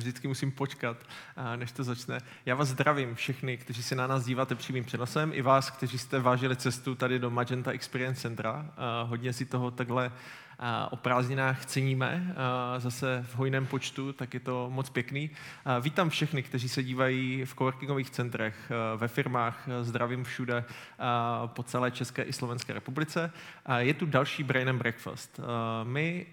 [0.00, 0.96] Vždycky musím počkat,
[1.56, 2.20] než to začne.
[2.46, 6.18] Já vás zdravím všechny, kteří se na nás díváte přímým přenosem, i vás, kteří jste
[6.18, 8.66] vážili cestu tady do Magenta Experience Centra.
[9.04, 10.12] Hodně si toho takhle
[10.90, 12.34] o prázdninách ceníme,
[12.78, 15.30] zase v hojném počtu, tak je to moc pěkný.
[15.80, 20.64] Vítám všechny, kteří se dívají v coworkingových centrech, ve firmách, zdravím všude
[21.46, 23.32] po celé České i Slovenské republice.
[23.78, 25.40] Je tu další Brain and Breakfast.
[25.84, 26.26] My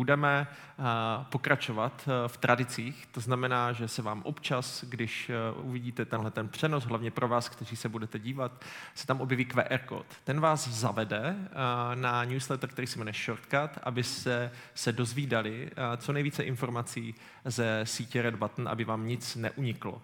[0.00, 0.82] budeme eh,
[1.28, 3.06] pokračovat eh, v tradicích.
[3.12, 7.48] To znamená, že se vám občas, když eh, uvidíte tenhle ten přenos, hlavně pro vás,
[7.48, 10.06] kteří se budete dívat, se tam objeví QR kód.
[10.24, 11.36] Ten vás zavede
[11.94, 18.22] na newsletter, který se jmenuje Shortcut, aby se, se dozvídali co nejvíce informací ze sítě
[18.22, 20.02] Red Button, aby vám nic neuniklo.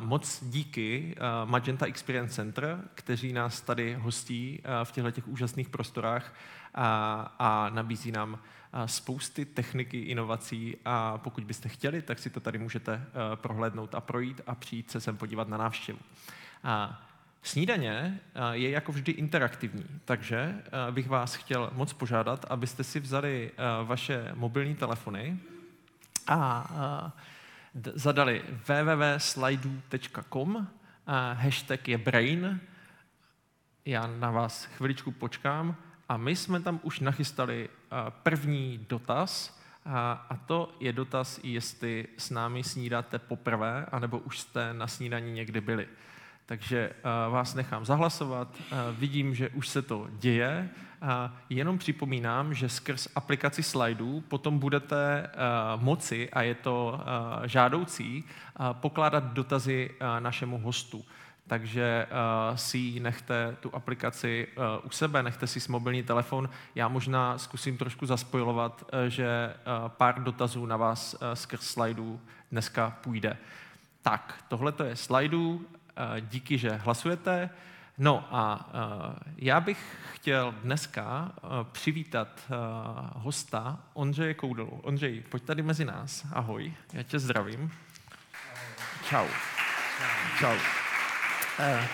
[0.00, 6.32] Moc díky Magenta Experience Center, kteří nás tady hostí v těchto těch úžasných prostorách
[6.74, 8.38] a, a nabízí nám
[8.86, 14.00] spousty techniky, inovací a pokud byste chtěli, tak si to tady můžete eh, prohlédnout a
[14.00, 15.98] projít a přijít se sem podívat na návštěvu.
[16.64, 17.02] A
[17.42, 23.00] Snídaně eh, je jako vždy interaktivní, takže eh, bych vás chtěl moc požádat, abyste si
[23.00, 23.52] vzali
[23.84, 25.38] vaše mobilní telefony
[26.26, 27.12] a
[27.94, 30.68] zadali www.slidu.com,
[31.32, 32.60] hashtag je brain,
[33.84, 35.76] já na vás chviličku počkám
[36.08, 37.68] a my jsme tam už nachystali
[38.22, 39.60] první dotaz,
[40.28, 45.60] a to je dotaz, jestli s námi snídáte poprvé, anebo už jste na snídaní někdy
[45.60, 45.88] byli.
[46.46, 46.92] Takže
[47.30, 48.48] vás nechám zahlasovat,
[48.98, 50.68] vidím, že už se to děje.
[51.50, 55.30] Jenom připomínám, že skrz aplikaci slajdů potom budete
[55.76, 57.00] moci, a je to
[57.44, 58.24] žádoucí,
[58.72, 61.04] pokládat dotazy našemu hostu
[61.46, 66.50] takže uh, si nechte tu aplikaci uh, u sebe, nechte si s mobilní telefon.
[66.74, 72.20] Já možná zkusím trošku zaspojovat, uh, že uh, pár dotazů na vás uh, skrz slajdů
[72.52, 73.36] dneska půjde.
[74.02, 75.64] Tak, tohle to je slajdů, uh,
[76.20, 77.50] díky, že hlasujete.
[77.98, 82.56] No a uh, já bych chtěl dneska uh, přivítat uh,
[83.22, 84.80] hosta Ondřeje Koudelu.
[84.82, 86.26] Ondřej, pojď tady mezi nás.
[86.32, 87.72] Ahoj, já tě zdravím.
[89.08, 89.26] Čau.
[90.38, 90.56] Čau.
[90.56, 90.75] Čau.
[91.58, 91.88] Eh,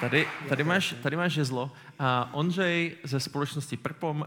[0.00, 1.64] tady, tady, máš, tady máš žezlo.
[1.64, 4.26] Uh, Ondřej ze společnosti Prpom uh,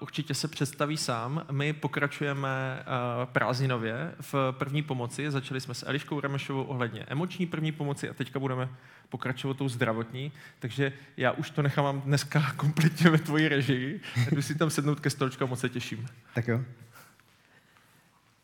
[0.00, 1.46] určitě se představí sám.
[1.50, 2.48] My pokračujeme
[2.78, 5.30] uh, prázdninově v první pomoci.
[5.30, 8.68] Začali jsme s Eliškou Remešovou ohledně emoční první pomoci a teďka budeme
[9.08, 10.32] pokračovat tou zdravotní.
[10.58, 14.00] Takže já už to nechám dneska kompletně ve tvoji režii.
[14.32, 16.06] Jdu si tam sednout ke stolčku a moc se těším.
[16.34, 16.60] Tak jo.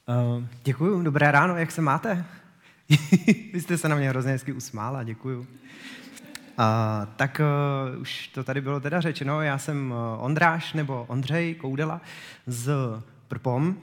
[0.06, 2.24] Uh, děkuju, dobré ráno, jak se máte?
[3.52, 5.46] Vy jste se na mě hrozně hezky usmála, děkuju.
[6.58, 7.40] A, tak
[7.94, 12.00] uh, už to tady bylo teda řečeno, já jsem uh, Ondráš nebo Ondřej Koudela
[12.46, 12.72] z
[13.28, 13.76] Prpom.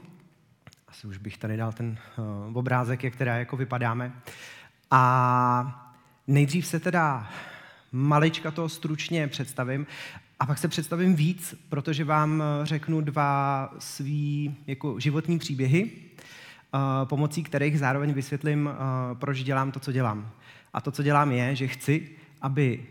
[0.88, 1.98] Asi už bych tady dal ten
[2.48, 4.12] uh, obrázek, jak teda jako vypadáme.
[4.90, 5.94] A
[6.26, 7.30] nejdřív se teda
[7.92, 9.86] malička to stručně představím
[10.40, 16.24] a pak se představím víc, protože vám řeknu dva svý jako životní příběhy, Eh,
[17.04, 18.74] pomocí kterých zároveň vysvětlím, eh,
[19.14, 20.30] proč dělám to, co dělám.
[20.72, 22.08] A to, co dělám, je, že chci,
[22.40, 22.86] aby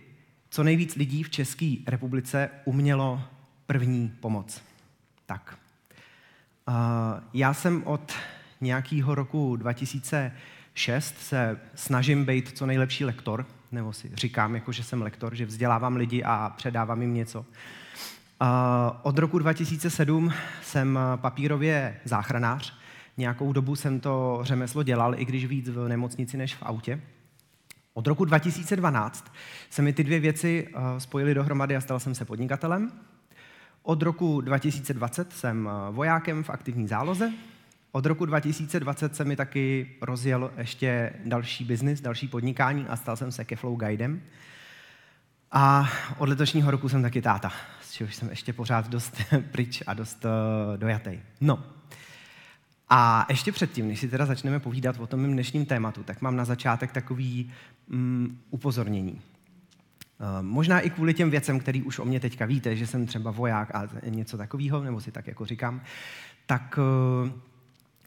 [0.50, 3.22] co nejvíc lidí v České republice umělo
[3.66, 4.62] první pomoc.
[5.26, 5.58] Tak.
[6.70, 6.72] Eh,
[7.34, 8.14] já jsem od
[8.62, 15.02] nějakého roku 2006 se snažím být co nejlepší lektor, nebo si říkám, jako, že jsem
[15.02, 17.46] lektor, že vzdělávám lidi a předávám jim něco.
[19.02, 22.79] Od roku 2007 jsem papírově záchranář,
[23.20, 27.02] Nějakou dobu jsem to řemeslo dělal, i když víc v nemocnici než v autě.
[27.94, 29.34] Od roku 2012
[29.70, 32.92] se mi ty dvě věci eh, spojily dohromady a stal jsem se podnikatelem.
[33.84, 37.34] Od roku 2020 jsem eh, vojákem v aktivní záloze.
[37.92, 43.32] Od roku 2020 se mi taky rozjel ještě další biznis, další podnikání a stal jsem
[43.32, 44.22] se Keflow Guidem.
[45.52, 47.52] A od letošního roku jsem taky táta,
[47.82, 51.20] z čehož jsem ještě pořád dost pryč a dost uh, dojatý.
[51.42, 51.64] No,
[52.90, 56.36] a ještě předtím, než si teda začneme povídat o tom mým dnešním tématu, tak mám
[56.36, 57.52] na začátek takový
[57.88, 59.12] mm, upozornění.
[59.12, 59.22] Uh,
[60.42, 63.76] možná i kvůli těm věcem, který už o mě teďka víte, že jsem třeba voják
[63.76, 65.82] a něco takového, nebo si tak jako říkám,
[66.46, 66.80] tak
[67.24, 67.32] uh,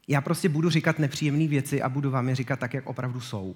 [0.08, 3.54] já prostě budu říkat nepříjemné věci a budu vám je říkat tak, jak opravdu jsou.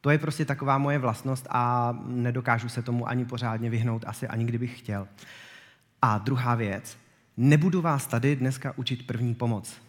[0.00, 4.44] To je prostě taková moje vlastnost a nedokážu se tomu ani pořádně vyhnout, asi ani
[4.44, 5.08] kdybych chtěl.
[6.02, 6.98] A druhá věc,
[7.36, 9.85] nebudu vás tady dneska učit první pomoc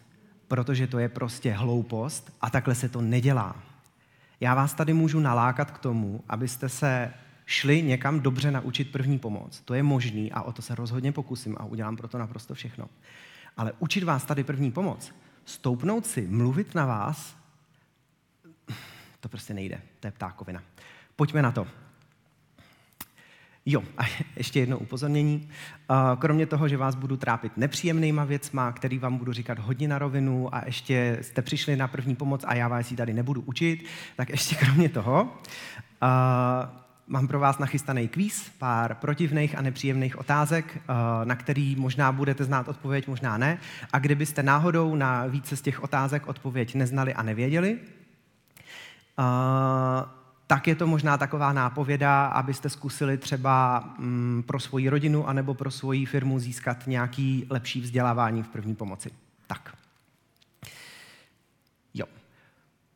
[0.48, 3.56] protože to je prostě hloupost a takhle se to nedělá.
[4.40, 7.14] Já vás tady můžu nalákat k tomu, abyste se
[7.46, 9.60] šli někam dobře naučit první pomoc.
[9.64, 12.88] To je možný a o to se rozhodně pokusím a udělám pro to naprosto všechno.
[13.56, 15.14] Ale učit vás tady první pomoc,
[15.44, 17.36] stoupnout si, mluvit na vás,
[19.20, 19.80] to prostě nejde.
[20.00, 20.62] To je ptákovina.
[21.16, 21.66] Pojďme na to.
[23.70, 24.02] Jo, a
[24.36, 25.48] ještě jedno upozornění.
[26.18, 30.54] Kromě toho, že vás budu trápit nepříjemnýma věcma, který vám budu říkat hodně na rovinu
[30.54, 33.84] a ještě jste přišli na první pomoc a já vás ji tady nebudu učit,
[34.16, 35.38] tak ještě kromě toho
[37.06, 40.78] mám pro vás nachystaný kvíz, pár protivných a nepříjemných otázek,
[41.24, 43.58] na který možná budete znát odpověď, možná ne.
[43.92, 47.78] A kdybyste náhodou na více z těch otázek odpověď neznali a nevěděli,
[50.48, 55.70] tak je to možná taková nápověda, abyste zkusili třeba mm, pro svoji rodinu anebo pro
[55.70, 59.10] svoji firmu získat nějaký lepší vzdělávání v první pomoci.
[59.46, 59.76] Tak.
[61.94, 62.06] Jo.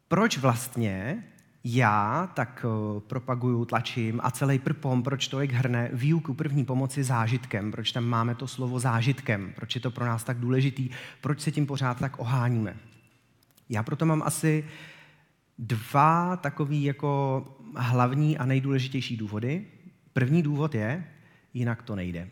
[0.09, 1.25] Proč vlastně
[1.65, 2.65] já tak
[2.95, 7.93] uh, propaguju, tlačím a celý prpom, proč to jak hrne výuku první pomoci zážitkem, proč
[7.93, 10.91] tam máme to slovo zážitkem, proč je to pro nás tak důležitý,
[11.21, 12.77] proč se tím pořád tak oháníme.
[13.69, 14.65] Já proto mám asi
[15.59, 17.45] dva takový jako
[17.77, 19.67] hlavní a nejdůležitější důvody.
[20.13, 21.05] První důvod je,
[21.55, 22.29] jinak to nejde.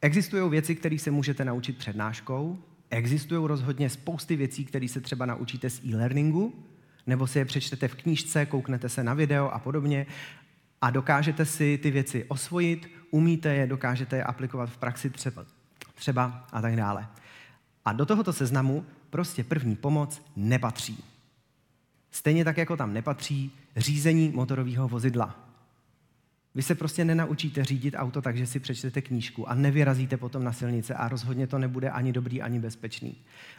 [0.00, 2.58] Existují věci, které se můžete naučit přednáškou,
[2.90, 6.54] existují rozhodně spousty věcí, které se třeba naučíte z e-learningu,
[7.06, 10.06] nebo si je přečtete v knížce, kouknete se na video a podobně
[10.80, 15.46] a dokážete si ty věci osvojit, umíte je, dokážete je aplikovat v praxi třeba,
[15.94, 17.08] třeba a tak dále.
[17.84, 21.04] A do tohoto seznamu prostě první pomoc nepatří.
[22.10, 25.48] Stejně tak, jako tam nepatří řízení motorového vozidla.
[26.54, 30.52] Vy se prostě nenaučíte řídit auto tak, že si přečtete knížku a nevyrazíte potom na
[30.52, 33.16] silnice a rozhodně to nebude ani dobrý, ani bezpečný.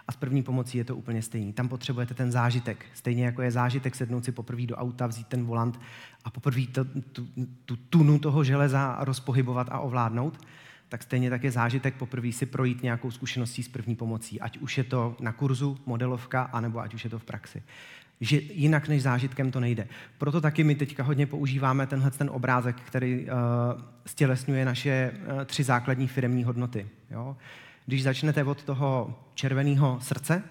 [0.08, 1.54] A s první pomocí je to úplně stejný.
[1.54, 2.86] Tam potřebujete ten zážitek.
[2.94, 5.80] Stejně jako je zážitek sednout si poprvé do auta, vzít ten volant
[6.26, 7.28] a poprvé tu, tu,
[7.66, 10.46] tu tunu toho železa rozpohybovat a ovládnout,
[10.90, 14.42] tak stejně tak je zážitek poprvé si projít nějakou zkušeností s první pomocí.
[14.42, 17.64] Ať už je to na kurzu, modelovka, anebo ať už je to v praxi
[18.22, 19.88] že jinak než zážitkem to nejde.
[20.18, 23.30] Proto taky my teďka hodně používáme tenhle ten obrázek, který uh,
[24.06, 26.88] stělesňuje naše uh, tři základní firemní hodnoty.
[27.12, 27.38] Jo?
[27.86, 30.44] Když začnete od toho červeného srdce,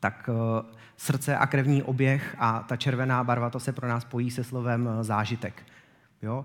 [0.00, 4.30] tak uh, srdce a krevní oběh a ta červená barva, to se pro nás pojí
[4.30, 5.62] se slovem uh, zážitek.
[6.22, 6.44] Jo?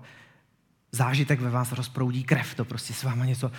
[0.92, 3.52] zážitek ve vás rozproudí krev, to prostě s váma něco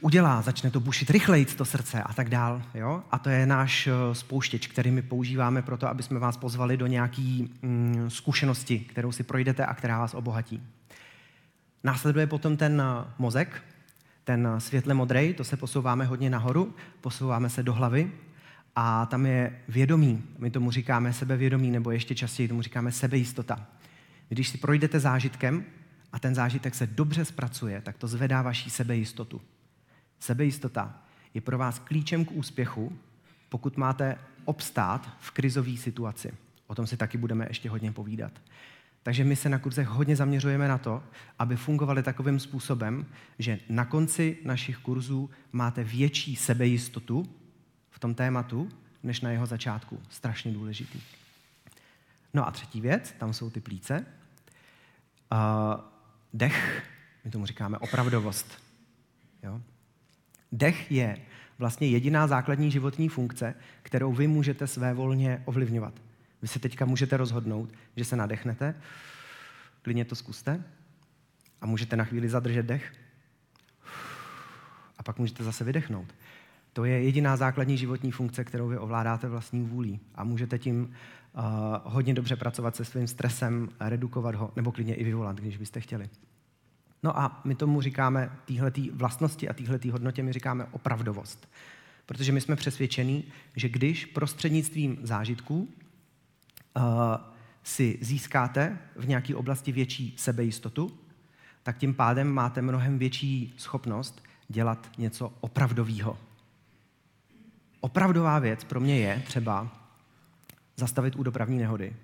[0.00, 2.62] udělá, začne to bušit rychleji to srdce a tak dál.
[2.74, 3.02] Jo?
[3.10, 6.76] A to je náš eh, spouštěč, který my používáme pro to, aby jsme vás pozvali
[6.76, 7.22] do nějaké
[7.62, 10.62] mm, zkušenosti, kterou si projdete a která vás obohatí.
[11.84, 13.62] Následuje potom ten eh, mozek,
[14.24, 18.12] ten eh, světle modrý, to se posouváme hodně nahoru, posouváme se do hlavy
[18.76, 23.66] a tam je vědomí, my tomu říkáme sebevědomí, nebo ještě častěji tomu říkáme sebejistota.
[24.28, 25.64] Když si projdete zážitkem,
[26.12, 29.40] a ten zážitek se dobře zpracuje, tak to zvedá vaší sebejistotu.
[30.20, 31.02] Sebejistota
[31.34, 32.98] je pro vás klíčem k úspěchu,
[33.48, 36.34] pokud máte obstát v krizové situaci.
[36.66, 38.32] O tom si taky budeme ještě hodně povídat.
[39.02, 41.02] Takže my se na kurzech hodně zaměřujeme na to,
[41.38, 43.06] aby fungovaly takovým způsobem,
[43.38, 47.36] že na konci našich kurzů máte větší sebejistotu
[47.90, 48.68] v tom tématu,
[49.02, 50.00] než na jeho začátku.
[50.10, 51.00] Strašně důležitý.
[52.34, 54.06] No a třetí věc, tam jsou ty plíce.
[55.32, 55.80] Uh,
[56.34, 56.86] Dech,
[57.24, 58.62] my tomu říkáme opravdovost.
[59.42, 59.60] Jo?
[60.52, 61.18] Dech je
[61.58, 65.94] vlastně jediná základní životní funkce, kterou vy můžete své volně ovlivňovat.
[66.42, 68.74] Vy se teďka můžete rozhodnout, že se nadechnete,
[69.82, 70.64] klidně to zkuste
[71.60, 72.92] a můžete na chvíli zadržet dech
[74.98, 76.14] a pak můžete zase vydechnout.
[76.72, 81.42] To je jediná základní životní funkce, kterou vy ovládáte vlastní vůlí a můžete tím uh,
[81.84, 86.08] hodně dobře pracovat se svým stresem, redukovat ho, nebo klidně i vyvolat, když byste chtěli.
[87.02, 91.48] No a my tomu říkáme, téhletý vlastnosti a téhletý hodnotě my říkáme opravdovost.
[92.06, 93.24] Protože my jsme přesvědčení,
[93.56, 95.68] že když prostřednictvím zážitků
[96.76, 96.82] uh,
[97.62, 100.98] si získáte v nějaké oblasti větší sebejistotu,
[101.62, 106.18] tak tím pádem máte mnohem větší schopnost dělat něco opravdového.
[107.80, 109.68] Opravdová věc pro mě je třeba
[110.76, 111.96] zastavit u dopravní nehody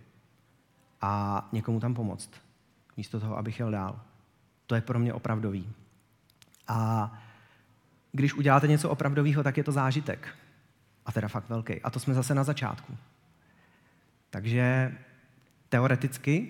[1.01, 2.31] a někomu tam pomoct,
[2.97, 4.01] místo toho, abych jel dál.
[4.67, 5.69] To je pro mě opravdový.
[6.69, 7.13] A
[8.13, 10.29] když uděláte něco opravdového, tak je to zážitek.
[11.07, 11.83] A teda fakt velký.
[11.83, 12.97] A to jsme zase na začátku.
[14.31, 14.93] Takže
[15.69, 16.49] teoreticky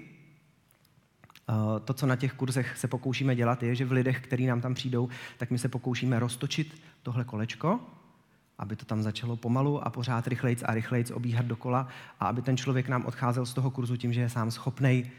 [1.49, 4.61] eh, to, co na těch kurzech se pokoušíme dělat, je, že v lidech, kteří nám
[4.61, 7.81] tam přijdou, tak my se pokoušíme roztočit tohle kolečko,
[8.59, 11.89] aby to tam začalo pomalu a pořád rychlejc a rychlejc obíhat dokola
[12.21, 15.11] a aby ten člověk nám odcházel z toho kurzu tím, že je sám schopnej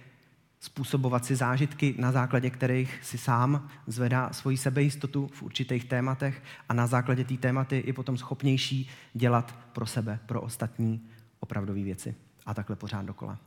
[0.59, 6.73] způsobovat si zážitky, na základě kterých si sám zvedá svoji sebejistotu v určitých tématech a
[6.73, 11.09] na základě té tématy je potom schopnější dělat pro sebe, pro ostatní
[11.39, 12.15] opravdové věci.
[12.45, 13.39] A takhle pořád dokola.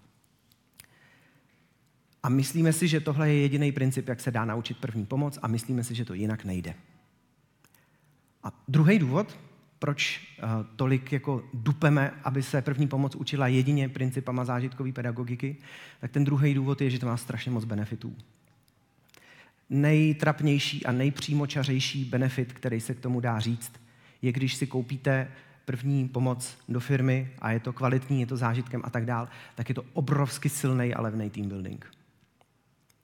[2.22, 5.48] A myslíme si, že tohle je jediný princip, jak se dá naučit první pomoc a
[5.48, 6.74] myslíme si, že to jinak nejde.
[8.42, 9.38] A druhý důvod,
[9.80, 15.56] proč uh, tolik jako dupeme, aby se první pomoc učila jedině principama zážitkové pedagogiky,
[16.00, 18.16] tak ten druhý důvod je, že to má strašně moc benefitů.
[19.70, 23.72] Nejtrapnější a nejpřímočařejší benefit, který se k tomu dá říct,
[24.22, 25.28] je, když si koupíte
[25.64, 29.68] první pomoc do firmy a je to kvalitní, je to zážitkem a tak dál, tak
[29.68, 31.99] je to obrovsky silný a levný team building.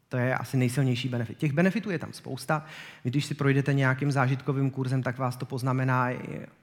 [0.08, 1.38] To je asi nejsilnější benefit.
[1.38, 2.64] Těch benefitů je tam spousta.
[3.02, 6.08] Když si projdete nějakým zážitkovým kurzem, tak vás to poznamená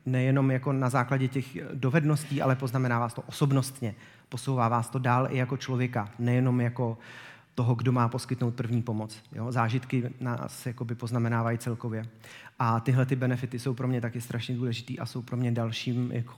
[0.06, 3.96] nejenom jako na základě těch dovedností, ale poznamená vás to osobnostně.
[4.30, 6.98] Posouvá vás to dál i jako člověka, nejenom jako
[7.56, 9.24] toho, kdo má poskytnout první pomoc.
[9.36, 9.52] Jo?
[9.52, 12.06] Zážitky nás jakoby poznamenávají celkově.
[12.60, 16.12] A tyhle ty benefity jsou pro mě taky strašně důležitý a jsou pro mě dalším
[16.12, 16.34] jako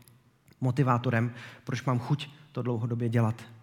[0.61, 1.31] motivátorem,
[1.63, 3.54] proč mám chuť to dlouhodobě dělat.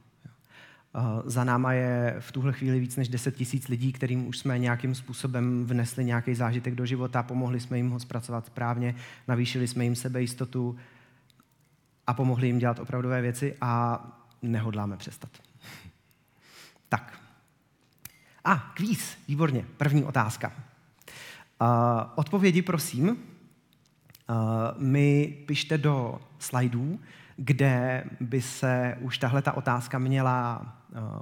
[1.24, 4.94] Za náma je v tuhle chvíli víc než 10 tisíc lidí, kterým už jsme nějakým
[4.94, 8.94] způsobem vnesli nějaký zážitek do života, pomohli jsme jim ho zpracovat správně,
[9.28, 10.76] navýšili jsme jim sebejistotu
[12.06, 14.02] a pomohli jim dělat opravdové věci a
[14.42, 15.30] nehodláme přestat.
[16.88, 17.18] Tak.
[18.44, 20.52] A, kvíz, výborně, první otázka.
[21.60, 21.68] Uh,
[22.14, 23.16] odpovědi, prosím, uh,
[24.78, 27.00] mi pište do slajdů,
[27.36, 30.66] kde by se už tahle ta otázka měla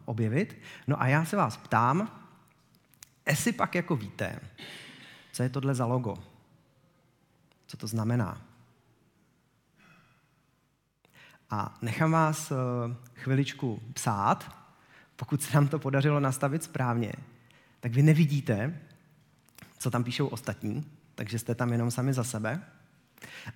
[0.04, 0.58] objevit.
[0.86, 2.20] No a já se vás ptám,
[3.28, 4.40] jestli pak jako víte,
[5.32, 6.14] co je tohle za logo?
[7.66, 8.42] Co to znamená?
[11.50, 12.56] A nechám vás uh,
[13.14, 14.56] chviličku psát,
[15.16, 17.12] pokud se nám to podařilo nastavit správně,
[17.80, 18.80] tak vy nevidíte,
[19.78, 22.62] co tam píšou ostatní, takže jste tam jenom sami za sebe.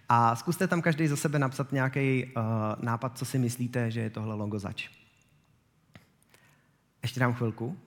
[0.09, 2.43] A zkuste tam každý za sebe napsat nějaký uh,
[2.85, 4.89] nápad, co si myslíte, že je tohle logo zač.
[7.05, 7.79] Ještě dám chvilku.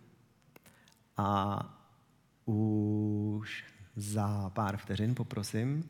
[1.17, 1.59] A
[2.45, 5.89] už za pár vteřin poprosím,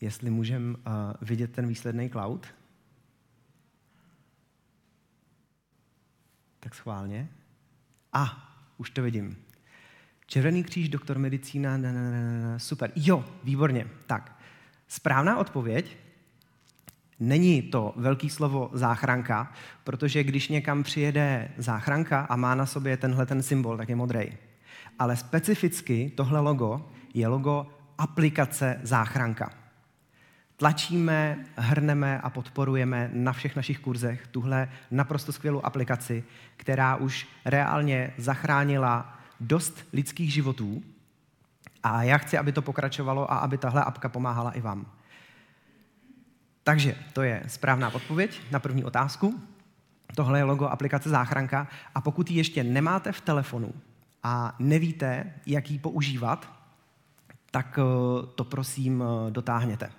[0.00, 0.82] jestli můžeme uh,
[1.20, 2.46] vidět ten výsledný cloud.
[6.60, 7.28] Tak schválně.
[8.12, 8.30] A, ah,
[8.76, 9.36] už to vidím.
[10.26, 12.92] Červený kříž, doktor medicína, na, na, na, na, super.
[12.96, 13.90] Jo, výborně.
[14.06, 14.38] Tak,
[14.88, 16.03] správná odpověď
[17.20, 19.52] Není to velký slovo záchranka,
[19.84, 24.32] protože když někam přijede záchranka a má na sobě tenhle ten symbol, tak je modrý.
[24.98, 27.66] Ale specificky tohle logo je logo
[27.98, 29.50] aplikace záchranka.
[30.56, 36.24] Tlačíme, hrneme a podporujeme na všech našich kurzech tuhle naprosto skvělou aplikaci,
[36.56, 40.82] která už reálně zachránila dost lidských životů
[41.82, 44.86] a já chci, aby to pokračovalo a aby tahle apka pomáhala i vám.
[46.64, 49.40] Takže to je správná odpověď na první otázku.
[50.14, 53.72] Tohle je logo aplikace Záchranka a pokud ji ještě nemáte v telefonu
[54.22, 56.48] a nevíte, jak ji používat,
[57.50, 59.90] tak eh, to prosím eh, dotáhněte.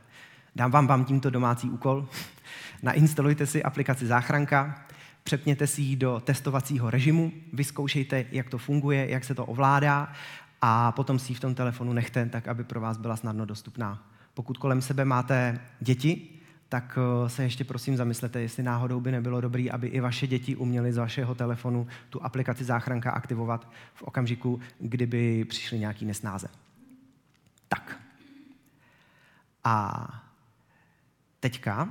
[0.55, 2.07] Dám vám, vám tímto domácí úkol.
[2.83, 4.85] Nainstalujte si aplikaci Záchranka,
[5.23, 10.11] přepněte si ji do testovacího režimu, vyzkoušejte, jak to funguje, jak se to ovládá
[10.61, 14.03] a potom si ji v tom telefonu nechte, tak aby pro vás byla snadno dostupná.
[14.33, 16.34] Pokud kolem sebe máte děti,
[16.75, 20.55] tak eh, se ještě prosím zamyslete, jestli náhodou by nebylo dobré, aby i vaše děti
[20.55, 26.47] uměly z vašeho telefonu tu aplikaci záchranka aktivovat v okamžiku, kdyby přišly nějaký nesnáze.
[27.67, 27.99] Tak.
[29.63, 30.07] A
[31.39, 31.89] teďka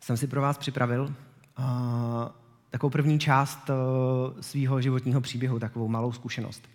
[0.00, 1.64] jsem si pro vás připravil uh,
[2.70, 6.68] takovou první část uh, svého životního příběhu, takovou malou zkušenost.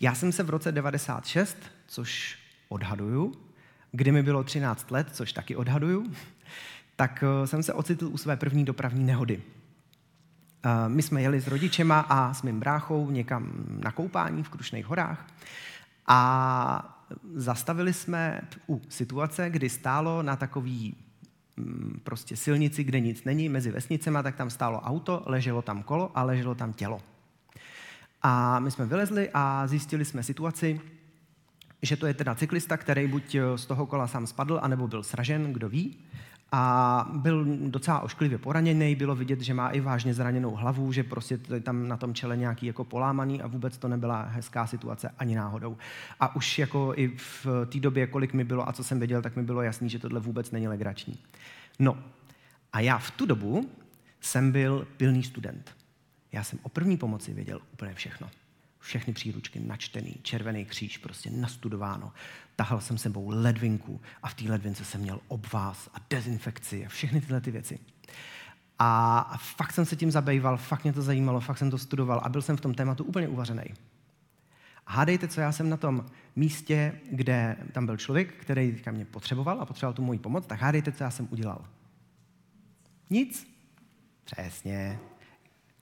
[0.00, 2.38] Já jsem se v roce 96, což
[2.68, 3.34] odhaduju,
[3.92, 6.12] kdy mi bylo 13 let, což taky odhaduju,
[6.96, 9.36] tak uh, jsem se ocitl u své první dopravní nehody.
[9.36, 14.86] Uh, my jsme jeli s rodičema a s mým bráchou někam na koupání v Krušných
[14.86, 15.26] horách
[16.06, 16.98] a
[17.34, 20.96] zastavili jsme u situace, kdy stálo na takový
[21.56, 26.10] Mm, prostě silnici, kde nic není, mezi vesnicema, tak tam stálo auto, leželo tam kolo
[26.14, 27.00] a leželo tam tělo.
[28.22, 30.80] A my jsme vylezli a zjistili jsme situaci,
[31.82, 35.52] že to je teda cyklista, který buď z toho kola sám spadl, anebo byl sražen,
[35.52, 35.96] kdo ví
[36.54, 41.38] a byl docela ošklivě poraněný, bylo vidět, že má i vážně zraněnou hlavu, že prostě
[41.38, 45.76] tam na tom čele nějaký jako polámaný a vůbec to nebyla hezká situace ani náhodou.
[46.20, 49.36] A už jako i v té době, kolik mi bylo a co jsem věděl, tak
[49.36, 51.18] mi bylo jasný, že tohle vůbec není legrační.
[51.78, 51.98] No
[52.72, 53.70] a já v tu dobu
[54.20, 55.76] jsem byl pilný student.
[56.32, 58.30] Já jsem o první pomoci věděl úplně všechno.
[58.82, 62.12] Všechny příručky načtený, červený kříž, prostě nastudováno.
[62.56, 67.20] Tahal jsem sebou ledvinku a v té ledvince jsem měl obvaz a dezinfekci a všechny
[67.20, 67.78] tyhle ty věci.
[68.78, 72.28] A fakt jsem se tím zabýval, fakt mě to zajímalo, fakt jsem to studoval a
[72.28, 73.64] byl jsem v tom tématu úplně uvařený.
[74.86, 79.66] Hádejte, co já jsem na tom místě, kde tam byl člověk, který mě potřeboval a
[79.66, 81.64] potřeboval tu moji pomoc, tak hádejte, co já jsem udělal.
[83.10, 83.46] Nic.
[84.24, 84.98] Přesně.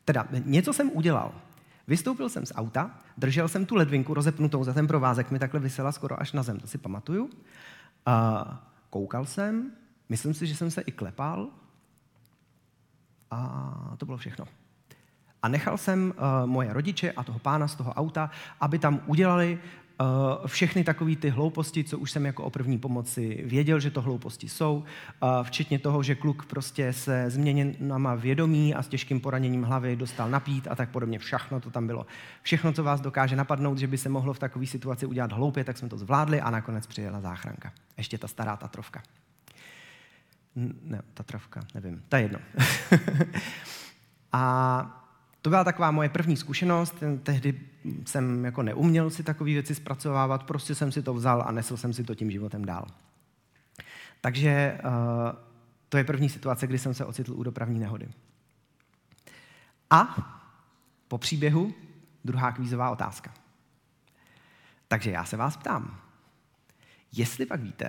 [0.04, 1.34] Teda něco jsem udělal.
[1.90, 5.92] Vystoupil jsem z auta, držel jsem tu ledvinku rozepnutou za ten provázek, mi takhle vysela
[5.92, 7.30] skoro až na zem, to si pamatuju.
[8.06, 9.72] A koukal jsem,
[10.08, 11.48] myslím si, že jsem se i klepal
[13.30, 14.44] a to bylo všechno.
[15.42, 18.30] A nechal jsem uh, moje rodiče a toho pána z toho auta,
[18.60, 19.58] aby tam udělali
[20.46, 24.48] všechny takové ty hlouposti, co už jsem jako o první pomoci věděl, že to hlouposti
[24.48, 24.84] jsou,
[25.22, 30.30] uh, včetně toho, že kluk prostě se změněnama vědomí a s těžkým poraněním hlavy dostal
[30.30, 31.18] napít a tak podobně.
[31.18, 32.06] Všechno to tam bylo.
[32.42, 35.78] Všechno, co vás dokáže napadnout, že by se mohlo v takové situaci udělat hloupě, tak
[35.78, 37.72] jsme to zvládli a nakonec přijela záchranka.
[37.96, 39.02] Ještě ta stará Tatrovka.
[40.82, 42.38] Ne, Tatrovka, nevím, ta jedno.
[44.32, 44.99] a
[45.42, 46.94] to byla taková moje první zkušenost.
[47.22, 47.60] Tehdy
[48.06, 51.92] jsem jako neuměl si takové věci zpracovávat, prostě jsem si to vzal a nesl jsem
[51.92, 52.86] si to tím životem dál.
[54.20, 54.90] Takže uh,
[55.88, 58.08] to je první situace, kdy jsem se ocitl u dopravní nehody.
[59.90, 60.26] A
[61.08, 61.74] po příběhu
[62.24, 63.34] druhá kvízová otázka.
[64.88, 66.00] Takže já se vás ptám,
[67.12, 67.88] jestli pak víte,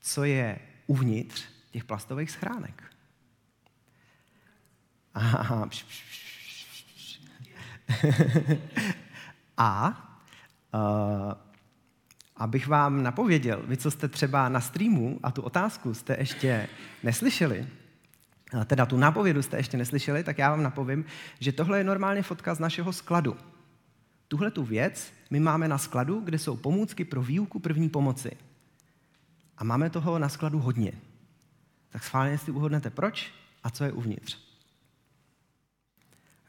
[0.00, 2.82] co je uvnitř těch plastových schránek.
[5.14, 6.31] Aha, pš, pš, pš.
[9.56, 9.88] A
[10.74, 11.32] uh,
[12.36, 16.68] abych vám napověděl, vy, co jste třeba na streamu a tu otázku jste ještě
[17.02, 17.66] neslyšeli,
[18.66, 21.04] teda tu nápovědu jste ještě neslyšeli, tak já vám napovím,
[21.40, 23.36] že tohle je normálně fotka z našeho skladu.
[24.28, 28.30] Tuhle tu věc my máme na skladu, kde jsou pomůcky pro výuku první pomoci.
[29.58, 30.92] A máme toho na skladu hodně.
[31.88, 34.51] Tak schválně si uhodnete proč a co je uvnitř.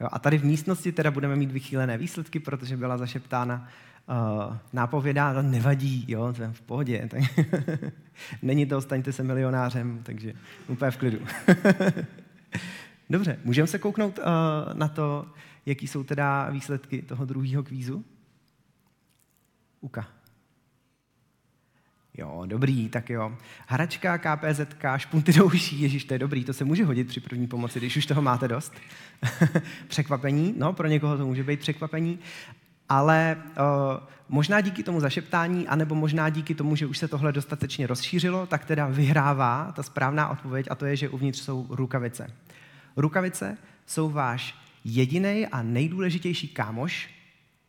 [0.00, 3.68] Jo, a tady v místnosti teda budeme mít vychýlené výsledky, protože byla zašeptána
[4.08, 7.08] uh, nápověda, to nevadí, jo, to je v pohodě.
[7.10, 7.22] Tak
[8.42, 10.32] Není to, staňte se milionářem, takže
[10.68, 11.18] úplně v klidu.
[13.10, 14.24] Dobře, můžeme se kouknout uh,
[14.72, 15.26] na to,
[15.66, 18.04] jaký jsou teda výsledky toho druhého kvízu?
[19.80, 20.06] Uka.
[22.18, 23.36] Jo, dobrý, tak jo.
[23.66, 24.60] Hračka, KPZ,
[24.96, 27.96] špunty do uší, ježiš, to je dobrý, to se může hodit při první pomoci, když
[27.96, 28.72] už toho máte dost.
[29.88, 32.18] překvapení, no, pro někoho to může být překvapení,
[32.88, 33.54] ale uh,
[34.28, 38.64] možná díky tomu zašeptání, anebo možná díky tomu, že už se tohle dostatečně rozšířilo, tak
[38.64, 42.30] teda vyhrává ta správná odpověď a to je, že uvnitř jsou rukavice.
[42.96, 47.13] Rukavice jsou váš jediný a nejdůležitější kámoš,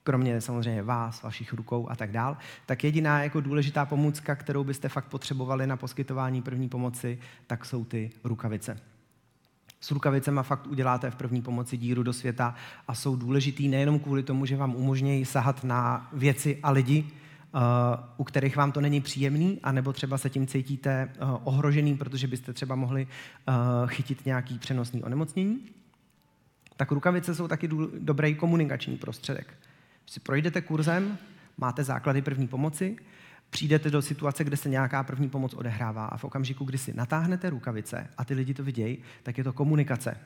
[0.06, 4.90] kromě samozřejmě vás, vašich rukou a tak dál, tak jediná jako důležitá pomůcka, kterou byste
[4.90, 8.80] fakt potřebovali na poskytování první pomoci, tak jsou ty rukavice.
[9.82, 12.56] S rukavicema fakt uděláte v první pomoci díru do světa
[12.88, 17.62] a jsou důležitý nejenom kvůli tomu, že vám umožňují sahat na věci a lidi, uh,
[18.18, 22.54] u kterých vám to není příjemný, anebo třeba se tím cítíte uh, ohrožený, protože byste
[22.54, 23.54] třeba mohli uh,
[23.90, 25.60] chytit nějaký přenosný onemocnění,
[26.78, 29.54] tak rukavice jsou taky dobrý komunikační prostředek.
[30.06, 31.18] Si projdete kurzem,
[31.58, 32.98] máte základy první pomoci,
[33.50, 37.50] přijdete do situace, kde se nějaká první pomoc odehrává a v okamžiku, kdy si natáhnete
[37.50, 40.18] rukavice a ty lidi to vidějí, tak je to komunikace.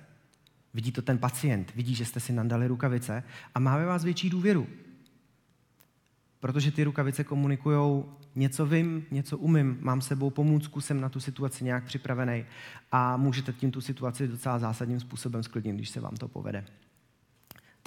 [0.74, 3.24] Vidí to ten pacient, vidí, že jste si nandali rukavice
[3.56, 4.68] a má ve vás větší důvěru.
[6.40, 8.04] Protože ty rukavice komunikují
[8.36, 12.46] něco vím, něco umím, mám sebou pomůcku, jsem na tu situaci nějak připravený
[12.92, 16.66] a můžete tím tu situaci docela zásadním způsobem sklidnit, když se vám to povede.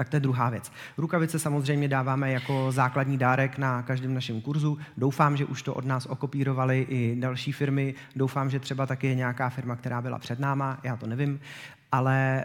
[0.02, 0.72] Tak to je druhá věc.
[0.98, 4.78] Rukavice samozřejmě dáváme jako základní dárek na každém našem kurzu.
[4.96, 7.94] Doufám, že už to od nás okopírovali i další firmy.
[8.16, 11.40] Doufám, že třeba taky je nějaká firma, která byla před náma, já to nevím.
[11.92, 12.44] Ale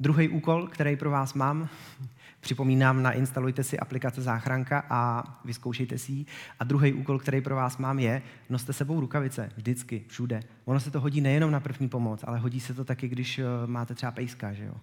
[0.00, 1.68] druhý úkol, který pro vás mám,
[2.40, 6.26] připomínám, nainstalujte si aplikace Záchranka a vyzkoušejte si ji.
[6.60, 10.40] A druhý úkol, který pro vás mám, je, noste sebou rukavice, vždycky, všude.
[10.64, 13.44] Ono se to hodí nejenom na první pomoc, ale hodí se to taky, když eh,
[13.66, 14.74] máte třeba pejska, že jo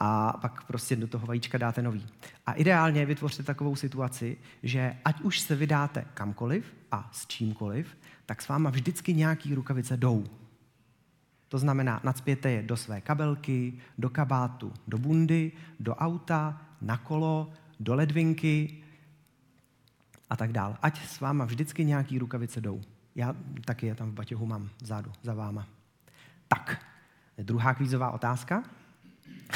[0.00, 2.06] a pak prostě do toho vajíčka dáte nový.
[2.46, 8.42] A ideálně vytvořte takovou situaci, že ať už se vydáte kamkoliv a s čímkoliv, tak
[8.42, 10.24] s váma vždycky nějaký rukavice jdou.
[11.48, 17.52] To znamená, nadspěte je do své kabelky, do kabátu, do bundy, do auta, na kolo,
[17.80, 18.82] do ledvinky
[20.30, 20.76] a tak dále.
[20.82, 22.80] Ať s váma vždycky nějaký rukavice jdou.
[23.14, 23.34] Já
[23.64, 25.66] taky je tam v batěhu mám vzadu, za váma.
[26.48, 26.86] Tak,
[27.38, 28.62] druhá kvízová otázka.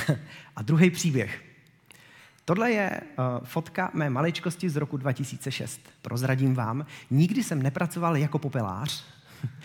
[0.56, 1.44] A druhý příběh.
[2.44, 5.80] Tohle je uh, fotka mé maličkosti z roku 2006.
[6.02, 9.04] Prozradím vám, nikdy jsem nepracoval jako popelář.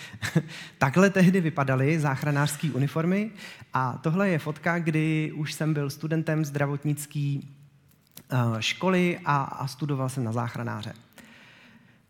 [0.78, 3.32] Takhle tehdy vypadaly záchranářské uniformy
[3.74, 10.10] a tohle je fotka, kdy už jsem byl studentem zdravotnické uh, školy a, a studoval
[10.10, 10.94] jsem na záchranáře.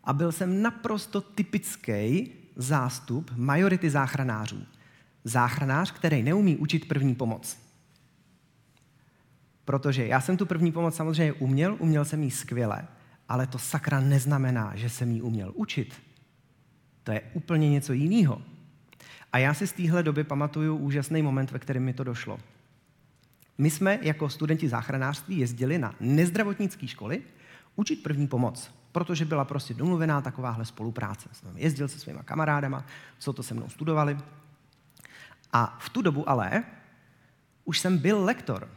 [0.04, 4.66] A byl jsem naprosto typický zástup majority záchranářů.
[5.24, 7.69] Záchranář, který neumí učit první pomoc.
[9.70, 12.82] Protože já jsem tu první pomoc samozřejmě uměl, uměl jsem ji skvěle,
[13.28, 15.94] ale to sakra neznamená, že jsem ji uměl učit.
[17.02, 18.42] To je úplně něco jiného.
[19.32, 22.38] A já si z téhle doby pamatuju úžasný moment, ve kterém mi to došlo.
[23.58, 27.22] My jsme jako studenti záchranářství jezdili na nezdravotnické školy
[27.76, 31.28] učit první pomoc, protože byla prostě domluvená takováhle spolupráce.
[31.32, 32.84] Jsem jezdil se svýma kamarádama,
[33.18, 34.18] co to se mnou studovali.
[35.52, 36.64] A v tu dobu ale
[37.64, 38.68] už jsem byl lektor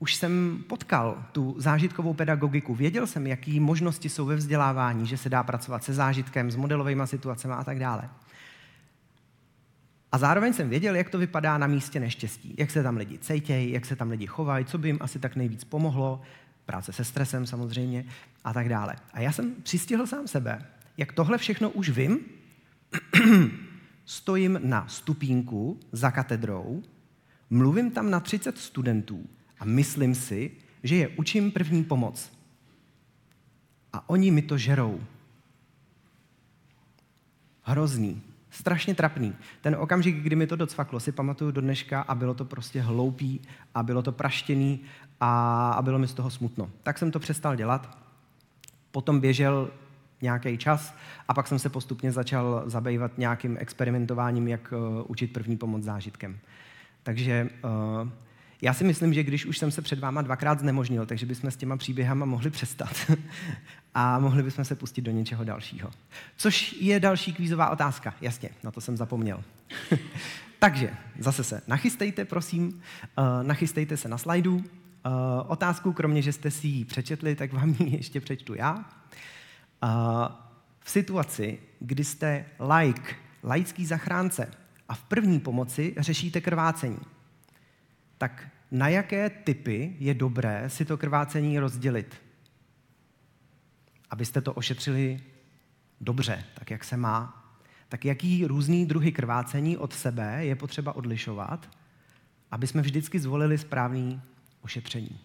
[0.00, 5.28] už jsem potkal tu zážitkovou pedagogiku, věděl jsem, jaké možnosti jsou ve vzdělávání, že se
[5.28, 8.08] dá pracovat se zážitkem, s modelovými situacemi a tak dále.
[10.12, 13.72] A zároveň jsem věděl, jak to vypadá na místě neštěstí, jak se tam lidi cejtějí,
[13.72, 16.20] jak se tam lidi chovají, co by jim asi tak nejvíc pomohlo,
[16.66, 18.04] práce se stresem samozřejmě
[18.44, 18.96] a tak dále.
[19.12, 22.20] A já jsem přistihl sám sebe, jak tohle všechno už vím,
[24.04, 26.82] stojím na stupínku za katedrou,
[27.50, 29.26] mluvím tam na 30 studentů
[29.60, 30.50] a myslím si,
[30.82, 32.32] že je učím první pomoc.
[33.92, 35.00] A oni mi to žerou.
[37.62, 38.22] Hrozný.
[38.50, 39.34] Strašně trapný.
[39.60, 43.40] Ten okamžik, kdy mi to docvaklo, si pamatuju do dneška a bylo to prostě hloupý
[43.74, 44.80] a bylo to praštěný
[45.20, 46.70] a, a bylo mi z toho smutno.
[46.82, 47.98] Tak jsem to přestal dělat.
[48.90, 49.70] Potom běžel
[50.22, 50.94] nějaký čas
[51.28, 56.38] a pak jsem se postupně začal zabývat nějakým experimentováním, jak uh, učit první pomoc zážitkem.
[57.02, 58.08] Takže uh,
[58.62, 61.56] já si myslím, že když už jsem se před váma dvakrát znemožnil, takže bychom s
[61.56, 62.96] těma příběhama mohli přestat
[63.94, 65.90] a mohli bychom se pustit do něčeho dalšího.
[66.36, 68.14] Což je další kvízová otázka.
[68.20, 69.44] Jasně, na to jsem zapomněl.
[70.58, 72.68] takže zase se nachystejte, prosím,
[73.18, 74.56] uh, nachystejte se na slajdu.
[74.56, 74.62] Uh,
[75.46, 78.74] otázku, kromě, že jste si ji přečetli, tak vám ji ještě přečtu já.
[78.74, 78.82] Uh,
[80.80, 82.44] v situaci, kdy jste
[82.78, 84.50] like, laický zachránce
[84.88, 86.98] a v první pomoci řešíte krvácení,
[88.20, 92.22] tak na jaké typy je dobré si to krvácení rozdělit?
[94.10, 95.20] Abyste to ošetřili
[96.00, 97.44] dobře, tak jak se má.
[97.88, 101.76] Tak jaký různý druhy krvácení od sebe je potřeba odlišovat,
[102.50, 104.22] aby jsme vždycky zvolili správný
[104.60, 105.18] ošetření.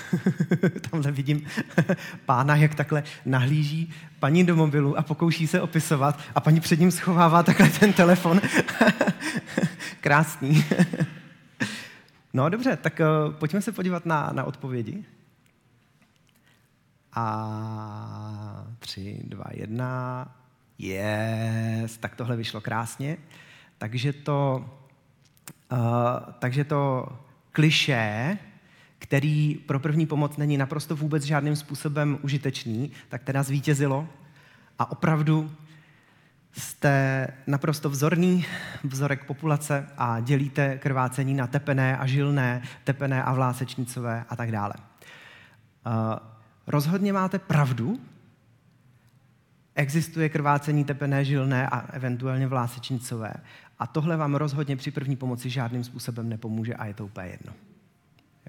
[0.90, 1.46] Tamhle vidím
[2.26, 6.90] pána, jak takhle nahlíží paní do mobilu a pokouší se opisovat a paní před ním
[6.90, 8.40] schovává takhle ten telefon.
[10.00, 10.64] Krásný.
[12.32, 15.04] no dobře, tak uh, pojďme se podívat na, na odpovědi.
[17.12, 20.28] A tři, dva, jedna.
[20.78, 23.16] Yes, tak tohle vyšlo krásně.
[23.78, 24.70] Takže to,
[25.72, 25.78] uh,
[26.38, 27.08] takže to
[27.52, 28.38] kliše,
[29.04, 34.08] který pro první pomoc není naprosto vůbec žádným způsobem užitečný, tak teda zvítězilo
[34.78, 35.50] a opravdu
[36.52, 38.46] jste naprosto vzorný
[38.84, 44.74] vzorek populace a dělíte krvácení na tepené a žilné, tepené a vlásečnicové a tak dále.
[44.76, 45.92] Uh,
[46.66, 48.00] rozhodně máte pravdu,
[49.74, 53.32] existuje krvácení tepené, žilné a eventuálně vlásečnicové.
[53.78, 57.52] A tohle vám rozhodně při první pomoci žádným způsobem nepomůže a je to úplně jedno.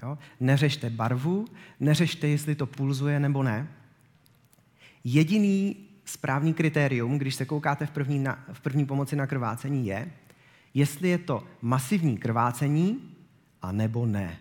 [0.02, 0.18] Jo?
[0.40, 1.44] Neřešte barvu,
[1.80, 3.68] neřešte, jestli to pulzuje nebo ne.
[5.04, 10.12] Jediný správný kritérium, když se koukáte v první, na, v první pomoci na krvácení, je,
[10.74, 13.14] jestli je to masivní krvácení
[13.62, 14.36] a nebo ne.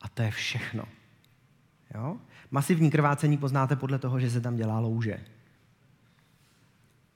[0.00, 0.84] A to je všechno.
[1.94, 2.16] Jo?
[2.50, 5.20] Masivní krvácení poznáte podle toho, že se tam dělá louže.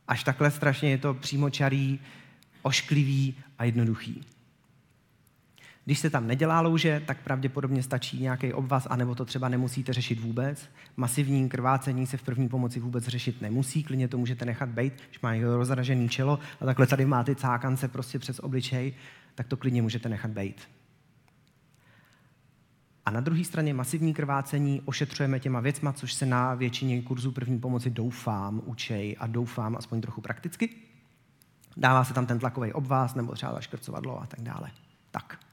[0.09, 2.01] Až takhle strašně je to přímočarý,
[2.63, 4.27] ošklivý a jednoduchý.
[5.85, 10.21] Když se tam nedělá louže, tak pravděpodobně stačí nějaký obvaz, anebo to třeba nemusíte řešit
[10.21, 10.71] vůbec.
[10.97, 15.21] Masivní krvácení se v první pomoci vůbec řešit nemusí, klidně to můžete nechat být, když
[15.21, 18.95] má rozražený čelo a takhle tady máte cákance prostě přes obličej,
[19.35, 20.69] tak to klidně můžete nechat být.
[23.07, 27.59] A na druhé straně masivní krvácení ošetřujeme těma věcma, což se na většině kurzů první
[27.59, 30.77] pomoci doufám učej a doufám aspoň trochu prakticky.
[31.77, 34.71] Dává se tam ten tlakový obvaz nebo třeba škrcovadlo a tak dále.
[35.11, 35.50] Tak.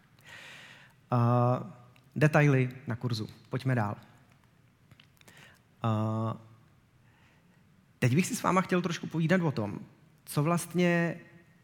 [1.11, 1.67] Uh,
[2.15, 3.27] detaily na kurzu.
[3.49, 3.95] Pojďme dál.
[5.83, 6.33] Uh,
[7.99, 9.79] teď bych si s váma chtěl trošku povídat o tom,
[10.25, 11.15] co vlastně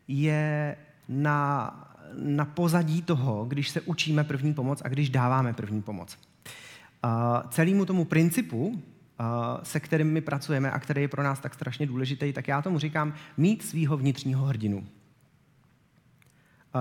[0.07, 0.77] je
[1.09, 1.73] na,
[2.17, 6.17] na pozadí toho, když se učíme první pomoc a když dáváme první pomoc.
[7.05, 8.75] Uh, celému tomu principu, uh,
[9.63, 12.79] se kterým my pracujeme a který je pro nás tak strašně důležitý, tak já tomu
[12.79, 14.87] říkám mít svýho vnitřního hrdinu.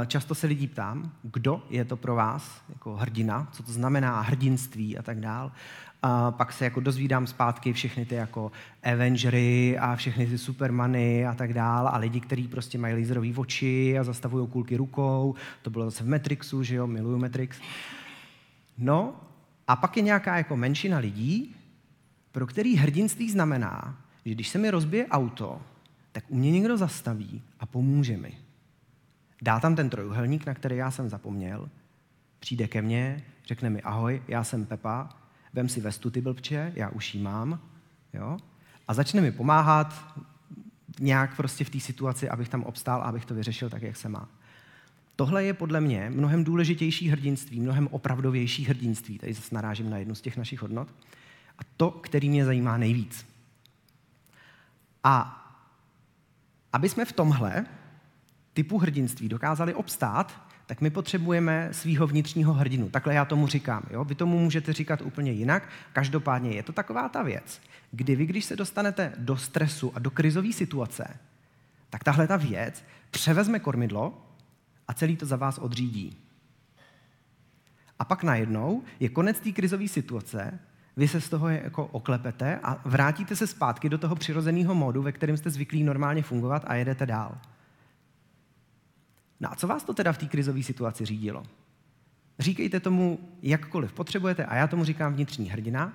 [0.07, 4.99] Často se lidí ptám, kdo je to pro vás jako hrdina, co to znamená hrdinství
[4.99, 5.53] a tak dál.
[6.03, 8.53] A pak se jako dozvídám zpátky všechny ty jako
[8.83, 13.99] Avengery a všechny ty Supermany a tak dál a lidi, kteří prostě mají laserový oči
[13.99, 15.35] a zastavují kulky rukou.
[15.63, 17.61] To bylo zase v Matrixu, že jo, miluju Matrix.
[18.79, 19.15] No
[19.69, 21.57] a pak je nějaká jako menšina lidí,
[22.33, 25.63] pro který hrdinství znamená, že když se mi rozbije auto,
[26.13, 28.35] tak u mě někdo zastaví a pomůže mi.
[29.43, 31.69] Dá tam ten trojuhelník, na který já jsem zapomněl,
[32.41, 35.09] přijde ke mně, řekne mi ahoj, já jsem Pepa,
[35.53, 37.61] vem si vestu ty blbče, já už jí mám,
[38.13, 38.39] jo?
[38.89, 40.19] a začne mi pomáhat
[41.01, 44.09] nějak prostě v té situaci, abych tam obstál a abych to vyřešil tak, jak se
[44.09, 44.29] má.
[45.17, 49.19] Tohle je podle mě mnohem důležitější hrdinství, mnohem opravdovější hrdinství.
[49.19, 50.89] Tady zase narážím na jednu z těch našich hodnot.
[51.59, 53.27] A to, který mě zajímá nejvíc.
[55.05, 55.39] A
[56.73, 57.67] aby jsme v tomhle
[58.55, 62.89] typu hrdinství dokázali obstát, tak my potřebujeme svého vnitřního hrdinu.
[62.89, 63.83] Takhle já tomu říkám.
[63.91, 64.05] Jo?
[64.05, 65.69] Vy tomu můžete říkat úplně jinak.
[65.93, 67.61] Každopádně je to taková ta věc,
[67.91, 71.17] kdy vy, když se dostanete do stresu a do krizové situace,
[71.91, 74.27] tak tahle ta věc převezme kormidlo
[74.89, 76.17] a celý to za vás odřídí.
[77.99, 80.59] A pak najednou je konec té krizové situace,
[80.97, 85.13] vy se z toho jako oklepete a vrátíte se zpátky do toho přirozeného módu, ve
[85.13, 87.39] kterém jste zvyklí normálně fungovat a jedete dál.
[89.43, 91.43] No a co vás to teda v té krizové situaci řídilo?
[92.39, 95.93] Říkejte tomu jakkoliv potřebujete a já tomu říkám vnitřní hrdina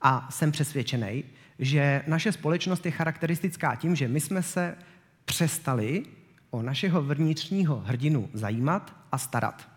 [0.00, 1.24] a jsem přesvědčený,
[1.58, 4.76] že naše společnost je charakteristická tím, že my jsme se
[5.24, 6.02] přestali
[6.50, 9.68] o našeho vnitřního hrdinu zajímat a starat.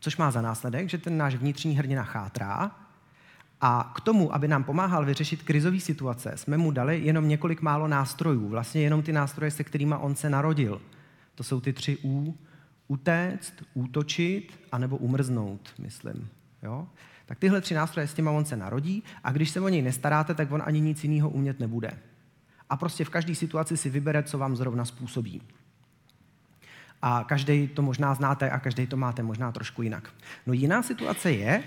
[0.00, 2.70] Což má za následek, že ten náš vnitřní hrdina chátrá
[3.60, 7.88] a k tomu, aby nám pomáhal vyřešit krizové situace, jsme mu dali jenom několik málo
[7.88, 10.80] nástrojů, vlastně jenom ty nástroje, se kterými on se narodil–
[11.38, 12.38] to jsou ty tři U.
[12.88, 16.28] Utéct, útočit, anebo umrznout, myslím.
[16.62, 16.88] Jo?
[17.26, 20.34] Tak tyhle tři nástroje s těma on se narodí a když se o něj nestaráte,
[20.34, 21.90] tak on ani nic jiného umět nebude.
[22.70, 25.42] A prostě v každé situaci si vybere, co vám zrovna způsobí.
[27.02, 30.10] A každý to možná znáte a každý to máte možná trošku jinak.
[30.46, 31.62] No jiná situace je,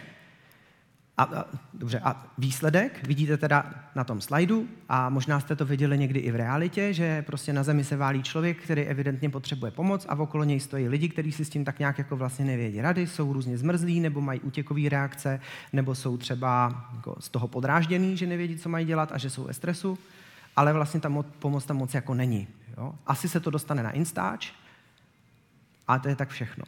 [1.21, 5.97] a, a, dobře, a výsledek vidíte teda na tom slajdu a možná jste to viděli
[5.97, 10.05] někdy i v realitě, že prostě na zemi se válí člověk, který evidentně potřebuje pomoc
[10.09, 13.07] a okolo něj stojí lidi, kteří si s tím tak nějak jako vlastně nevědí rady,
[13.07, 15.39] jsou různě zmrzlí nebo mají útěkové reakce,
[15.73, 19.43] nebo jsou třeba jako z toho podrážděný, že nevědí, co mají dělat a že jsou
[19.43, 19.97] ve stresu,
[20.55, 22.47] ale vlastně ta pomoc tam moc jako není.
[22.77, 22.95] Jo?
[23.07, 24.51] Asi se to dostane na Instač
[25.87, 26.63] a to je tak všechno.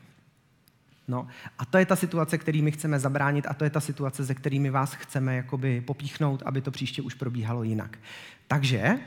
[1.07, 1.27] No,
[1.59, 4.33] a to je ta situace, který my chceme zabránit a to je ta situace, ze
[4.33, 7.99] kterými vás chceme jakoby popíchnout, aby to příště už probíhalo jinak.
[8.47, 8.99] Takže,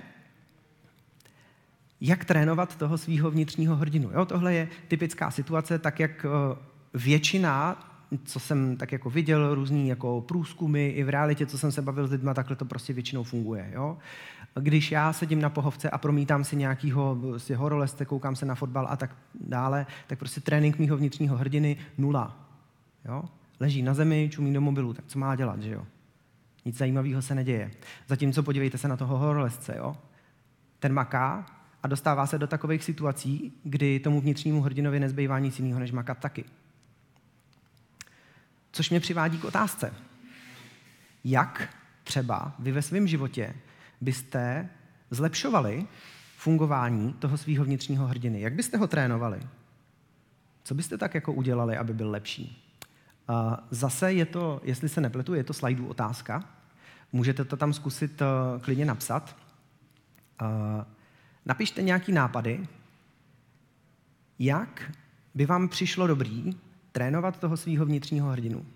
[2.00, 4.10] jak trénovat toho svého vnitřního hrdinu?
[4.14, 6.56] Jo, tohle je typická situace, tak jak eh,
[6.94, 7.86] většina
[8.24, 12.06] co jsem tak jako viděl, různý jako průzkumy i v realitě, co jsem se bavil
[12.06, 13.70] s lidmi, takhle to prostě většinou funguje.
[13.74, 13.98] Jo?
[14.60, 18.86] Když já sedím na pohovce a promítám si nějakýho si horolezce, koukám se na fotbal
[18.90, 22.48] a tak dále, tak prostě trénink mýho vnitřního hrdiny nula.
[23.04, 23.24] Jo?
[23.60, 25.86] Leží na zemi, čumí do mobilu, tak co má dělat, že jo?
[26.64, 27.70] Nic zajímavého se neděje.
[28.06, 29.96] Zatímco podívejte se na toho horolezce, jo?
[30.78, 31.46] Ten maká
[31.82, 36.18] a dostává se do takových situací, kdy tomu vnitřnímu hrdinovi nezbývá nic jiného, než makat
[36.18, 36.44] taky.
[38.72, 39.94] Což mě přivádí k otázce.
[41.24, 43.54] Jak třeba vy ve svém životě
[44.00, 44.68] byste
[45.10, 45.86] zlepšovali
[46.36, 48.40] fungování toho svého vnitřního hrdiny?
[48.40, 49.40] Jak byste ho trénovali?
[50.64, 52.62] Co byste tak jako udělali, aby byl lepší?
[53.70, 56.44] Zase je to, jestli se nepletu, je to slajdu otázka.
[57.12, 58.26] Můžete to tam zkusit eh,
[58.60, 59.36] klidně napsat.
[61.46, 62.68] Napište nějaký nápady,
[64.38, 64.92] jak
[65.34, 66.56] by vám přišlo dobrý
[66.92, 68.66] trénovat toho svého vnitřního hrdinu.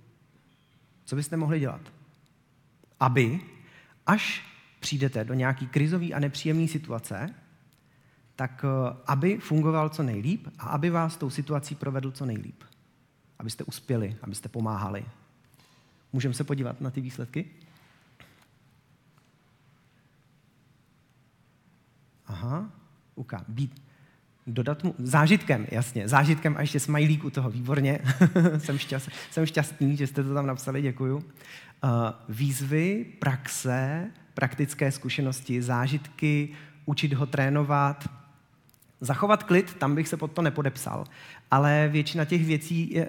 [1.05, 1.81] Co byste mohli dělat?
[3.01, 3.41] Aby,
[4.07, 4.50] až
[4.81, 7.35] přijdete do nějaký krizový a nepříjemný situace,
[8.37, 12.63] tak eh, aby fungoval co nejlíp a aby vás tou situací provedl co nejlíp.
[13.39, 15.05] Abyste uspěli, abyste pomáhali.
[16.13, 17.45] Můžeme se podívat na ty výsledky?
[22.27, 22.71] Aha,
[23.15, 23.83] uka, být,
[24.47, 27.99] dodat mu zážitkem, jasně, zážitkem a ještě smajlík u toho, výborně.
[28.59, 31.17] jsem, šťast, jsem šťastný, že jste to tam napsali, děkuju.
[31.17, 31.23] Uh,
[32.29, 34.11] výzvy, praxe,
[34.41, 36.49] praktické zkušenosti, zážitky,
[36.87, 38.09] učit ho trénovat,
[39.03, 41.05] Zachovat klid, tam bych se pod to nepodepsal.
[41.51, 43.09] Ale většina těch věcí je,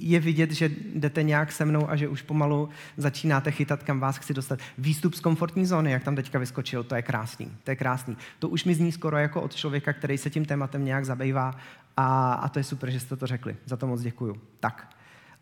[0.00, 4.16] je vidět, že jdete nějak se mnou a že už pomalu začínáte chytat, kam vás
[4.16, 4.58] chci dostat.
[4.78, 7.52] Výstup z komfortní zóny, jak tam teďka vyskočil, to je krásný.
[7.64, 8.16] To je krásný.
[8.38, 11.54] To už mi zní skoro jako od člověka, který se tím tématem nějak zabývá
[11.96, 13.56] a, a to je super, že jste to řekli.
[13.66, 14.40] Za to moc děkuju.
[14.60, 14.96] Tak,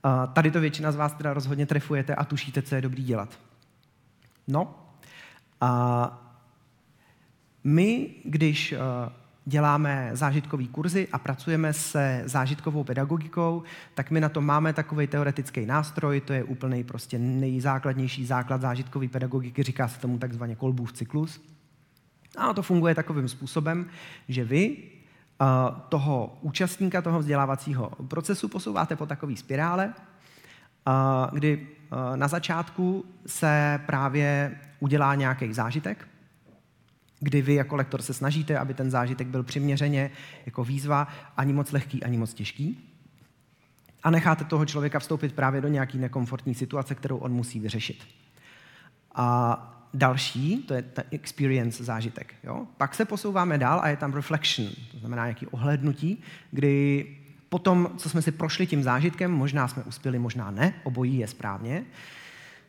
[0.04, 3.38] uh, tady to většina z vás teda rozhodně trefujete a tušíte, co je dobrý dělat.
[4.48, 4.74] No,
[5.60, 6.26] a
[7.64, 8.78] my, když uh,
[9.44, 13.62] děláme zážitkové kurzy a pracujeme se zážitkovou pedagogikou,
[13.94, 19.08] tak my na to máme takový teoretický nástroj, to je úplný prostě nejzákladnější základ zážitkové
[19.08, 21.40] pedagogiky, říká se tomu takzvaně kolbův cyklus.
[22.36, 23.86] A to funguje takovým způsobem,
[24.28, 25.46] že vy uh,
[25.88, 29.94] toho účastníka toho vzdělávacího procesu posouváte po takové spirále,
[30.86, 30.94] uh,
[31.32, 31.68] kdy
[32.16, 36.08] na začátku se právě udělá nějaký zážitek,
[37.20, 40.10] kdy vy jako lektor se snažíte, aby ten zážitek byl přiměřeně
[40.46, 42.86] jako výzva, ani moc lehký, ani moc těžký.
[44.02, 48.04] A necháte toho člověka vstoupit právě do nějaké nekomfortní situace, kterou on musí vyřešit.
[49.14, 52.34] A další, to je ta experience zážitek.
[52.44, 52.66] Jo?
[52.76, 57.06] Pak se posouváme dál a je tam reflection, to znamená nějaký ohlednutí, kdy
[57.48, 61.84] potom, co jsme si prošli tím zážitkem, možná jsme uspěli, možná ne, obojí je správně,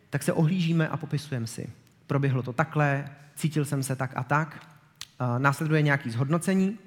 [0.09, 1.69] tak se ohlížíme a popisujeme si.
[2.11, 4.67] Proběhlo to takhle, cítil jsem se tak a tak.
[5.37, 6.79] Následuje nějaký zhodnocení,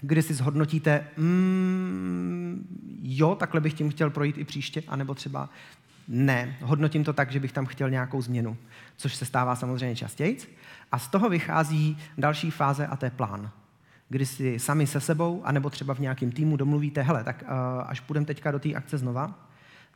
[0.00, 2.66] kdy si zhodnotíte, mm,
[3.02, 5.48] jo, takhle bych tím chtěl projít i příště, anebo třeba
[6.08, 8.56] ne, hodnotím to tak, že bych tam chtěl nějakou změnu,
[8.96, 10.38] což se stává samozřejmě častěji.
[10.92, 13.50] A z toho vychází další fáze a to je plán,
[14.08, 17.44] kdy si sami se sebou, anebo třeba v nějakém týmu domluvíte, hele, tak
[17.86, 19.47] až půjdeme teďka do té akce znova,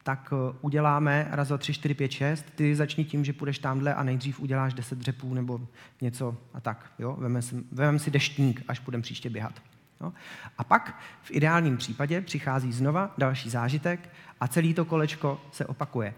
[0.02, 2.46] tak eh, uděláme raz, dva, tři, čtyři, pět, šest.
[2.54, 5.60] Ty začni tím, že půjdeš tamhle a nejdřív uděláš deset dřepů nebo
[6.00, 6.92] něco a tak.
[6.98, 7.16] Jo?
[7.18, 7.64] Vememe, si,
[7.96, 9.62] si deštník, až půjdeme příště běhat.
[10.00, 10.12] Jo?
[10.58, 14.10] A pak v ideálním případě přichází znova další zážitek
[14.40, 16.14] a celý to kolečko se opakuje.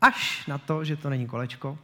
[0.00, 1.78] Až na to, že to není kolečko,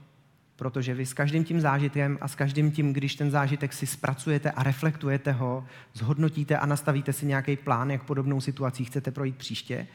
[0.57, 4.51] protože vy s každým tím zážitkem a s každým tím, když ten zážitek si zpracujete
[4.51, 9.87] a reflektujete ho, zhodnotíte a nastavíte si nějaký plán, jak podobnou situací chcete projít příště,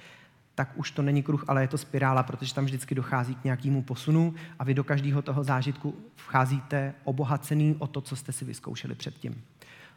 [0.55, 3.81] tak už to není kruh, ale je to spirála, protože tam vždycky dochází k nějakému
[3.81, 8.95] posunu a vy do každého toho zážitku vcházíte obohacený o to, co jste si vyzkoušeli
[8.95, 9.43] předtím.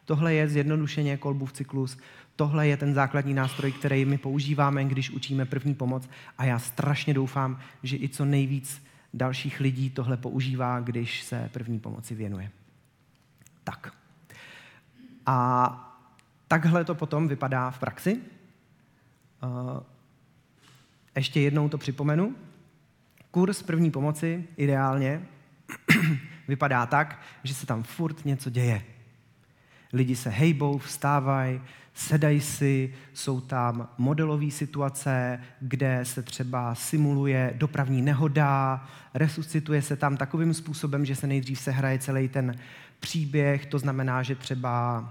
[0.04, 1.98] Tohle je zjednodušeně kolbův cyklus,
[2.36, 7.14] tohle je ten základní nástroj, který my používáme, když učíme první pomoc a já strašně
[7.14, 12.50] doufám, že i co nejvíc dalších lidí tohle používá, když se první pomoci věnuje.
[13.64, 13.94] Tak.
[15.26, 15.98] A
[16.48, 18.20] takhle to potom vypadá v praxi.
[21.16, 22.34] Ještě jednou to připomenu.
[23.30, 25.22] Kurs první pomoci ideálně
[26.48, 28.82] vypadá tak, že se tam furt něco děje.
[29.92, 31.60] Lidi se hejbou, vstávají,
[31.94, 40.16] sedají si, jsou tam modelové situace, kde se třeba simuluje dopravní nehoda, resuscituje se tam
[40.16, 42.54] takovým způsobem, že se nejdřív sehraje celý ten
[43.00, 45.04] příběh, to znamená, že třeba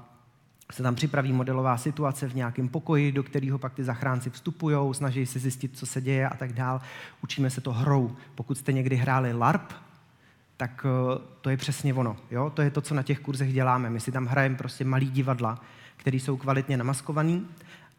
[0.71, 5.25] se tam připraví modelová situace v nějakém pokoji, do kterého pak ty zachránci vstupují, snaží
[5.25, 6.81] se zjistit, co se děje a tak dál.
[7.23, 8.15] Učíme se to hrou.
[8.35, 9.73] Pokud jste někdy hráli LARP,
[10.57, 12.17] tak eh, to je přesně ono.
[12.31, 12.49] Jo?
[12.49, 13.89] To je to, co na těch kurzech děláme.
[13.89, 15.61] My si tam hrajeme prostě malý divadla,
[15.95, 17.47] které jsou kvalitně namaskovaný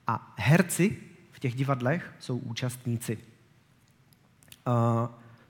[0.06, 0.96] a herci
[1.32, 3.18] v těch divadlech jsou účastníci.
[4.66, 5.08] Uh,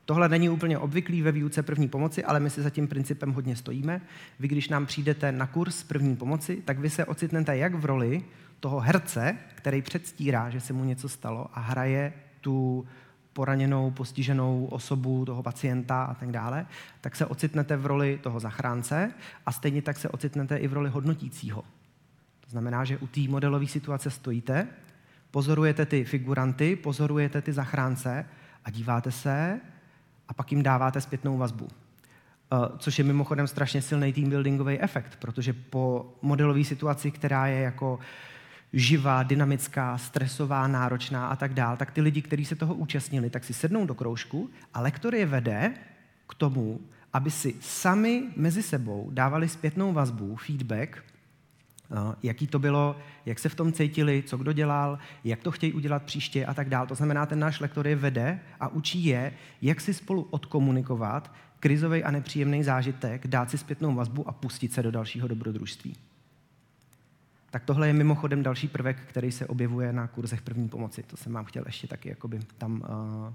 [0.08, 3.56] Tohle není úplně obvyklý ve výuce první pomoci, ale my si za tím principem hodně
[3.56, 4.00] stojíme.
[4.40, 8.24] Vy, když nám přijdete na kurz první pomoci, tak vy se ocitnete jak v roli
[8.60, 12.86] toho herce, který předstírá, že se mu něco stalo a hraje tu
[13.32, 16.66] poraněnou, postiženou osobu, toho pacienta a tak dále,
[17.00, 19.12] tak se ocitnete v roli toho zachránce
[19.46, 21.62] a stejně tak se ocitnete i v roli hodnotícího.
[22.40, 24.68] To znamená, že u té modelové situace stojíte,
[25.30, 28.26] pozorujete ty figuranty, pozorujete ty zachránce
[28.64, 29.60] a díváte se,
[30.28, 31.68] a pak jim dáváte zpětnou vazbu.
[32.52, 37.60] Eh, což je mimochodem strašně silný team buildingový efekt, protože po modelové situaci, která je
[37.60, 37.98] jako
[38.72, 43.44] živá, dynamická, stresová, náročná a tak dál, tak ty lidi, kteří se toho účastnili, tak
[43.44, 45.74] si sednou do kroužku a lektor je vede
[46.28, 46.80] k tomu,
[47.12, 51.04] aby si sami mezi sebou dávali zpětnou vazbu, feedback,
[52.22, 56.02] jaký to bylo, jak se v tom cítili, co kdo dělal, jak to chtějí udělat
[56.02, 56.86] příště a tak dále.
[56.86, 59.32] To znamená, ten náš lektor je vede a učí je,
[59.62, 64.82] jak si spolu odkomunikovat krizový a nepříjemný zážitek, dát si zpětnou vazbu a pustit se
[64.82, 65.96] do dalšího dobrodružství.
[67.50, 71.02] Tak tohle je mimochodem další prvek, který se objevuje na kurzech první pomoci.
[71.02, 72.88] To jsem vám chtěl ještě taky jakoby tam uh,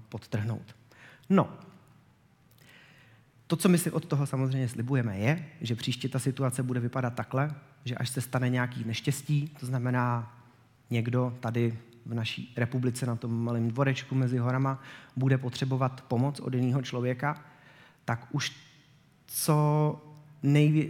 [0.08, 0.74] podtrhnout.
[1.30, 1.48] No,
[3.46, 7.14] To, co my si od toho samozřejmě slibujeme, je, že příště ta situace bude vypadat
[7.14, 10.36] takhle, že až se stane nějaký neštěstí, to znamená
[10.90, 14.82] někdo tady v naší republice na tom malém dvorečku mezi horama
[15.16, 17.44] bude potřebovat pomoc od jiného člověka,
[18.04, 18.52] tak už
[19.26, 20.02] co,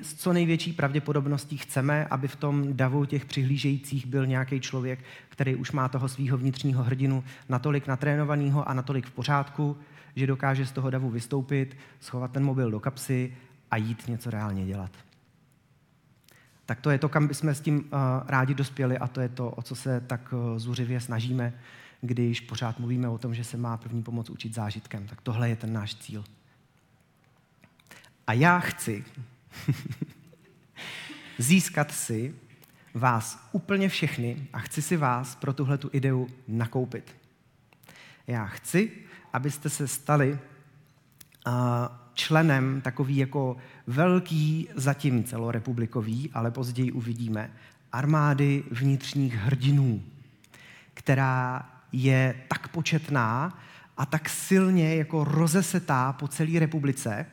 [0.02, 5.56] s co největší pravděpodobností chceme, aby v tom davu těch přihlížejících byl nějaký člověk, který
[5.56, 9.76] už má toho svého vnitřního hrdinu natolik natrénovaného a natolik v pořádku,
[10.16, 13.36] že dokáže z toho davu vystoupit, schovat ten mobil do kapsy
[13.70, 14.90] a jít něco reálně dělat.
[16.66, 17.90] Tak to je to, kam bychom s tím uh,
[18.26, 21.52] rádi dospěli a to je to, o co se tak uh, zuřivě snažíme,
[22.00, 25.06] když pořád mluvíme o tom, že se má první pomoc učit zážitkem.
[25.06, 26.24] Tak tohle je ten náš cíl.
[28.26, 29.04] A já chci
[31.38, 32.34] získat si
[32.94, 37.16] vás úplně všechny a chci si vás pro tuhle tu ideu nakoupit.
[38.26, 38.92] Já chci,
[39.34, 40.38] abyste se stali
[41.46, 41.52] uh,
[42.14, 43.56] členem takový jako
[43.86, 47.50] velký, zatím celorepublikový, ale později uvidíme,
[47.92, 50.02] armády vnitřních hrdinů,
[50.94, 53.58] která je tak početná
[53.96, 57.26] a tak silně jako rozesetá po celé republice,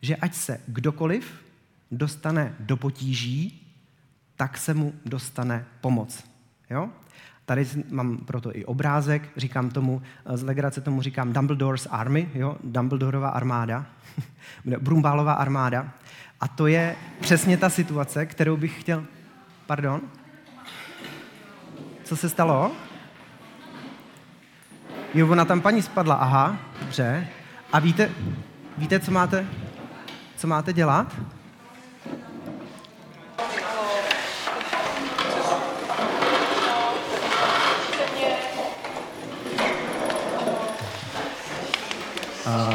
[0.00, 1.44] že ať se kdokoliv
[1.90, 3.66] dostane do potíží,
[4.36, 6.24] tak se mu dostane pomoc.
[6.70, 6.90] Jo?
[7.44, 10.02] Tady mám proto i obrázek, říkám tomu,
[10.34, 12.56] z legrace tomu říkám Dumbledore's Army, jo?
[12.64, 13.86] Dumbledorova armáda,
[14.80, 15.92] Brumbálová armáda.
[16.40, 19.04] A to je přesně ta situace, kterou bych chtěl...
[19.66, 20.00] Pardon?
[22.04, 22.72] Co se stalo?
[25.14, 27.26] Jo, ona tam paní spadla, aha, dobře.
[27.72, 28.10] A víte,
[28.78, 29.46] víte, co máte,
[30.36, 31.16] co máte dělat?
[42.54, 42.74] Uh,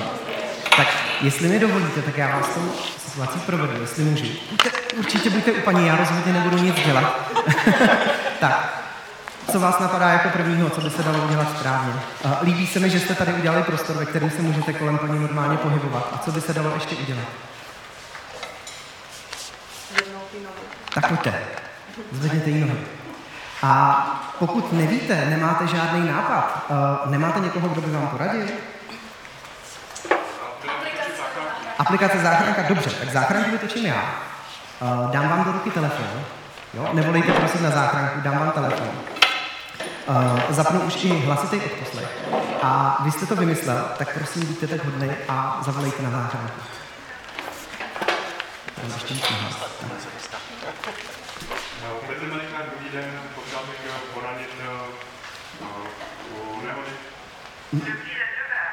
[0.78, 0.88] tak
[1.22, 4.26] jestli mi dovolíte, tak já vás tou situací provedu, jestli můžu.
[4.50, 7.32] Buďte, určitě buďte u paní, já rozhodně nebudu nic dělat.
[8.40, 8.84] tak,
[9.52, 11.94] co vás napadá jako prvního, co by se dalo udělat správně?
[12.26, 15.20] Uh, líbí se mi, že jste tady udělali prostor, ve kterém se můžete kolem paní
[15.20, 16.10] normálně pohybovat.
[16.14, 17.26] A co by se dalo ještě udělat?
[20.94, 21.34] Tak pojďte,
[22.12, 22.80] zvedněte jí nohy.
[23.64, 28.48] A pokud nevíte, nemáte žádný nápad, uh, nemáte někoho, kdo by vám poradil?
[31.80, 34.14] Aplikace záchranka, dobře, tak záchranku vytočím já.
[34.82, 36.06] Uh, dám vám do ruky telefon,
[36.74, 36.90] jo?
[36.94, 38.88] nevolejte prosím na záchranku, dám vám telefon.
[40.08, 42.18] Uh, zapnu už i hlasitý odposlech.
[42.64, 46.62] A vy jste to vymyslel, tak prosím buďte tak hodný a zavolejte na záchranku.
[48.76, 49.24] Tam ještě víc
[52.08, 53.20] Petr Malikár, dobrý den,
[53.68, 53.80] bych
[56.32, 56.92] u nehody.
[57.74, 58.64] Dobrý den, dobrá.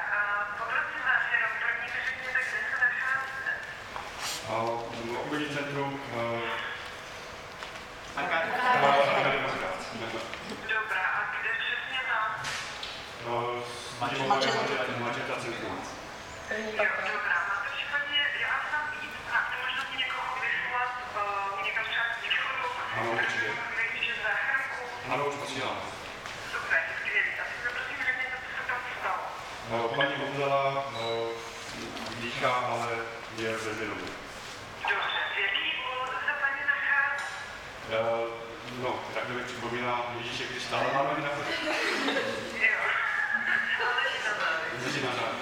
[0.59, 3.51] Poprosím vás jenom první řekněte, kde se nacházíte.
[4.49, 6.01] Obchodní centrum
[10.69, 12.29] Dobrá, a kde přesně tam?
[14.99, 15.79] Mačeta centrum.
[16.51, 22.05] Jo, dobrá, máte případně, já vám tam víc, máte možnost někoho vyslat uh, někam třeba
[22.05, 22.65] k východu?
[23.01, 23.51] Ano, určitě.
[23.77, 24.81] Nejvíce záchranku?
[25.13, 25.79] Ano, už posílám.
[26.53, 27.31] Super, skvělý.
[27.41, 29.23] A teď prosím řekněte, co se tam stalo.
[29.97, 30.85] Paní umřela,
[32.21, 32.91] dýchá, ale
[33.37, 34.09] je ve vědomí.
[34.91, 37.25] Dobře, v jaký úloze se paní nachází?
[38.83, 41.31] No, tak mi připomíná Ježíše Krista, ale máme na.
[44.75, 45.35] Ježíši na řád.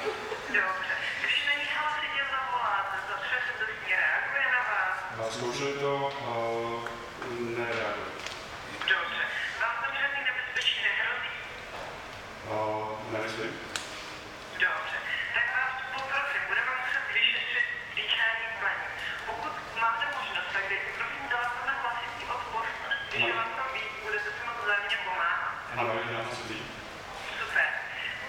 [0.49, 5.35] Dobře, když na ní hlasitě zavoláte, za se dosti reaguje na vás.
[5.35, 6.13] Zkoušeli to,
[7.57, 8.13] nereaguje.
[8.89, 9.23] Dobře,
[9.61, 11.33] vám tam žádný nebezpečí nehrozí?
[13.13, 13.53] Nemyslím.
[14.65, 14.97] Dobře,
[15.35, 17.67] tak vás poprosím, budeme muset vyšetřit
[17.97, 18.85] dýchání paní.
[19.27, 22.75] Pokud máte možnost, tak dejte prosím telefon na hlasitý odpost,
[23.11, 25.55] když je vám tam víc, budete se moc vzájemně pomáhat.
[25.81, 26.61] Ano, je na to sedí.
[27.41, 27.69] Super.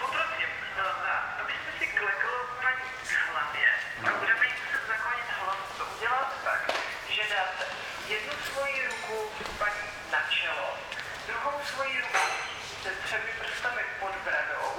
[0.01, 2.31] Poprosím eh, vás, abyste si klekl
[2.63, 3.67] paní k hlavě
[4.07, 5.63] a budeme jí muset zaklonit hlavu.
[5.77, 6.61] To uděláte tak,
[7.15, 7.63] že dáte
[8.13, 9.17] jednu svoji ruku
[9.61, 10.67] paní na čelo,
[11.27, 12.23] druhou svoji ruku
[12.83, 14.69] se třemi prstami pod bradou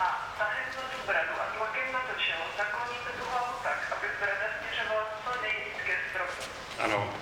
[0.00, 0.06] a
[0.38, 5.06] tahejte tu bradu a tlakem na to čelo zakloníte tu hlavu tak, aby brada směřovala
[5.24, 6.42] co nejvíc ke stropu.
[6.84, 7.14] Ano,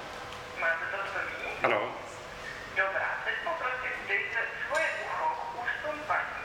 [0.60, 1.50] Máte to plný?
[1.62, 1.80] ano.
[2.76, 6.36] Dobrá, teď poprosím, dejte svoje ucho k ústům paní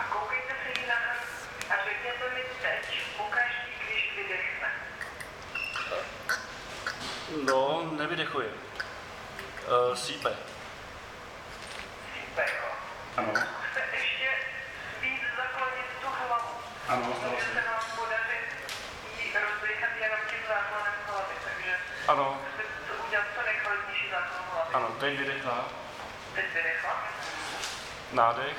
[0.00, 4.68] a koukejte se jí na hrst a řekněte mi teď, pokaždý, když vydechne.
[7.44, 8.48] No, nevydechuje.
[9.68, 10.32] Uh, sípe.
[12.14, 12.68] Sípe, jo.
[13.16, 14.28] Ano, Zkuste ještě
[15.00, 16.48] víc zaklonit tu hlavu.
[16.88, 17.04] ano,
[19.18, 19.88] jí rozdechat
[22.08, 22.40] Ano,
[22.88, 24.74] Co udělat co nejkvalitnější zákon hlavy.
[24.74, 25.64] ano, teď vydechla,
[26.34, 27.02] Teď vydechla.
[28.12, 28.56] nádech,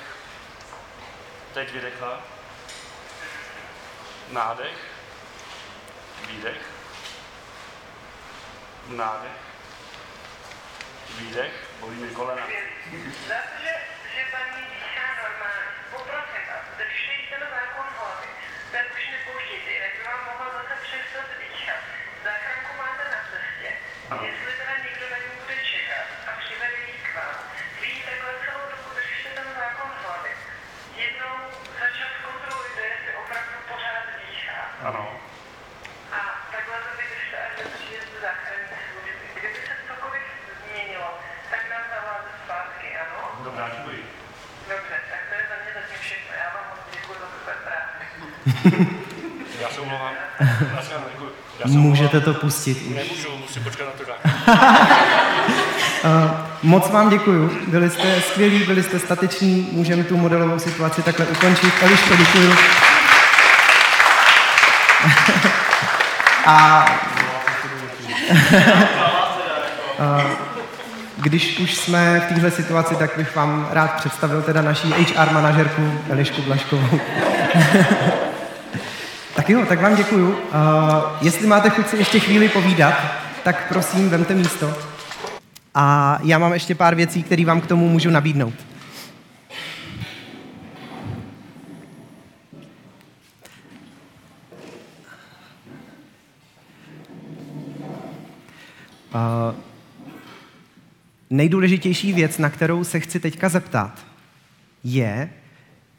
[1.53, 2.22] teď vydechla,
[4.30, 4.78] nádech,
[6.28, 6.62] výdech,
[8.88, 9.49] nádech,
[11.18, 12.43] výdech, bolí mi kolena.
[13.64, 15.70] Že, paní dýchá normálně.
[15.91, 18.28] Poprosím vás, držte ten zákon hlavy.
[18.72, 21.82] Ten už nepouštějte, jinak by vám mohla zase přestat dýchat.
[22.26, 23.70] Záchranku máte na cestě.
[24.28, 27.38] Jestli teda někdo na ní bude čekat a přivede jí k vám,
[27.82, 30.32] vy jí takhle celou dobu držte ten zákon hlavy.
[31.03, 31.36] Jednou
[31.80, 34.60] za čas kontrolujte, jestli opravdu pořád dýchá.
[34.89, 35.03] Ano,
[36.18, 36.20] A
[36.53, 39.26] takhle to vydržte až do příjezdu záchranní služby.
[39.38, 40.24] Kdyby se cokoliv
[40.62, 41.10] změnilo,
[41.51, 43.18] tak nám zavoláte zpátky, ano?
[43.47, 44.01] dobrá, děkuji.
[44.70, 46.32] Dobře, tak to je za mě zatím všechno.
[46.43, 48.03] Já vám moc děkuji za super práci.
[49.62, 50.12] Já se omlouvám.
[50.39, 51.30] Já se děkuji.
[51.60, 52.95] Já se Můžete to pustit už.
[52.95, 54.04] Nemůžu, musím počkat na to.
[56.04, 56.32] Uh,
[56.64, 57.60] moc vám děkuju.
[57.68, 59.70] Byli jste skvělí, byli jste stateční.
[59.72, 61.74] Můžeme tu modelovou situaci takhle ukončit.
[61.82, 62.54] Eliško, děkuju.
[66.45, 66.86] A
[70.00, 70.32] uh,
[71.18, 76.00] když už jsme v této situaci, tak bych vám rád představil teda naší HR manažerku
[76.10, 77.00] Elišku Blaškovou.
[79.50, 80.30] Tak jo, tak vám děkuju.
[80.30, 80.38] Uh,
[81.22, 82.93] jestli máte chuť si ještě chvíli povídat,
[83.43, 84.74] tak prosím, vemte místo.
[85.76, 88.54] A já mám ještě pár věcí, které vám k tomu můžu nabídnout.
[99.14, 99.56] Uh,
[101.30, 104.06] nejdůležitější věc, na kterou se chci teďka zeptat,
[104.84, 105.30] je,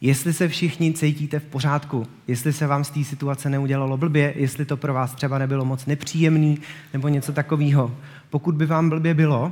[0.01, 4.65] jestli se všichni cítíte v pořádku, jestli se vám z té situace neudělalo blbě, jestli
[4.65, 6.57] to pro vás třeba nebylo moc nepříjemný
[6.93, 7.91] nebo něco takového.
[8.29, 9.51] Pokud by vám blbě bylo,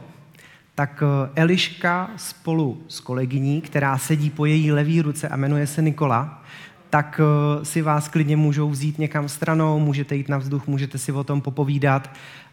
[0.76, 5.82] tak eh, Eliška spolu s kolegyní, která sedí po její levé ruce a jmenuje se
[5.82, 6.44] Nikola,
[6.90, 11.12] tak eh, si vás klidně můžou vzít někam stranou, můžete jít na vzduch, můžete si
[11.12, 12.10] o tom popovídat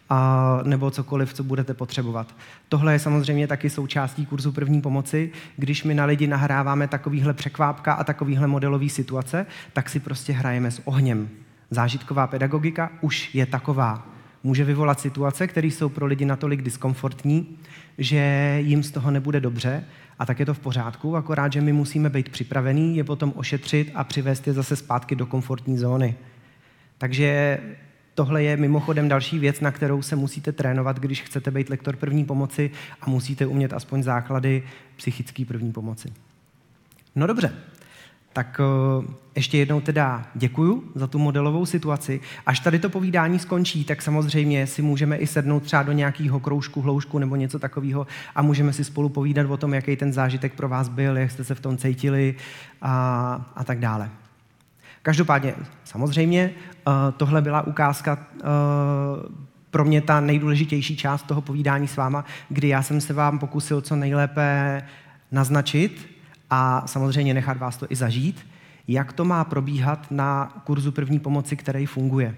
[0.09, 2.35] a, nebo cokoliv, co budete potřebovat.
[2.69, 5.31] Tohle je samozřejmě taky součástí kurzu první pomoci.
[5.57, 10.71] Když my na lidi nahráváme takovýhle překvápka a takovýhle modelové situace, tak si prostě hrajeme
[10.71, 11.29] s ohněm.
[11.71, 14.07] Zážitková pedagogika už je taková.
[14.43, 17.57] Může vyvolat situace, které jsou pro lidi natolik diskomfortní,
[17.97, 19.83] že jim z toho nebude dobře
[20.19, 23.91] a tak je to v pořádku, akorát, že my musíme být připravení je potom ošetřit
[23.95, 26.15] a přivést je zase zpátky do komfortní zóny.
[26.97, 27.59] Takže
[28.17, 32.25] tohle je mimochodem další věc, na kterou se musíte trénovat, když chcete být lektor první
[32.25, 34.63] pomoci a musíte umět aspoň základy
[34.95, 36.13] psychické první pomoci.
[37.15, 37.53] No dobře,
[38.33, 42.19] tak eh, ještě jednou teda děkuju za tu modelovou situaci.
[42.45, 46.81] Až tady to povídání skončí, tak samozřejmě si můžeme i sednout třeba do nějakého kroužku,
[46.81, 50.69] hloušku nebo něco takového a můžeme si spolu povídat o tom, jaký ten zážitek pro
[50.69, 52.35] vás byl, jak jste se v tom cítili
[52.81, 54.09] a, a tak dále.
[55.01, 58.43] Každopádně, samozřejmě, eh, tohle byla ukázka eh,
[59.71, 63.81] pro mě ta nejdůležitější část toho povídání s váma, kdy já jsem se vám pokusil
[63.81, 64.81] co nejlépe
[65.31, 66.07] naznačit
[66.49, 68.47] a samozřejmě nechat vás to i zažít,
[68.87, 72.35] jak to má probíhat na kurzu první pomoci, který funguje.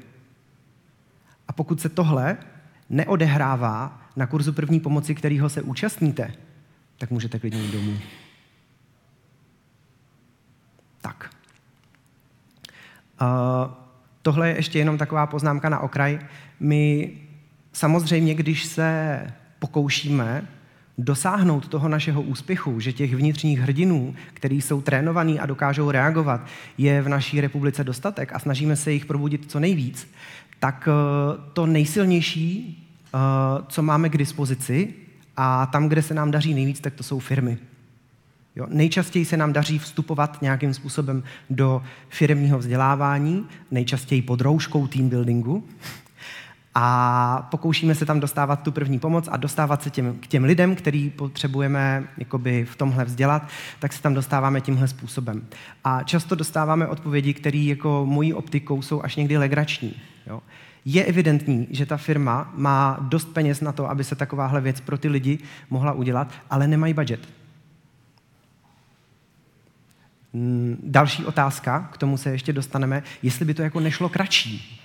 [1.47, 2.38] A pokud se tohle
[2.89, 6.34] neodehrává na kurzu první pomoci, kterýho se účastníte,
[6.97, 7.97] tak můžete klidně jít domů.
[11.01, 11.38] Tak.
[14.22, 16.20] Tohle je ještě jenom taková poznámka na okraj.
[16.59, 17.11] My
[17.74, 19.20] samozřejmě, když se
[19.59, 20.47] pokoušíme
[20.97, 26.41] dosáhnout toho našeho úspěchu, že těch vnitřních hrdinů, kteří jsou trénovaní a dokážou reagovat,
[26.78, 30.11] je v naší republice dostatek a snažíme se jich probudit co nejvíc,
[30.59, 32.78] tak uh, to nejsilnější,
[33.13, 33.20] uh,
[33.67, 34.93] co máme k dispozici
[35.38, 37.57] a tam, kde se nám daří nejvíc, tak to jsou firmy.
[38.60, 45.10] Jo, nejčastěji se nám daří vstupovat nějakým způsobem do firmního vzdělávání, nejčastěji pod rouškou team
[45.10, 45.64] buildingu.
[46.76, 50.76] A pokoušíme se tam dostávat tu první pomoc a dostávat se těm, k těm lidem,
[50.76, 53.47] který potřebujeme jakoby v tomhle vzdělat,
[53.80, 55.47] tak se tam dostáváme tímhle způsobem.
[55.84, 59.93] A často dostáváme odpovědi, které jako mojí optikou jsou až někdy legrační.
[60.28, 60.41] Jo.
[60.86, 64.97] Je evidentní, že ta firma má dost peněz na to, aby se takováhle věc pro
[64.97, 65.39] ty lidi
[65.70, 67.38] mohla udělat, ale nemají budget.
[70.34, 74.82] Mm, Další otázka, k tomu se ještě dostaneme, jestli by to jako nešlo kratší.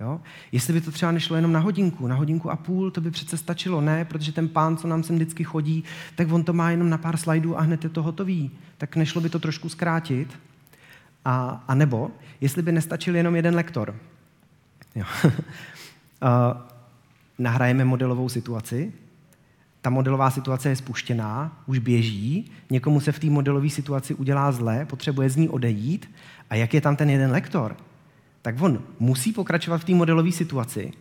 [0.00, 0.20] Jo?
[0.52, 3.36] Jestli by to třeba nešlo jenom na hodinku, na hodinku a půl, to by přece
[3.36, 4.04] stačilo, ne?
[4.04, 5.84] Protože ten pán, co nám sem vždycky chodí,
[6.14, 8.50] tak on to má jenom na pár slajdů a hned je to hotový.
[8.78, 10.38] Tak nešlo by to trošku zkrátit?
[11.24, 12.10] A, a nebo,
[12.40, 13.94] jestli by nestačil jenom jeden lektor.
[14.94, 15.04] Jo.
[16.22, 16.60] Uh,
[17.38, 18.92] nahrajeme modelovou situaci,
[19.88, 24.84] ta modelová situace je spuštěná, už běží, někomu se v té modelové situaci udělá zle,
[24.84, 26.10] potřebuje z ní odejít
[26.50, 27.76] a jak je tam ten jeden lektor,
[28.42, 30.92] tak on musí pokračovat v té modelové situaci,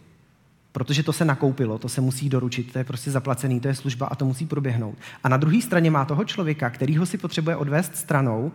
[0.71, 4.07] protože to se nakoupilo, to se musí doručit, to je prostě zaplacený, to je služba
[4.07, 4.97] a to musí proběhnout.
[5.23, 8.51] A na druhé straně má toho člověka, který ho si potřebuje odvést stranou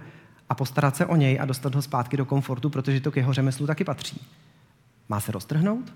[0.49, 3.33] a postarat se o něj a dostat ho zpátky do komfortu, protože to k jeho
[3.33, 4.21] řemeslu taky patří.
[5.09, 5.93] Má se roztrhnout?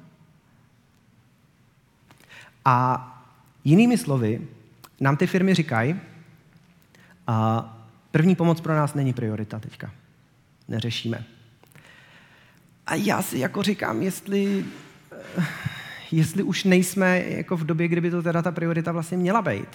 [2.65, 3.13] A
[3.67, 4.41] jinými slovy,
[5.01, 5.97] nám ty firmy říkají,
[7.27, 7.63] a
[8.11, 9.91] první pomoc pro nás není priorita teďka.
[10.69, 11.25] Neřešíme.
[12.87, 14.65] A já si jako říkám, jestli,
[16.13, 19.69] jestli už nejsme jako v době, kdyby to teda ta priorita vlastně měla být.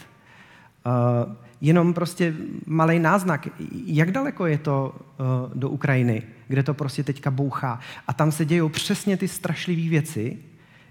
[0.86, 2.34] Uh, jenom prostě
[2.66, 3.48] malý náznak,
[3.86, 7.80] jak daleko je to uh, do Ukrajiny, kde to prostě teďka bouchá.
[8.08, 10.38] A tam se dějou přesně ty strašlivé věci,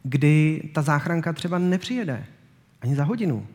[0.02, 2.26] kdy ta záchranka třeba nepřijede
[2.82, 3.46] ani za hodinu.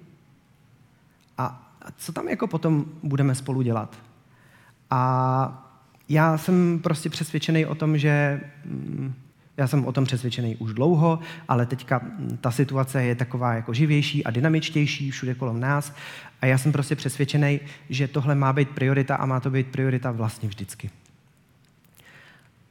[1.37, 3.97] A, co tam jako potom budeme spolu dělat?
[4.89, 5.61] A
[6.09, 9.13] já jsem prostě přesvědčený o tom, že mm,
[9.57, 12.01] já jsem o tom přesvědčený už dlouho, ale teďka
[12.41, 15.93] ta situace je taková jako živější a dynamičtější všude kolem nás
[16.41, 17.59] a já jsem prostě přesvědčený,
[17.89, 20.89] že tohle má být priorita a má to být priorita vlastně vždycky.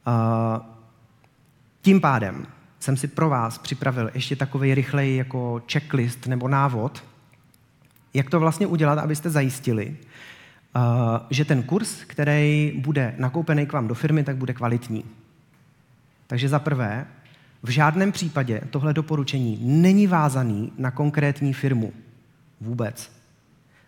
[0.06, 0.62] Uh,
[1.82, 2.46] tím pádem
[2.84, 7.04] jsem si pro vás připravil ještě takový rychlej jako checklist nebo návod,
[8.14, 9.96] jak to vlastně udělat, abyste zajistili,
[10.76, 10.82] uh,
[11.30, 15.04] že ten kurz, který bude nakoupený k vám do firmy, tak bude kvalitní.
[16.26, 17.06] Takže za prvé,
[17.62, 21.92] v žádném případě tohle doporučení není vázaný na konkrétní firmu.
[22.60, 23.12] Vůbec.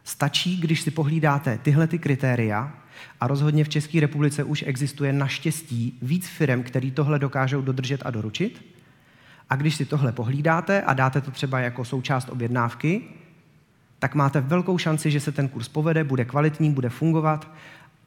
[0.05, 2.73] Stačí, když si pohlídáte tyhle ty kritéria
[3.21, 8.11] a rozhodně v České republice už existuje naštěstí víc firm, který tohle dokážou dodržet a
[8.11, 8.76] doručit.
[9.51, 13.03] A když si tohle pohlídáte a dáte to třeba jako součást objednávky,
[13.99, 17.51] tak máte velkou šanci, že se ten kurz povede, bude kvalitní, bude fungovat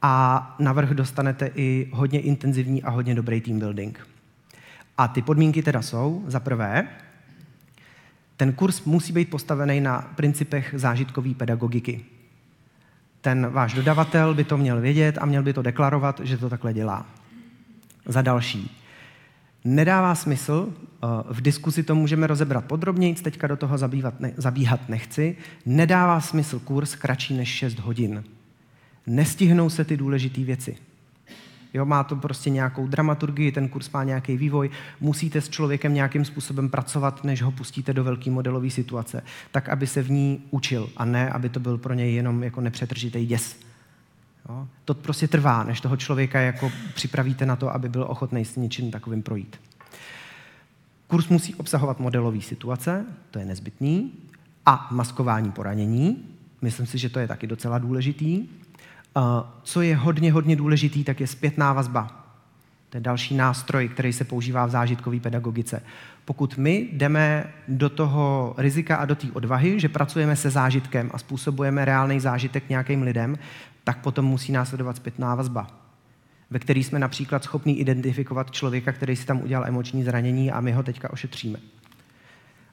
[0.02, 4.08] a navrh dostanete i hodně intenzivní a hodně dobrý team building.
[4.98, 6.88] A ty podmínky teda jsou, za prvé,
[8.36, 12.04] ten kurz musí být postavený na principech zážitkové pedagogiky.
[13.20, 16.72] Ten váš dodavatel by to měl vědět a měl by to deklarovat, že to takhle
[16.72, 17.06] dělá.
[18.06, 18.76] Za další,
[19.64, 20.72] nedává smysl,
[21.30, 25.36] v diskuzi to můžeme rozebrat podrobněji, teďka do toho zabývat ne, zabíhat nechci,
[25.66, 28.24] nedává smysl kurz kratší než 6 hodin.
[29.06, 30.76] Nestihnou se ty důležité věci.
[31.74, 34.70] Jo, má to prostě nějakou dramaturgii, ten kurz má nějaký vývoj,
[35.00, 39.86] musíte s člověkem nějakým způsobem pracovat, než ho pustíte do velké modelové situace, tak aby
[39.86, 43.56] se v ní učil a ne, aby to byl pro něj jenom jako nepřetržitý děs.
[44.48, 44.68] Jo?
[44.84, 48.90] To prostě trvá, než toho člověka jako připravíte na to, aby byl ochotný s něčím
[48.90, 49.56] takovým projít.
[51.10, 54.12] Kurs musí obsahovat modelové situace, to je nezbytný,
[54.66, 56.24] a maskování poranění.
[56.62, 58.48] Myslím si, že to je taky docela důležitý.
[59.62, 62.26] Co je hodně, hodně důležitý, tak je zpětná vazba.
[62.90, 65.82] To je další nástroj, který se používá v zážitkové pedagogice.
[66.24, 71.18] Pokud my jdeme do toho rizika a do té odvahy, že pracujeme se zážitkem a
[71.18, 73.38] způsobujeme reálný zážitek nějakým lidem,
[73.84, 75.66] tak potom musí následovat zpětná vazba,
[76.50, 80.72] ve který jsme například schopni identifikovat člověka, který si tam udělal emoční zranění a my
[80.72, 81.58] ho teďka ošetříme.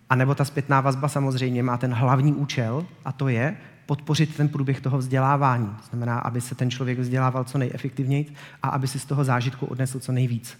[0.09, 4.49] A nebo ta zpětná vazba samozřejmě má ten hlavní účel, a to je podpořit ten
[4.49, 5.67] průběh toho vzdělávání.
[5.67, 9.65] To znamená, aby se ten člověk vzdělával co nejefektivněji a aby si z toho zážitku
[9.65, 10.57] odnesl co nejvíc.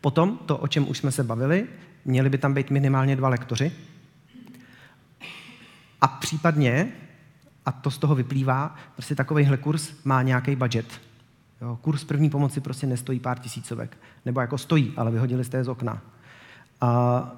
[0.00, 1.66] Potom to, o čem už jsme se bavili,
[2.04, 3.72] měli by tam být minimálně dva lektoři.
[6.00, 6.92] A případně,
[7.66, 11.00] a to z toho vyplývá, prostě takovýhle kurz má nějaký budget.
[11.60, 13.96] Jo, kurz první pomoci prostě nestojí pár tisícovek.
[14.24, 16.02] Nebo jako stojí, ale vyhodili jste je z okna.
[16.80, 17.32] A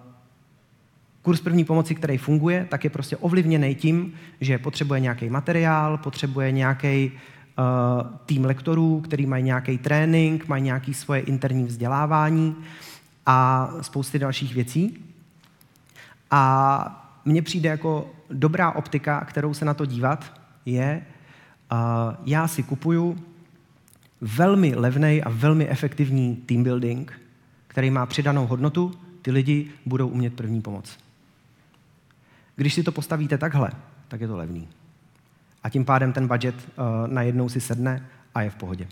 [1.22, 6.52] kurz první pomoci, který funguje, tak je prostě ovlivněný tím, že potřebuje nějaký materiál, potřebuje
[6.52, 12.56] nějaký uh, tým lektorů, který mají nějaký trénink, mají nějaké svoje interní vzdělávání
[13.26, 15.04] a spousty dalších věcí.
[16.30, 20.32] A mně přijde jako dobrá optika, kterou se na to dívat,
[20.66, 21.02] je,
[21.72, 23.18] uh, já si kupuju
[24.20, 27.20] velmi levný a velmi efektivní team building,
[27.66, 28.92] který má přidanou hodnotu,
[29.22, 30.98] ty lidi budou umět první pomoc.
[32.56, 33.70] Když si to postavíte takhle,
[34.08, 34.68] tak je to levný.
[35.62, 38.88] A tím pádem ten budget uh, najednou si sedne a je v pohodě.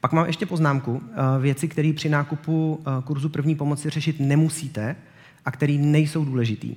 [0.00, 0.92] Pak mám ještě poznámku.
[0.92, 1.02] Uh,
[1.40, 4.96] věci, které při nákupu uh, kurzu první pomoci řešit nemusíte
[5.44, 6.76] a které nejsou důležitý.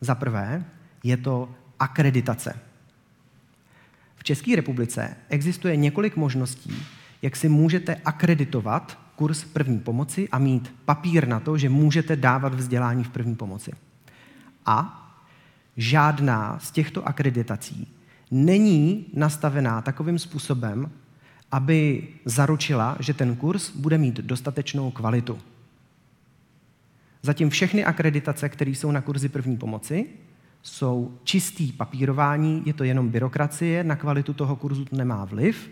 [0.00, 0.64] Za prvé
[1.04, 2.58] je to akreditace.
[4.26, 6.82] České republice existuje několik možností,
[7.22, 12.54] jak si můžete akreditovat kurz první pomoci a mít papír na to, že můžete dávat
[12.54, 13.70] vzdělání v první pomoci.
[14.66, 15.06] A
[15.76, 17.88] žádná z těchto akreditací
[18.30, 20.90] není nastavená takovým způsobem,
[21.52, 25.38] aby zaručila, že ten kurz bude mít dostatečnou kvalitu.
[27.22, 30.06] Zatím všechny akreditace, které jsou na kurzy první pomoci,
[30.66, 35.70] jsou čistý papírování, je to jenom byrokracie, na kvalitu toho kurzu to nemá vliv.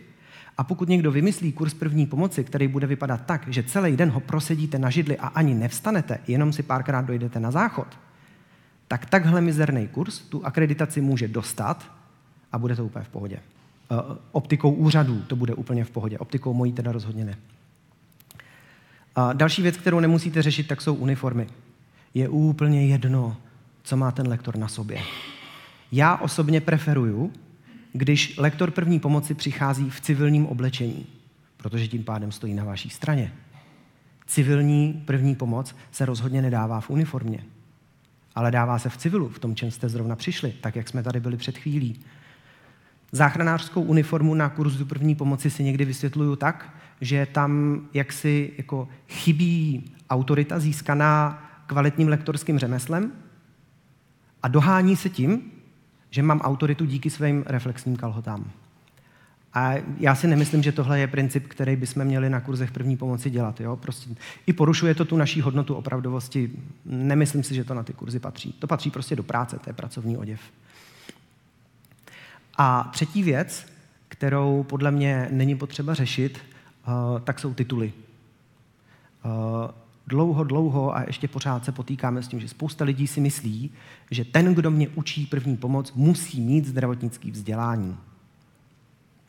[0.59, 4.21] A pokud někdo vymyslí kurz první pomoci, který bude vypadat tak, že celý den ho
[4.21, 7.87] prosedíte na židli a ani nevstanete, jenom si párkrát dojdete na záchod,
[8.89, 11.93] tak takhle mizerný kurz tu akreditaci může dostat
[12.53, 13.39] a bude to úplně v pohodě.
[13.91, 17.37] Uh, optikou úřadů to bude úplně v pohodě, optikou mojí teda rozhodně ne.
[19.15, 21.47] A další věc, kterou nemusíte řešit, tak jsou uniformy.
[22.15, 23.37] Je úplně jedno,
[23.85, 25.03] co má ten lektor na sobě.
[25.93, 27.33] Já osobně preferuju,
[27.93, 31.07] když lektor první pomoci přichází v civilním oblečení,
[31.57, 33.33] protože tím pádem stojí na vaší straně.
[34.27, 37.45] Civilní první pomoc se rozhodně nedává v uniformě,
[38.35, 41.21] ale dává se v civilu, v tom, čem jste zrovna přišli, tak jak jsme tady
[41.21, 42.01] byli před chvílí.
[43.13, 49.93] Záchranářskou uniformu na kurzu první pomoci si někdy vysvětluju tak, že tam jaksi jako chybí
[50.11, 53.13] autorita získaná kvalitním lektorským řemeslem
[54.45, 55.53] a dohání se tím,
[56.11, 58.51] že mám autoritu díky svým reflexním kalhotám.
[59.55, 63.31] A já si nemyslím, že tohle je princip, který bychom měli na kurzech první pomoci
[63.31, 63.61] dělat.
[63.61, 63.77] Jo?
[63.77, 64.11] Prostě
[64.47, 66.51] I porušuje to tu naší hodnotu opravdovosti.
[66.85, 68.53] Nemyslím si, že to na ty kurzy patří.
[68.53, 70.41] To patří prostě do práce, to je pracovní oděv.
[72.57, 73.67] A třetí věc,
[74.09, 76.39] kterou podle mě není potřeba řešit,
[76.87, 77.93] uh, tak jsou tituly.
[80.05, 83.71] Uh, dlouho, dlouho a ještě pořád se potýkáme s tím, že spousta lidí si myslí,
[84.11, 87.97] že ten, kdo mě učí první pomoc, musí mít zdravotnický vzdělání.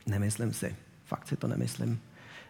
[0.06, 0.76] Nemyslím si.
[1.04, 1.98] Fakt si to nemyslím.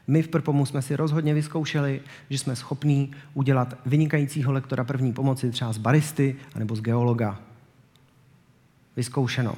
[0.06, 2.00] My v Prpomu jsme si rozhodně vyzkoušeli,
[2.30, 7.38] že jsme schopní udělat vynikajícího lektora první pomoci třeba z baristy anebo z geologa.
[8.96, 9.54] Vyzkoušeno.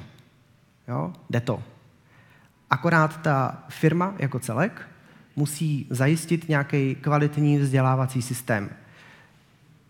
[0.87, 1.13] Jo?
[1.29, 1.63] Jde to.
[2.69, 4.89] Akorát ta firma jako celek
[5.39, 8.69] musí zajistit nějaký kvalitní vzdělávací systém.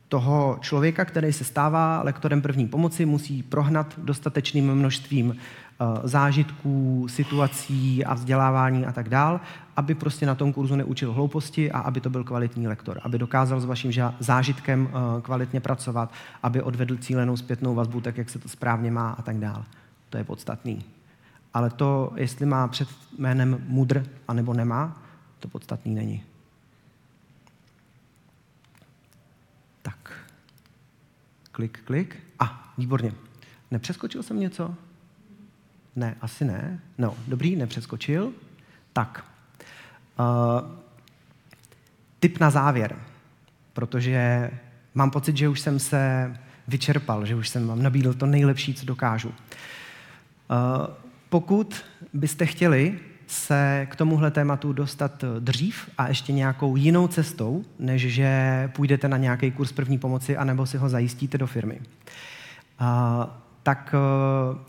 [0.07, 8.05] Toho člověka, který se stává lektorem první pomoci, musí prohnat dostatečným množstvím eh, zážitků, situací
[8.05, 9.41] a vzdělávání a tak dál,
[9.75, 13.59] aby prostě na tom kurzu neučil hlouposti a aby to byl kvalitní lektor, aby dokázal
[13.59, 18.49] s vaším zážitkem eh, kvalitně pracovat, aby odvedl cílenou zpětnou vazbu tak, jak se to
[18.49, 19.65] správně má a tak dál.
[20.09, 20.85] To je podstatný.
[21.53, 25.08] Ale to, jestli má před jménem mudr anebo nemá,
[25.39, 26.23] to podstatný není.
[29.81, 30.13] Tak.
[31.51, 32.17] Klik, klik.
[32.39, 33.13] A, výborně.
[33.71, 34.75] Nepřeskočil jsem něco?
[35.95, 36.79] Ne, asi ne.
[36.97, 38.33] No, dobrý, nepřeskočil.
[38.93, 39.25] Tak.
[40.19, 40.71] Uh,
[42.19, 42.99] tip na závěr,
[43.73, 44.51] protože
[44.93, 46.33] mám pocit, že už jsem se
[46.67, 49.29] vyčerpal, že už jsem vám nabídl to nejlepší, co dokážu.
[49.29, 49.35] Uh,
[51.29, 52.99] pokud byste chtěli
[53.29, 59.17] se k tomuhle tématu dostat dřív a ještě nějakou jinou cestou, než že půjdete na
[59.17, 61.81] nějaký kurz první pomoci anebo si ho zajistíte do firmy.
[62.79, 63.97] A, tak e,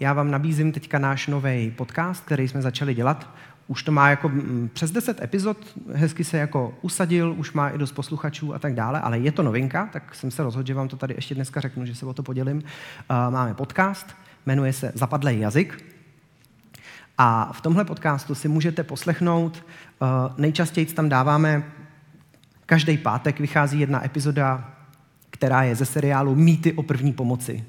[0.01, 3.31] já vám nabízím teďka náš nový podcast, který jsme začali dělat.
[3.69, 4.33] Už to má jako
[4.73, 5.57] přes 10 epizod,
[5.93, 9.43] hezky se jako usadil, už má i dost posluchačů a tak dále, ale je to
[9.43, 12.15] novinka, tak jsem se rozhodl, že vám to tady ještě dneska řeknu, že se o
[12.15, 12.63] to podělím.
[13.31, 14.07] Máme podcast,
[14.47, 15.90] jmenuje se Zapadlej jazyk
[17.23, 19.65] a v tomhle podcastu si můžete poslechnout,
[19.99, 21.63] uh, nejčastěji tam dáváme,
[22.67, 24.71] každý pátek vychází jedna epizoda,
[25.31, 27.65] která je ze seriálu Mýty o první pomoci.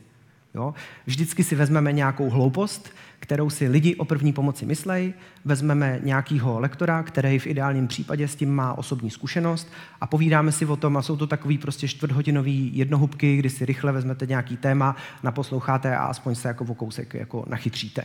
[0.56, 0.74] Jo?
[1.06, 2.90] Vždycky si vezmeme nějakou hloupost,
[3.20, 5.14] kterou si lidi o první pomoci myslejí,
[5.46, 9.72] vezmeme nějakýho lektora, který v ideálním případě s tím má osobní zkušenost
[10.02, 13.92] a povídáme si o tom a jsou to takový prostě čtvrthodinový jednohubky, kdy si rychle
[13.92, 18.04] vezmete nějaký téma, naposloucháte a aspoň se jako o kousek jako nachytříte.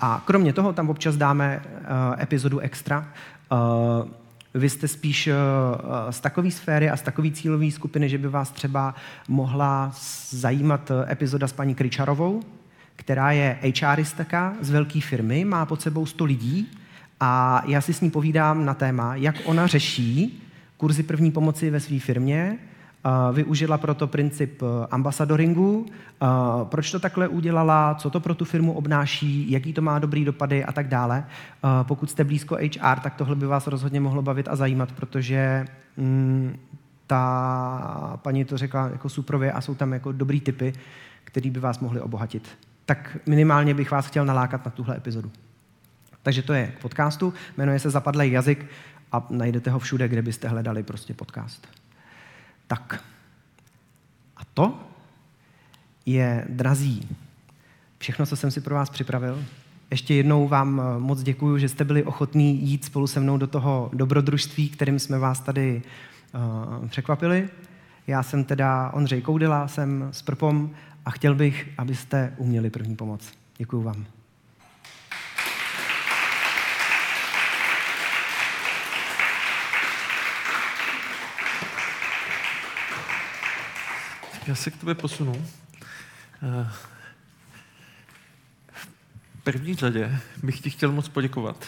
[0.00, 3.08] A kromě toho tam občas dáme uh, epizodu extra.
[3.52, 4.08] Uh,
[4.54, 8.50] vy jste spíš uh, z takové sféry a z takové cílové skupiny, že by vás
[8.50, 8.94] třeba
[9.28, 9.92] mohla
[10.30, 12.42] zajímat epizoda s paní Kričarovou,
[12.96, 16.68] která je HRistka z velké firmy, má pod sebou 100 lidí
[17.20, 20.42] a já si s ní povídám na téma, jak ona řeší
[20.76, 22.58] kurzy první pomoci ve své firmě,
[23.32, 25.86] Využila proto princip eh, ambasadoringu,
[26.64, 30.64] proč to takhle udělala, co to pro tu firmu obnáší, jaký to má dobrý dopady
[30.64, 31.24] a tak dále.
[31.82, 35.64] Pokud jste blízko HR, tak tohle by vás rozhodně mohlo bavit a zajímat, protože
[35.96, 36.58] mm,
[37.06, 40.72] ta paní to řekla jako suprově a jsou tam jako dobrý typy,
[41.24, 42.48] který by vás mohli obohatit.
[42.86, 45.30] Tak minimálně bych vás chtěl nalákat na tuhle epizodu.
[46.22, 48.66] Takže to je k podcastu, jmenuje se Zapadlej jazyk
[49.12, 51.68] a najdete ho všude, kde byste hledali prostě podcast.
[52.68, 53.04] Tak.
[54.36, 54.80] A to
[56.06, 57.08] je, drazí,
[57.98, 59.44] všechno, co jsem si pro vás připravil.
[59.90, 63.46] Ještě jednou vám eh, moc děkuji, že jste byli ochotní jít spolu se mnou do
[63.46, 65.82] toho dobrodružství, kterým jsme vás tady
[66.80, 67.48] uh, překvapili.
[68.06, 70.70] Já jsem teda Ondřej Koudila, jsem s Prpom
[71.04, 73.32] a chtěl bych, abyste uměli první pomoc.
[73.58, 74.17] Děkuji vám.
[84.48, 85.46] Já se k tobě posunu.
[86.42, 86.70] Eh,
[88.72, 88.88] v
[89.42, 91.66] první řadě bych ti chtěl moc poděkovat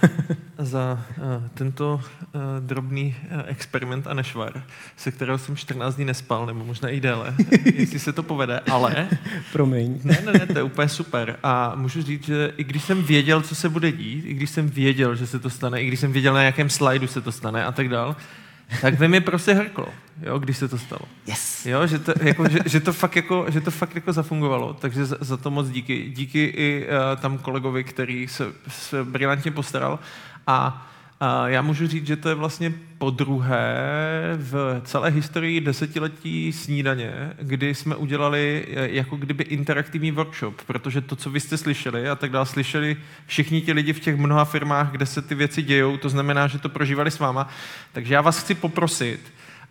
[0.58, 3.16] za uh, tento uh, drobný
[3.46, 4.62] experiment a nešvar,
[4.96, 7.34] se kterého jsem 14 dní nespal, nebo možná i déle,
[7.74, 9.08] jestli se to povede, ale...
[9.52, 10.00] Promiň.
[10.04, 11.38] Ne, ne, ne, to je úplně super.
[11.42, 14.68] A můžu říct, že i když jsem věděl, co se bude dít, i když jsem
[14.68, 17.64] věděl, že se to stane, i když jsem věděl, na jakém slajdu se to stane
[17.64, 18.16] a tak dál,
[18.80, 19.86] tak ve mě prostě hrklo,
[20.22, 21.02] jo, když se to stalo.
[21.26, 21.66] Yes.
[21.66, 25.06] Jo, že to, jako, že, že to fakt, jako, že to fakt jako zafungovalo, takže
[25.06, 26.10] za, za to moc díky.
[26.10, 29.98] Díky i uh, tam kolegovi, který se, se brilantně postaral.
[30.46, 30.89] A
[31.46, 33.74] já můžu říct, že to je vlastně po druhé
[34.36, 41.16] v celé historii desetiletí snídaně, kdy jsme udělali eh, jako kdyby interaktivní workshop, protože to,
[41.16, 42.96] co vy jste slyšeli a tak dále, slyšeli
[43.26, 46.58] všichni ti lidi v těch mnoha firmách, kde se ty věci dějou, to znamená, že
[46.58, 47.48] to prožívali s váma.
[47.92, 49.20] Takže já vás chci poprosit,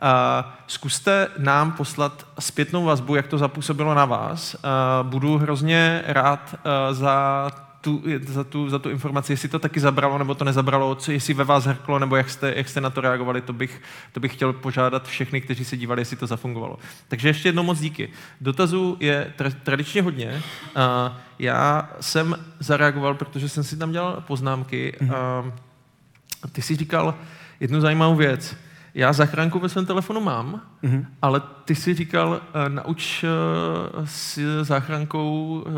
[0.01, 4.55] Uh, zkuste nám poslat zpětnou vazbu, jak to zapůsobilo na vás.
[4.55, 7.51] Uh, budu hrozně rád uh, za
[7.81, 11.33] tu, za, tu, za tu informaci, jestli to taky zabralo nebo to nezabralo, co, jestli
[11.33, 14.33] ve vás hrklo nebo jak jste, jak jste na to reagovali, to bych, to bych
[14.33, 16.79] chtěl požádat všechny, kteří se dívali, jestli to zafungovalo.
[17.07, 18.09] Takže ještě jednou moc díky.
[18.41, 20.31] Dotazů je tra, tradičně hodně.
[20.31, 24.97] Uh, já jsem zareagoval, protože jsem si tam dělal poznámky.
[25.01, 25.09] Uh,
[26.51, 27.15] ty jsi říkal
[27.59, 28.55] jednu zajímavou věc
[28.93, 31.05] já zachránku ve svém telefonu mám, mm-hmm.
[31.21, 35.73] ale ty si říkal, uh, nauč uh, si záchrankou uh,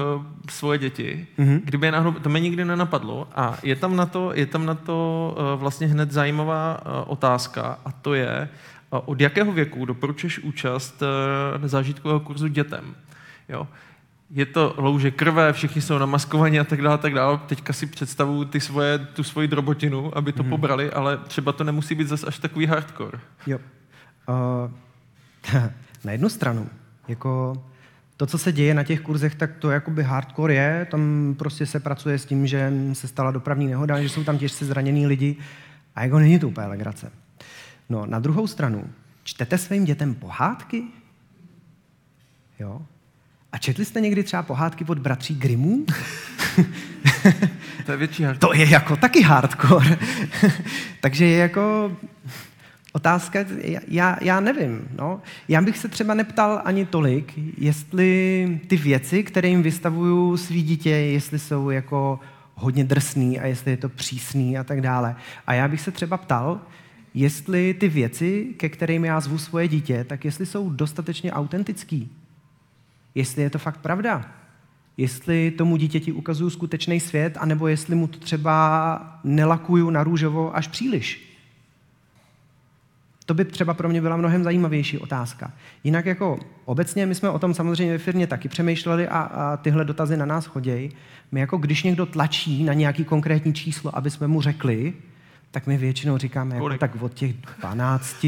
[0.49, 1.27] svoje děti.
[1.39, 1.61] Mm-hmm.
[1.63, 3.27] Kdyby je náhodou, to mě nikdy nenapadlo.
[3.35, 7.79] A je tam na to, je tam na to uh, vlastně hned zajímavá uh, otázka
[7.85, 8.49] a to je,
[8.91, 12.95] uh, od jakého věku doporučuješ účast uh, zážitkového kurzu dětem?
[13.49, 13.67] Jo?
[14.33, 17.39] Je to louže krve, všichni jsou namaskovaní a tak dále, tak dále.
[17.47, 20.49] Teďka si představuju ty svoje, tu svoji drobotinu, aby to mm.
[20.49, 23.19] pobrali, ale třeba to nemusí být zase až takový hardcore.
[23.47, 23.59] Jo.
[24.29, 24.71] Uh,
[26.03, 26.69] na jednu stranu,
[27.07, 27.63] jako
[28.17, 31.79] to, co se děje na těch kurzech, tak to jakoby hardcore je, tam prostě se
[31.79, 35.35] pracuje s tím, že se stala dopravní nehoda, že jsou tam těžce zranění lidi
[35.95, 37.11] a jako není to úplně legrace.
[37.89, 38.89] No, na druhou stranu,
[39.23, 40.83] čtete svým dětem pohádky?
[42.59, 42.81] Jo?
[43.51, 45.85] A četli jste někdy třeba pohádky od bratří Grimmů?
[47.85, 48.53] to je větší hardcore.
[48.53, 49.97] To je jako taky hardcore.
[51.01, 51.91] Takže je jako
[52.93, 53.39] otázka,
[53.87, 54.87] já, já nevím.
[54.97, 55.21] No.
[55.47, 60.89] Já bych se třeba neptal ani tolik, jestli ty věci, které jim vystavuju svý dítě,
[60.89, 62.19] jestli jsou jako
[62.55, 65.15] hodně drsný a jestli je to přísný a tak dále.
[65.47, 66.61] A já bych se třeba ptal,
[67.13, 72.11] jestli ty věci, ke kterým já zvu svoje dítě, tak jestli jsou dostatečně autentický
[73.15, 74.25] jestli je to fakt pravda.
[74.97, 80.67] Jestli tomu dítěti ukazuju skutečný svět, anebo jestli mu to třeba nelakuju na růžovo až
[80.67, 81.31] příliš.
[83.25, 85.51] To by třeba pro mě byla mnohem zajímavější otázka.
[85.83, 89.85] Jinak jako obecně, my jsme o tom samozřejmě ve firmě taky přemýšleli a, a tyhle
[89.85, 90.91] dotazy na nás chodějí.
[91.31, 94.93] My jako když někdo tlačí na nějaký konkrétní číslo, aby jsme mu řekli,
[95.51, 98.25] tak my většinou říkáme jako tak od těch 12,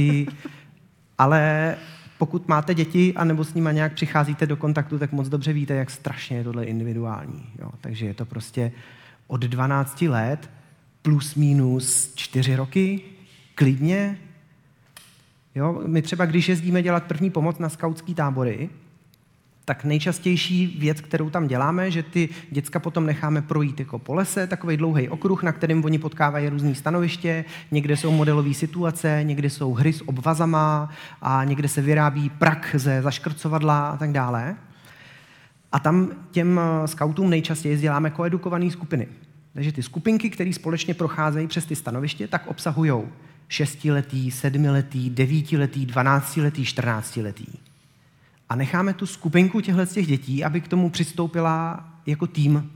[1.17, 1.75] ale
[2.24, 5.74] pokud máte děti a nebo s nimi nějak přicházíte do kontaktu, tak moc dobře víte,
[5.74, 7.49] jak strašně je tohle individuální.
[7.59, 7.69] Jo.
[7.82, 8.71] Takže je to prostě
[9.28, 10.49] od 12 let
[11.01, 13.01] plus minus 4 roky,
[13.55, 14.17] klidně.
[15.55, 15.82] Jo.
[15.88, 18.69] My třeba, když jezdíme dělat první pomoc na skautský tábory,
[19.66, 24.47] tak nejčastější věc, kterou tam děláme, že ty děcka potom necháme projít jako po lese,
[24.47, 29.74] takový dlouhý okruh, na kterém oni potkávají různé stanoviště, někde jsou modelové situace, někde jsou
[29.74, 30.89] hry s obvazama
[31.22, 34.55] a někde se vyrábí prak ze zaškrcovadla a tak dále.
[35.72, 39.07] A tam těm eh, skautům nejčastěji děláme koedukované skupiny.
[39.53, 43.03] Takže ty skupinky, které společně procházejí přes ty stanoviště, tak obsahují
[43.47, 47.62] šestiletý, sedmiletý, devítiletý, dvanáctiletý, čtrnáctiletý
[48.49, 52.71] a necháme tu skupinku těchto těch dětí, aby k tomu přistoupila jako tým.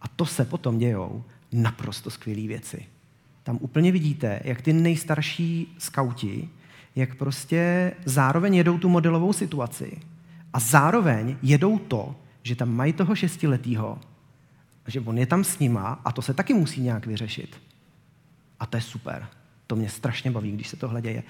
[0.00, 2.86] A to se potom dějou naprosto skvělé věci.
[3.42, 6.48] Tam úplně vidíte, jak ty nejstarší skauti,
[6.96, 10.00] jak prostě zároveň jedou tu modelovou situaci
[10.52, 13.98] a zároveň jedou to, že tam mají toho šestiletýho,
[14.86, 17.60] že on je tam s nima a to se taky musí nějak vyřešit.
[18.60, 19.28] A to je super.
[19.66, 21.22] To mě strašně baví, když se tohle děje.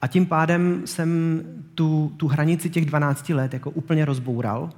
[0.00, 1.42] A tím pádem jsem
[1.74, 4.70] tu, tu hranici těch 12 let jako úplně rozboural,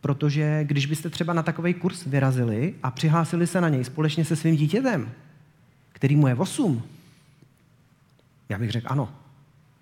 [0.00, 4.36] protože když byste třeba na takový kurz vyrazili a přihlásili se na něj společně se
[4.36, 5.10] svým dítětem,
[5.92, 6.82] který mu je 8,
[8.48, 9.08] já bych řekl ano.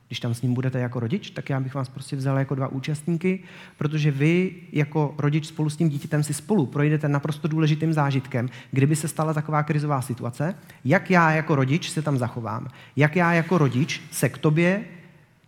[0.08, 2.68] Když tam s ním budete jako rodič, tak já bych vás prostě vzal jako dva
[2.68, 3.40] účastníky,
[3.78, 8.96] protože vy jako rodič spolu s tím dítětem si spolu projdete naprosto důležitým zážitkem, kdyby
[8.96, 10.54] se stala taková krizová situace,
[10.84, 14.84] jak já jako rodič se tam zachovám, jak já jako rodič se k tobě,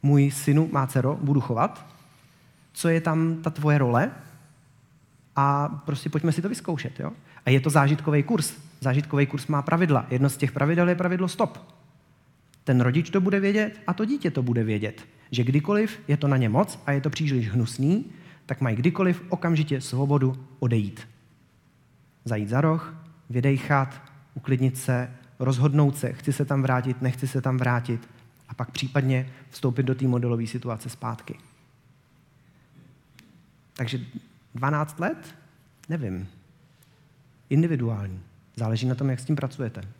[0.02, 1.86] můj synu, má dcero, budu chovat,
[2.72, 4.10] co je tam ta tvoje role
[5.36, 7.00] a prostě pojďme si to vyzkoušet.
[7.00, 7.12] Jo?
[7.46, 8.54] A je to zážitkový kurz.
[8.80, 10.06] Zážitkový kurz má pravidla.
[10.10, 11.79] Jedno z těch pravidel je pravidlo stop.
[12.70, 15.08] Ten rodič to bude vědět a to dítě to bude vědět.
[15.30, 18.04] Že kdykoliv je to na ně moc a je to příliš hnusný,
[18.46, 21.08] tak mají kdykoliv okamžitě svobodu odejít.
[22.24, 22.94] Zajít za roh,
[23.30, 24.02] vydejchat,
[24.34, 28.08] uklidnit se, rozhodnout se, chci se tam vrátit, nechci se tam vrátit
[28.48, 31.34] a pak případně vstoupit do té modelové situace zpátky.
[33.74, 34.00] Takže
[34.54, 35.34] 12 let?
[35.88, 36.28] Nevím.
[37.48, 38.20] Individuální.
[38.56, 39.99] Záleží na tom, jak s tím pracujete.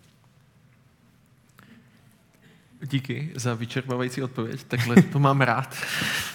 [2.83, 5.77] Díky za vyčerpávající odpověď, takhle to mám rád.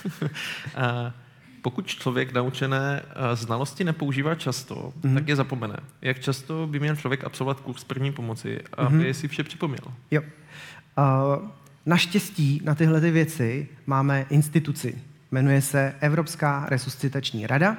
[0.76, 1.14] a
[1.62, 3.02] pokud člověk naučené
[3.34, 5.14] znalosti nepoužívá často, mm-hmm.
[5.14, 5.78] tak je zapomene.
[6.02, 9.12] Jak často by měl člověk absolvovat kurz první pomoci, aby mm-hmm.
[9.12, 9.94] si vše připomněl?
[10.12, 10.22] Jo.
[10.22, 11.50] Uh,
[11.86, 15.02] naštěstí na tyhle ty věci máme instituci.
[15.32, 17.78] Jmenuje se Evropská resuscitační rada.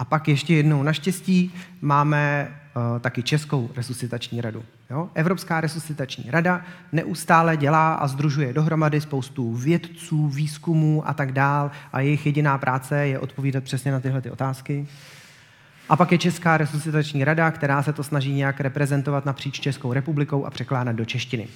[0.00, 4.64] A pak ještě jednou naštěstí máme uh, taky Českou resuscitační radu.
[4.90, 5.08] Jo?
[5.14, 12.00] Evropská resuscitační rada neustále dělá a združuje dohromady spoustu vědců, výzkumů a tak dál a
[12.00, 14.86] jejich jediná práce je odpovídat přesně na tyhle ty otázky.
[15.88, 20.44] A pak je Česká resuscitační rada, která se to snaží nějak reprezentovat napříč Českou republikou
[20.44, 21.48] a překládat do češtiny.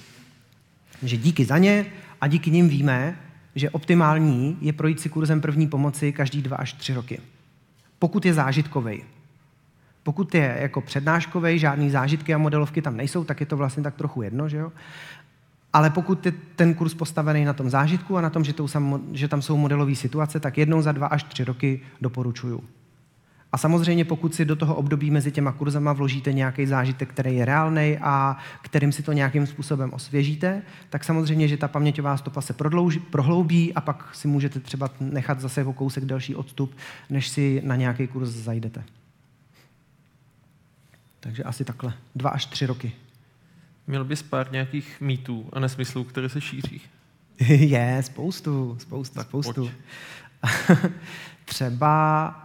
[1.03, 1.85] Že díky za ně
[2.21, 3.15] a díky nim víme,
[3.55, 7.19] že optimální je projít si kurzem první pomoci každý dva až tři roky.
[7.99, 9.03] Pokud je zážitkový.
[10.03, 13.95] Pokud je jako přednáškový, žádný zážitky a modelovky tam nejsou, tak je to vlastně tak
[13.95, 14.71] trochu jedno, že jo?
[15.73, 18.67] Ale pokud je ten kurz postavený na tom zážitku a na tom, že, to,
[19.11, 22.63] že tam jsou modelové situace, tak jednou za dva až tři roky doporučuju.
[23.55, 27.45] A samozřejmě, pokud si do toho období mezi těma kurzama vložíte nějaký zážitek, který je
[27.45, 32.53] reálný a kterým si to nějakým způsobem osvěžíte, tak samozřejmě, že ta paměťová stopa se
[32.53, 36.75] prodlouží, prohloubí a pak si můžete třeba nechat zase o kousek delší odstup,
[37.09, 38.83] než si na nějaký kurz zajdete.
[41.19, 41.93] Takže asi takhle.
[42.15, 42.91] Dva až tři roky.
[43.87, 46.81] Měl bys pár nějakých mýtů a nesmyslů, které se šíří?
[47.49, 49.71] je, spoustu, spoustu, tak spoustu.
[51.45, 52.44] Třeba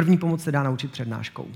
[0.00, 1.46] první pomoc se dá naučit přednáškou.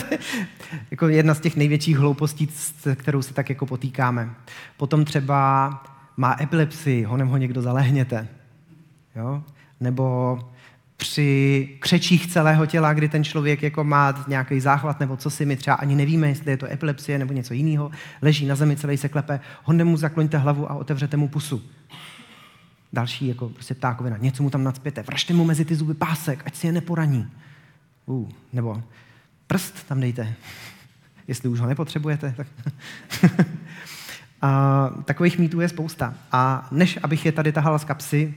[0.90, 4.30] jako jedna z těch největších hloupostí, s kterou se tak jako potýkáme.
[4.76, 5.70] Potom třeba
[6.16, 8.28] má epilepsii, honem ho někdo zalehněte.
[9.16, 9.42] Jo?
[9.80, 10.38] Nebo
[10.96, 15.56] při křečích celého těla, kdy ten člověk jako má nějaký záchvat nebo co si, my
[15.56, 17.90] třeba ani nevíme, jestli je to epilepsie nebo něco jiného,
[18.22, 21.62] leží na zemi, celý se klepe, hondem mu zakloňte hlavu a otevřete mu pusu.
[22.96, 26.54] Další jako prostě ptákovina, něco mu tam nadspěte, vražte mu mezi ty zuby pásek, ať
[26.54, 27.30] si je neporaní.
[28.06, 28.82] Uh, nebo
[29.46, 30.34] prst tam dejte,
[31.28, 32.34] jestli už ho nepotřebujete.
[32.36, 32.46] Tak.
[34.42, 36.14] a, takových mýtů je spousta.
[36.32, 38.34] A než abych je tady tahal z kapsy,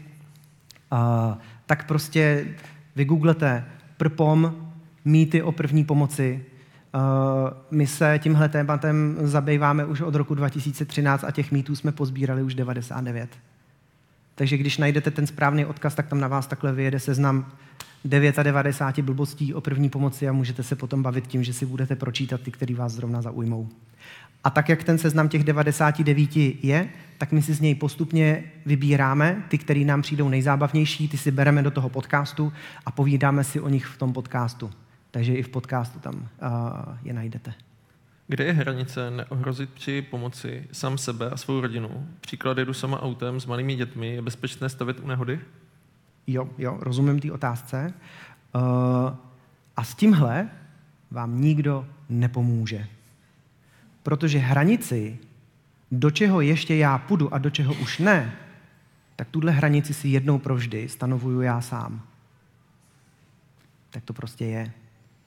[0.91, 2.47] a, tak prostě
[2.95, 3.66] vygooglete
[3.97, 4.72] prpom,
[5.05, 6.45] mýty o první pomoci.
[7.72, 12.55] My se tímhle tématem zabýváme už od roku 2013 a těch mýtů jsme pozbírali už
[12.55, 13.30] 99.
[14.40, 17.52] Takže když najdete ten správný odkaz, tak tam na vás takhle vyjede seznam
[18.06, 22.42] 99 blbostí o první pomoci a můžete se potom bavit tím, že si budete pročítat
[22.42, 23.70] ty, který vás zrovna zaujmou.
[24.44, 29.44] A tak, jak ten seznam těch 99 je, tak my si z něj postupně vybíráme
[29.48, 32.54] ty, které nám přijdou nejzábavnější, ty si bereme do toho podcastu
[32.86, 34.72] a povídáme si o nich v tom podcastu.
[35.12, 36.20] Takže i v podcastu tam uh,
[37.04, 37.54] je najdete.
[38.32, 42.08] Kde je hranice neohrozit při pomoci sám sebe a svou rodinu?
[42.22, 45.40] Příklad jedu sama autem s malými dětmi, je bezpečné stavit u nehody?
[46.28, 47.94] Jo, jo, rozumím té otázce.
[48.56, 48.62] Uh,
[49.78, 50.50] a s tímhle
[51.12, 52.88] vám nikdo nepomůže.
[54.04, 55.20] Protože hranici,
[55.92, 58.36] do čeho ještě já půjdu a do čeho už ne,
[59.16, 62.02] tak tuhle hranici si jednou provždy stanovuju já sám.
[63.90, 64.72] Tak to prostě je.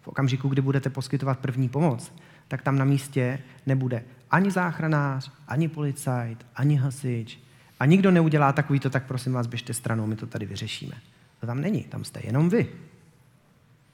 [0.03, 2.13] V okamžiku, kdy budete poskytovat první pomoc,
[2.49, 7.39] tak tam na místě nebude ani záchranář, ani policajt, ani hasič.
[7.81, 10.95] A nikdo neudělá takový to, tak prosím vás, běžte stranou, my to tady vyřešíme.
[11.41, 12.69] To tam není, tam jste jenom vy.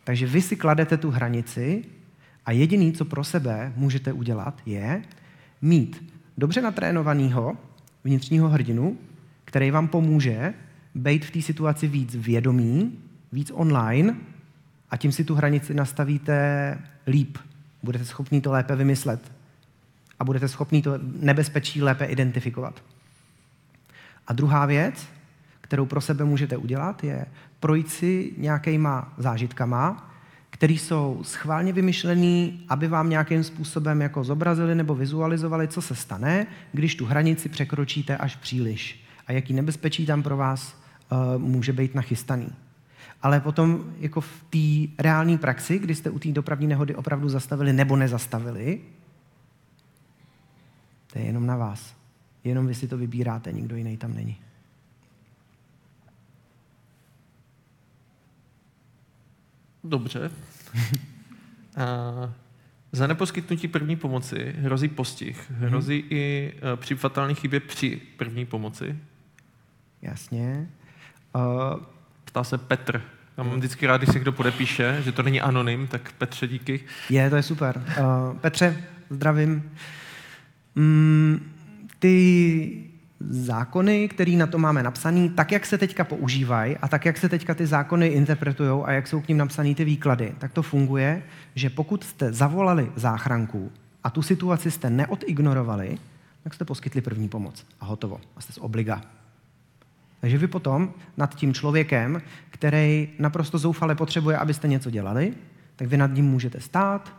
[0.04, 1.84] Takže vy si kladete tu hranici
[2.46, 5.02] a jediný, co pro sebe můžete udělat, je,
[5.62, 7.56] mít dobře natrénovaného
[8.04, 8.98] vnitřního hrdinu,
[9.44, 10.54] který vám pomůže
[10.94, 12.98] být v té situaci víc vědomí,
[13.32, 14.16] víc online
[14.90, 17.38] a tím si tu hranici nastavíte líp.
[17.82, 19.32] Budete schopni to lépe vymyslet
[20.18, 22.82] a budete schopni to nebezpečí lépe identifikovat.
[24.26, 25.08] A druhá věc,
[25.60, 27.26] kterou pro sebe můžete udělat, je
[27.60, 30.10] projít si nějakýma zážitkama,
[30.50, 36.46] které jsou schválně vymyšlený, aby vám nějakým způsobem jako zobrazili nebo vizualizovali, co se stane,
[36.72, 40.76] když tu hranici překročíte až příliš a jaký nebezpečí tam pro vás
[41.10, 42.48] uh, může být nachystaný.
[43.22, 47.72] Ale potom jako v té reálné praxi, kdy jste u té dopravní nehody opravdu zastavili
[47.72, 48.80] nebo nezastavili,
[51.12, 51.94] to je jenom na vás.
[52.44, 54.36] Jenom vy si to vybíráte, nikdo jiný tam není.
[59.84, 60.30] Dobře.
[61.76, 62.34] A
[62.92, 65.50] za neposkytnutí první pomoci hrozí postih.
[65.50, 66.08] Hrozí hmm.
[66.10, 68.98] i e, při fatální chybě při první pomoci.
[70.02, 70.70] Jasně.
[71.34, 71.82] Uh,
[72.28, 73.02] Ptá se Petr.
[73.38, 76.80] Já mám vždycky rád, když se kdo podepíše, že to není anonym, tak Petře, díky.
[77.10, 77.82] Je, to je super.
[77.86, 78.76] Uh, Petře,
[79.10, 79.70] zdravím.
[80.74, 81.52] Mm,
[81.98, 82.84] ty
[83.20, 87.28] zákony, které na to máme napsané, tak, jak se teďka používají a tak, jak se
[87.28, 91.22] teďka ty zákony interpretují a jak jsou k ním napsané ty výklady, tak to funguje,
[91.54, 93.72] že pokud jste zavolali záchranku
[94.04, 95.98] a tu situaci jste neodignorovali,
[96.44, 98.20] tak jste poskytli první pomoc a hotovo.
[98.36, 99.02] A jste z obliga.
[100.20, 105.34] Takže vy potom nad tím člověkem, který naprosto zoufale potřebuje, abyste něco dělali,
[105.76, 107.16] tak vy nad ním můžete stát,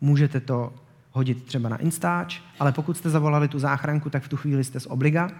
[0.00, 0.72] můžete to
[1.12, 4.80] hodit třeba na Instač, ale pokud jste zavolali tu záchranku, tak v tu chvíli jste
[4.80, 5.30] z obliga.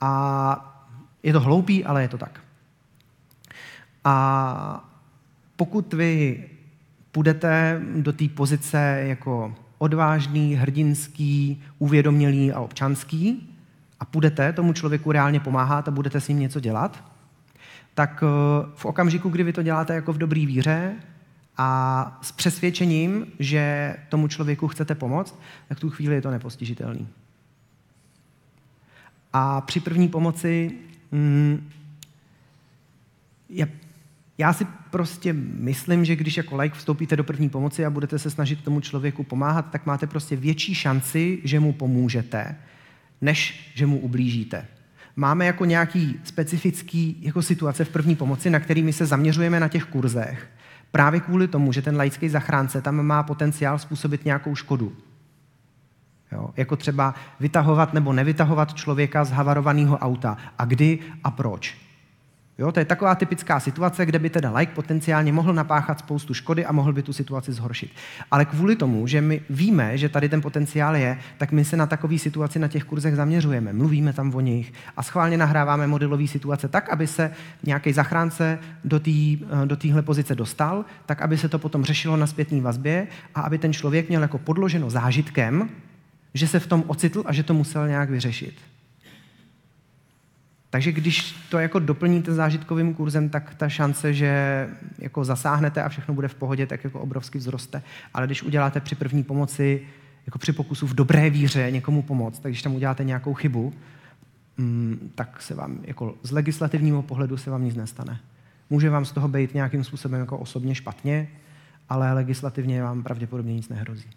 [0.00, 0.84] A
[1.22, 2.40] je to hloupý, ale je to tak.
[4.04, 4.88] A
[5.56, 6.44] pokud vy
[7.12, 13.51] půjdete do té pozice jako odvážný, hrdinský, uvědomělý a občanský
[14.02, 17.04] a půjdete tomu člověku reálně pomáhat a budete s ním něco dělat,
[17.94, 18.26] tak eh,
[18.74, 20.94] v okamžiku, kdy vy to děláte jako v dobrý víře,
[21.56, 25.38] a s přesvědčením, že tomu člověku chcete pomoct,
[25.68, 27.08] tak tu chvíli je to nepostižitelný.
[29.32, 30.72] A při první pomoci
[31.12, 31.70] mm,
[33.48, 33.68] je,
[34.38, 38.30] já si prostě myslím, že když jako like vstoupíte do první pomoci a budete se
[38.30, 42.56] snažit tomu člověku pomáhat, tak máte prostě větší šanci, že mu pomůžete,
[43.22, 44.66] než že mu ublížíte.
[45.16, 49.84] Máme jako nějaký specifický jako situace v první pomoci, na kterými se zaměřujeme na těch
[49.84, 50.50] kurzech.
[50.90, 54.96] Právě kvůli tomu, že ten laický zachránce tam má potenciál způsobit nějakou škodu.
[56.32, 56.50] Jo?
[56.56, 60.36] Jako třeba vytahovat nebo nevytahovat člověka z havarovaného auta.
[60.58, 61.76] A kdy a proč.
[62.62, 66.66] Jo, to je taková typická situace, kde by teda like potenciálně mohl napáchat spoustu škody
[66.66, 67.90] a mohl by tu situaci zhoršit.
[68.30, 71.86] Ale kvůli tomu, že my víme, že tady ten potenciál je, tak my se na
[71.86, 76.68] takové situaci na těch kurzech zaměřujeme, mluvíme tam o nich a schválně nahráváme modelové situace
[76.68, 77.30] tak, aby se
[77.62, 82.26] nějaký zachránce do, tý, do téhle pozice dostal, tak aby se to potom řešilo na
[82.26, 85.68] zpětní vazbě a aby ten člověk měl jako podloženo zážitkem,
[86.34, 88.54] že se v tom ocitl a že to musel nějak vyřešit.
[90.72, 94.68] Takže když to jako doplníte zážitkovým kurzem, tak ta šance, že
[94.98, 97.82] jako zasáhnete a všechno bude v pohodě, tak jako obrovsky vzroste.
[98.14, 99.82] Ale když uděláte při první pomoci,
[100.26, 103.72] jako při pokusu v dobré víře někomu pomoct, tak když tam uděláte nějakou chybu,
[104.56, 108.20] mm, tak se vám jako z legislativního pohledu se vám nic nestane.
[108.70, 111.28] Může vám z toho být nějakým způsobem jako osobně špatně,
[111.88, 114.10] ale legislativně vám pravděpodobně nic nehrozí.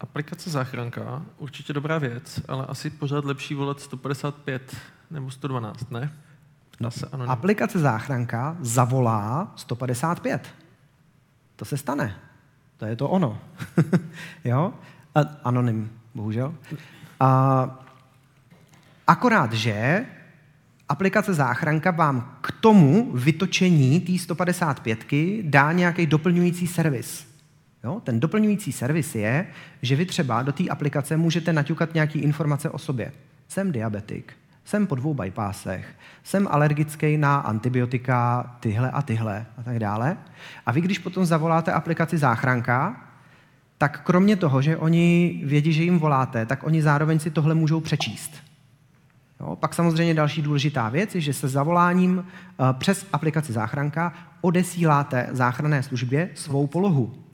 [0.00, 4.76] Aplikace záchranka, určitě dobrá věc, ale asi pořád lepší volat 155
[5.10, 6.12] nebo 112, ne?
[6.80, 7.30] No, se anonym.
[7.30, 10.48] Aplikace záchranka zavolá 155.
[11.56, 12.16] To se stane.
[12.76, 13.38] To je to ono.
[14.44, 14.72] jo?
[15.14, 16.54] A, anonym, bohužel.
[17.20, 17.78] A,
[19.06, 20.06] akorát, že
[20.88, 25.04] aplikace záchranka vám k tomu vytočení té 155
[25.42, 27.29] dá nějaký doplňující servis.
[27.84, 28.00] Jo?
[28.04, 29.46] Ten doplňující servis je,
[29.82, 33.12] že vy třeba do té aplikace můžete naťukat nějaké informace o sobě.
[33.48, 34.32] Jsem diabetik,
[34.64, 35.94] jsem po dvou bypassech,
[36.24, 40.16] jsem alergický na antibiotika, tyhle a tyhle a tak dále.
[40.66, 43.06] A vy, když potom zavoláte aplikaci záchranka,
[43.78, 47.80] tak kromě toho, že oni vědí, že jim voláte, tak oni zároveň si tohle můžou
[47.80, 48.32] přečíst.
[49.40, 52.24] Jo, pak samozřejmě další důležitá věc je, že se zavoláním uh,
[52.72, 57.29] přes aplikaci záchranka odesíláte záchranné službě svou polohu.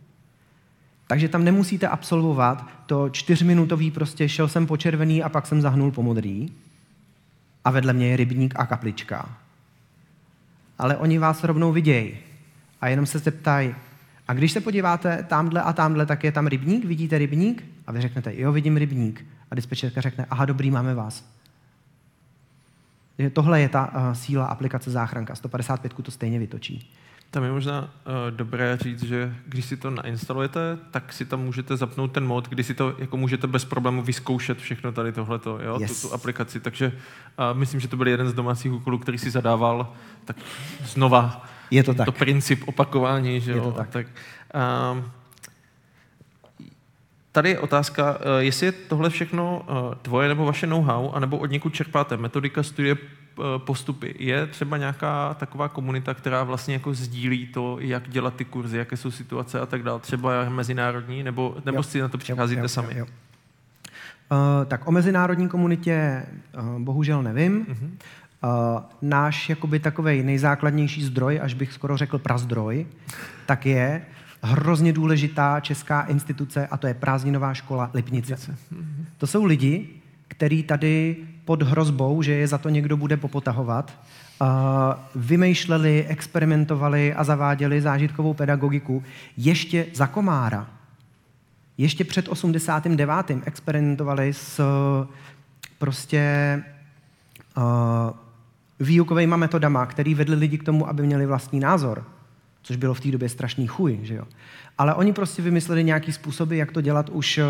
[1.06, 5.90] Takže tam nemusíte absolvovat to čtyřminutový prostě šel jsem po červený a pak jsem zahnul
[5.90, 6.52] po modrý
[7.64, 9.38] a vedle mě je rybník a kaplička.
[10.78, 12.14] Ale oni vás rovnou vidějí
[12.80, 13.74] a jenom se zeptají,
[14.28, 17.64] A když se podíváte tamhle a tamhle, tak je tam rybník, vidíte rybník?
[17.86, 19.26] A vy řeknete, jo, vidím rybník.
[19.50, 21.24] A dispečerka řekne, aha, dobrý, máme vás.
[23.32, 25.34] Tohle je ta uh, síla aplikace záchranka.
[25.34, 26.90] 155 to stejně vytočí.
[27.36, 31.76] Tam je možná uh, dobré říct, že když si to nainstalujete, tak si tam můžete
[31.76, 35.78] zapnout ten mod, kdy si to jako můžete bez problému vyzkoušet všechno tady tohleto, jo,
[35.80, 36.02] yes.
[36.02, 36.60] tu, tu aplikaci.
[36.60, 39.92] Takže uh, myslím, že to byl jeden z domácích úkolů, který si zadával,
[40.24, 40.36] tak
[40.84, 42.04] znova je to, tak.
[42.04, 43.64] to princip opakování, že je jo.
[43.64, 43.90] To tak.
[43.90, 44.06] tak
[44.96, 45.04] uh,
[47.32, 49.66] Tady je otázka, jestli je tohle všechno
[50.02, 52.96] tvoje nebo vaše know-how, anebo od někud čerpáte metodika, studie,
[53.58, 54.14] postupy.
[54.18, 58.96] Je třeba nějaká taková komunita, která vlastně jako sdílí to, jak dělat ty kurzy, jaké
[58.96, 62.64] jsou situace a tak dále, třeba mezinárodní, nebo, nebo jo, si na to přicházíte jo,
[62.64, 62.88] jo, sami?
[62.90, 63.06] Jo, jo.
[64.32, 66.22] Uh, tak o mezinárodní komunitě
[66.58, 67.66] uh, bohužel nevím.
[67.66, 67.90] Uh-huh.
[68.44, 72.86] Uh, náš jakoby takový nejzákladnější zdroj, až bych skoro řekl prazdroj,
[73.46, 74.02] tak je
[74.42, 78.34] hrozně důležitá česká instituce a to je prázdninová škola Lipnice.
[78.34, 78.58] Lipnice.
[78.74, 79.04] Uh-huh.
[79.18, 79.88] To jsou lidi,
[80.28, 83.92] který tady pod hrozbou, že je za to někdo bude popotahovat,
[85.14, 89.02] vymýšleli, experimentovali a zaváděli zážitkovou pedagogiku
[89.36, 90.66] ještě za komára.
[91.78, 93.30] Ještě před 89.
[93.44, 94.60] experimentovali s
[95.78, 96.62] prostě
[97.56, 97.62] uh,
[98.80, 102.04] výukovými metodama, který vedli lidi k tomu, aby měli vlastní názor,
[102.62, 104.24] což bylo v té době strašný chuj, že jo.
[104.78, 107.44] Ale oni prostě vymysleli nějaký způsoby, jak to dělat už uh,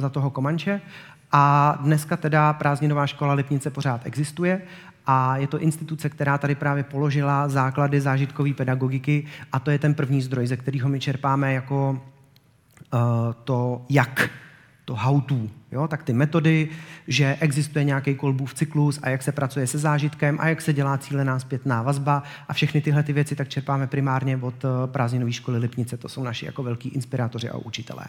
[0.00, 0.80] za toho Komanče
[1.32, 4.62] a dneska teda prázdninová škola Lipnice pořád existuje
[5.06, 9.94] a je to instituce, která tady právě položila základy zážitkové pedagogiky a to je ten
[9.94, 11.90] první zdroj, ze kterého my čerpáme jako
[12.94, 13.00] uh,
[13.44, 14.30] to jak,
[14.84, 15.36] to how to,
[15.72, 15.88] jo?
[15.88, 16.68] tak ty metody,
[17.08, 20.98] že existuje nějaký kolbův cyklus a jak se pracuje se zážitkem a jak se dělá
[20.98, 25.58] cílená zpětná vazba a všechny tyhle ty věci tak čerpáme primárně od uh, prázdninové školy
[25.58, 28.04] Lipnice, to jsou naši jako velký inspirátoři a učitelé.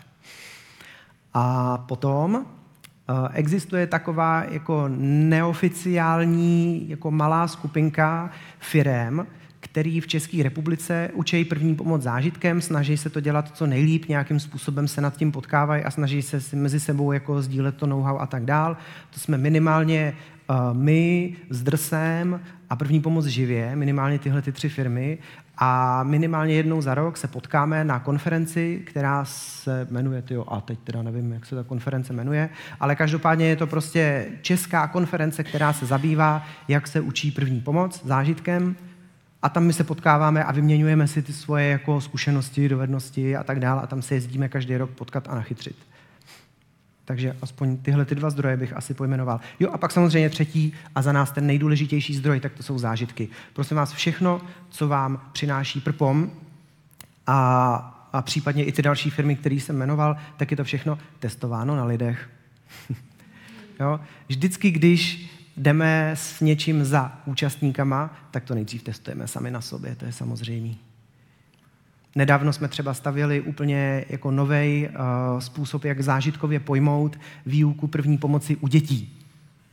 [1.34, 2.63] A potom Eh,
[3.34, 9.28] existuje taková jako neoficiální jako malá skupinka firem,
[9.60, 14.40] který v České republice učí první pomoc zážitkem, snaží se to dělat co nejlíp, nějakým
[14.40, 18.26] způsobem se nad tím potkávají a snaží se mezi sebou jako sdílet to know-how a
[18.26, 18.78] tak dál.
[19.14, 20.14] To jsme minimálně
[20.50, 22.40] uh, my s Drsem
[22.70, 25.18] a první pomoc živě, minimálně tyhle ty tři firmy
[25.58, 30.80] a minimálně jednou za rok se potkáme na konferenci, která se jmenuje, tyjo, a teď
[30.80, 32.50] teda nevím, jak se ta konference jmenuje,
[32.80, 38.06] ale každopádně je to prostě česká konference, která se zabývá, jak se učí první pomoc
[38.06, 38.76] zážitkem,
[39.42, 43.60] a tam my se potkáváme a vyměňujeme si ty svoje jako zkušenosti, dovednosti a tak
[43.60, 45.76] dále a tam se jezdíme každý rok potkat a nachytřit.
[47.06, 49.40] Takže aspoň tyhle ty dva zdroje bych asi pojmenoval.
[49.60, 53.30] Jo, a pak samozřejmě třetí a za nás ten nejdůležitější zdroj, tak to jsou zážitky.
[53.54, 56.32] Prosím vás, všechno, co vám přináší prpom
[57.28, 61.76] a, a případně i ty další firmy, které jsem jmenoval, tak je to všechno testováno
[61.76, 62.30] na lidech.
[63.80, 64.00] jo?
[64.28, 70.06] Vždycky, když jdeme s něčím za účastníkama, tak to nejdřív testujeme sami na sobě, to
[70.06, 70.74] je samozřejmé.
[72.16, 78.18] Nedávno jsme třeba stavili úplně jako nový uh, eh, způsob, jak zážitkově pojmout výuku první
[78.18, 79.20] pomoci u dětí.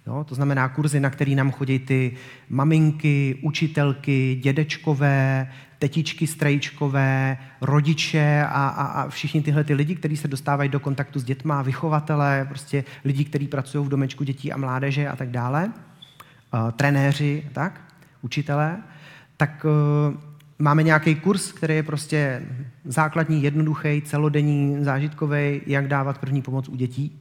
[0.07, 0.25] Jo?
[0.29, 2.13] To znamená kurzy, na který nám chodí ty
[2.49, 5.49] maminky, učitelky, dědečkové,
[5.79, 11.21] tetičky strejčkové, rodiče a, a, a všichni tyhle ty lidi, kteří se dostávají do kontaktu
[11.21, 15.73] s dětma, vychovatele, prostě lidi, kteří pracují v domečku dětí a mládeže a tak dále,
[16.55, 17.81] uh, trenéři, tak,
[18.23, 18.77] učitelé,
[19.37, 19.67] tak
[20.13, 20.30] uh,
[20.61, 22.43] máme nějaký kurz, který je prostě
[22.85, 27.21] základní, jednoduchý, celodenní, zážitkový, jak dávat první pomoc u dětí.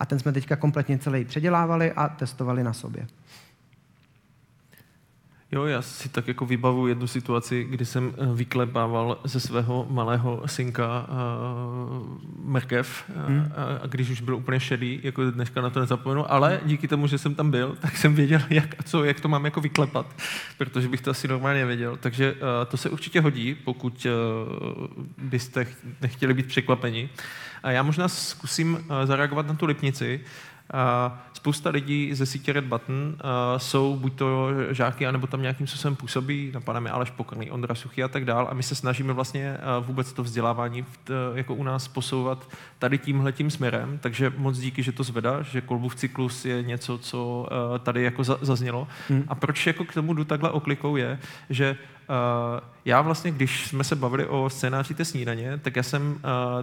[0.00, 3.06] A ten jsme teďka kompletně celý předělávali a testovali na sobě.
[5.52, 10.42] Jo, já si tak jako vybavu jednu situaci, kdy jsem eh, vyklepával ze svého malého
[10.46, 12.06] synka uh,
[12.44, 13.52] mrkev hmm.
[13.56, 17.06] a, a když už byl úplně šedý, jako dneska na to nezapomenu, ale díky tomu,
[17.06, 20.06] že jsem tam byl, tak jsem věděl, jak, co, jak to mám jako vyklepat,
[20.58, 21.96] protože bych to asi normálně věděl.
[21.96, 22.38] Takže uh,
[22.68, 25.66] to se určitě hodí, pokud uh, byste
[26.00, 27.08] nechtěli být překvapeni.
[27.62, 30.20] A já možná zkusím uh, zareagovat na tu lipnici.
[31.32, 33.16] Spousta lidí ze sítě Red Button
[33.56, 38.02] jsou buď to žáky, anebo tam nějakým způsobem působí, napadá mi Aleš Pokorný, Ondra Suchy
[38.02, 38.48] a tak dál.
[38.50, 40.84] A my se snažíme vlastně vůbec to vzdělávání
[41.34, 43.98] jako u nás posouvat tady tímhle tím směrem.
[44.02, 47.48] Takže moc díky, že to zvedá, že Kolbův cyklus je něco, co
[47.82, 48.88] tady jako zaznělo.
[49.08, 49.24] Hmm.
[49.28, 51.18] A proč jako k tomu jdu takhle oklikou je,
[51.50, 51.76] že
[52.84, 56.18] já vlastně, když jsme se bavili o scénáři té snídaně, tak já jsem uh,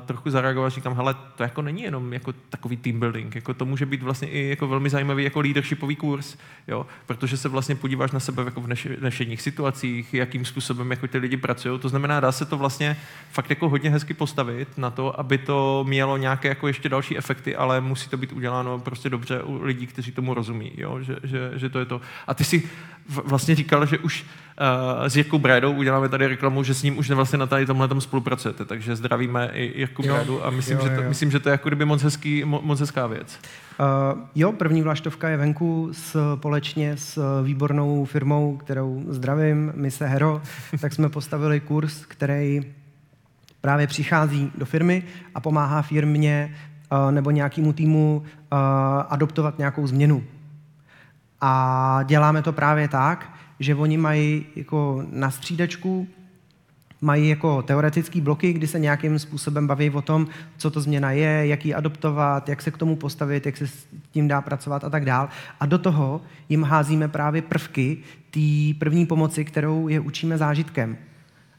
[0.05, 3.85] trochu zareagoval, říkám, hele, to jako není jenom jako takový team building, jako to může
[3.85, 8.19] být vlastně i jako velmi zajímavý jako leadershipový kurz, jo, protože se vlastně podíváš na
[8.19, 8.67] sebe jako v
[8.99, 12.97] dnešních situacích, jakým způsobem jako ty lidi pracují, to znamená, dá se to vlastně
[13.31, 17.55] fakt jako hodně hezky postavit na to, aby to mělo nějaké jako ještě další efekty,
[17.55, 21.51] ale musí to být uděláno prostě dobře u lidí, kteří tomu rozumí, jo, že, že,
[21.55, 22.01] že to je to.
[22.27, 22.69] A ty si
[23.07, 27.09] vlastně říkal, že už uh, s Jirkou Brédou uděláme tady reklamu, že s ním už
[27.09, 30.83] vlastně na tady tomhle tom spolupracujete, takže zdravíme i Jirku jo, Brédu a myslím, jo,
[30.83, 31.09] že to, jo.
[31.09, 33.39] myslím, že to je jako kdyby moc, hezký, moc hezká věc.
[33.79, 40.41] Uh, jo, první vlaštovka je venku společně s výbornou firmou, kterou zdravím, my se Hero,
[40.81, 42.61] tak jsme postavili kurz, který
[43.61, 45.03] právě přichází do firmy
[45.35, 46.55] a pomáhá firmě
[46.91, 48.59] uh, nebo nějakému týmu uh,
[49.09, 50.23] adoptovat nějakou změnu.
[51.41, 56.07] A děláme to právě tak, že oni mají jako na střídačku
[57.01, 60.27] mají jako teoretické bloky, kdy se nějakým způsobem baví o tom,
[60.57, 63.87] co to změna je, jak ji adoptovat, jak se k tomu postavit, jak se s
[64.11, 65.29] tím dá pracovat a tak dál.
[65.59, 67.97] A do toho jim házíme právě prvky
[68.31, 70.97] té první pomoci, kterou je učíme zážitkem.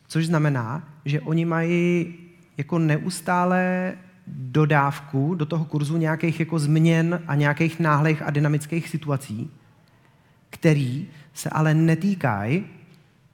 [0.09, 2.15] Což znamená, že oni mají
[2.57, 3.93] jako neustále
[4.27, 9.51] dodávku do toho kurzu nějakých jako změn a nějakých náhlých a dynamických situací,
[10.51, 11.07] který
[11.37, 12.65] se ale netýkají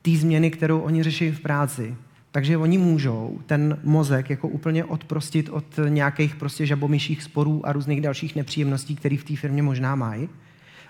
[0.02, 1.96] té změny, kterou oni řeší v práci.
[2.30, 8.00] Takže oni můžou ten mozek jako úplně odprostit od nějakých prostě žabomyších sporů a různých
[8.00, 10.28] dalších nepříjemností, které v té firmě možná mají.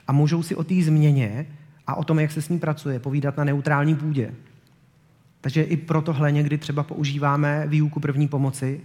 [0.07, 1.47] A můžou si o té změně
[1.87, 4.35] a o tom, jak se s ní pracuje, povídat na neutrální půdě.
[5.41, 8.81] Takže i pro tohle někdy třeba používáme výuku první pomoci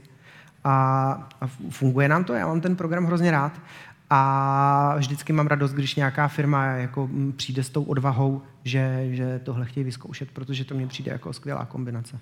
[0.64, 1.30] a,
[1.70, 2.34] funguje nám to.
[2.34, 3.62] Já mám ten program hrozně rád
[4.10, 9.66] a vždycky mám radost, když nějaká firma jako přijde s tou odvahou, že, že tohle
[9.66, 12.20] chtějí vyzkoušet, protože to mně přijde jako skvělá kombinace.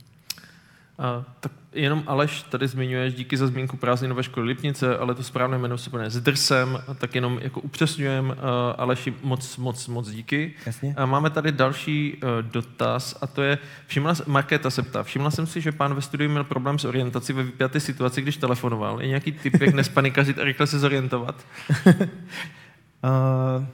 [0.99, 5.57] A, tak jenom Aleš tady zmiňuješ díky za zmínku prázdninové školy Lipnice, ale to správné
[5.57, 8.35] jméno se jmenuje s drsem, tak jenom jako upřesňujem, uh,
[8.77, 10.53] Aleši, moc, moc, moc díky.
[10.65, 10.93] Jasně.
[10.97, 13.57] A máme tady další uh, dotaz a to je,
[13.87, 17.33] všimla, Markéta se ptá, všimla jsem si, že pán ve studiu měl problém s orientací
[17.33, 19.01] ve vypjaté situaci, když telefonoval.
[19.01, 21.45] Je nějaký typ, jak nespanikařit a rychle se zorientovat?
[21.85, 21.95] uh,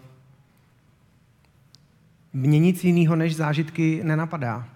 [2.33, 4.70] mě nic jiného než zážitky nenapadá.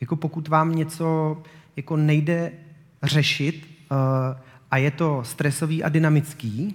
[0.00, 1.38] Jako pokud vám něco
[1.76, 2.52] jako nejde
[3.02, 3.96] řešit uh,
[4.70, 6.74] a je to stresový a dynamický,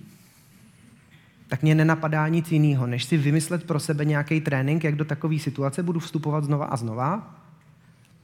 [1.47, 5.39] tak mě nenapadá nic jiného, než si vymyslet pro sebe nějaký trénink, jak do takové
[5.39, 7.35] situace budu vstupovat znova a znova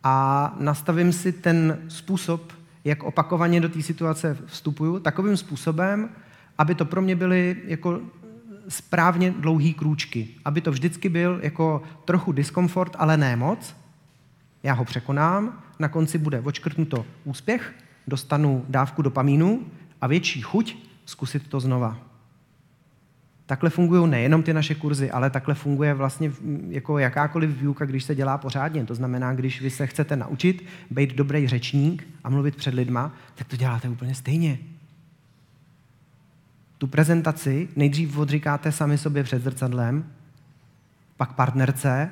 [0.04, 2.54] a nastavím si ten způsob,
[2.84, 6.10] jak opakovaně do té situace vstupuju, takovým způsobem,
[6.58, 8.00] aby to pro mě byly jako
[8.68, 10.28] správně dlouhý krůčky.
[10.46, 13.76] Aby to vždycky byl jako trochu diskomfort, ale ne moc,
[14.64, 17.74] já ho překonám, na konci bude očkrtnuto úspěch,
[18.08, 19.66] dostanu dávku dopamínu
[20.02, 20.76] a větší chuť
[21.06, 21.98] zkusit to znova.
[23.46, 26.32] Takhle fungují nejenom ty naše kurzy, ale takhle funguje vlastně
[26.70, 28.86] jako jakákoliv výuka, když se dělá pořádně.
[28.86, 33.48] To znamená, když vy se chcete naučit být dobrý řečník a mluvit před lidma, tak
[33.48, 34.58] to děláte úplně stejně.
[36.78, 40.06] Tu prezentaci nejdřív odříkáte sami sobě před zrcadlem,
[41.18, 42.10] pak partnerce,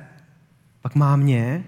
[0.82, 1.64] pak mámě,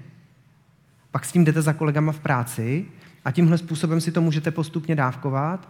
[1.10, 2.86] pak s tím jdete za kolegama v práci
[3.24, 5.68] a tímhle způsobem si to můžete postupně dávkovat,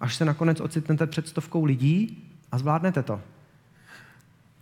[0.00, 3.20] až se nakonec ocitnete před stovkou lidí a zvládnete to.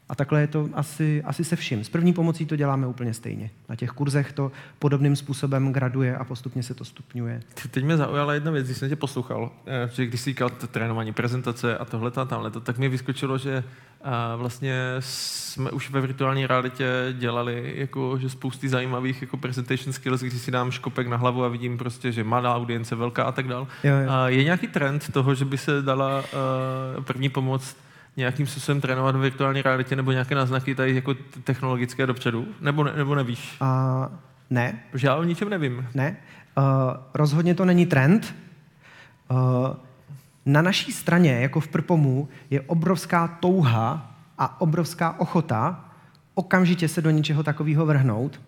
[0.09, 1.85] A takhle je to asi, asi se vším.
[1.85, 3.51] S první pomocí to děláme úplně stejně.
[3.69, 7.41] Na těch kurzech to podobným způsobem graduje a postupně se to stupňuje.
[7.71, 11.13] Teď mě zaujala jedna věc, když jsem tě poslouchal, eh, že když jsi říkal trénování
[11.13, 13.65] prezentace a tohle a tamhle, tak mi vyskočilo, že
[14.03, 20.21] a vlastně jsme už ve virtuální realitě dělali jako, že spousty zajímavých jako presentation skills,
[20.21, 23.49] když si dám škopek na hlavu a vidím prostě, že malá audience, velká a tak
[23.49, 23.67] dál.
[24.27, 27.77] Je nějaký trend toho, že by se dala uh, první pomoc
[28.17, 31.15] nějakým způsobem trénovat v virtuální realitě nebo nějaké náznaky tady jako
[31.45, 32.47] technologické dopředu?
[32.61, 33.57] Nebo, ne, nebo nevíš?
[33.61, 34.17] Uh,
[34.51, 34.79] ne.
[34.91, 35.89] Protože já o ničem nevím.
[35.95, 36.17] Ne.
[36.59, 36.65] Uh,
[37.15, 38.35] rozhodně to není trend.
[39.31, 39.39] Uh,
[40.47, 45.85] na naší straně, jako v Prpomu, je obrovská touha a obrovská ochota
[46.35, 48.41] okamžitě se do něčeho takového vrhnout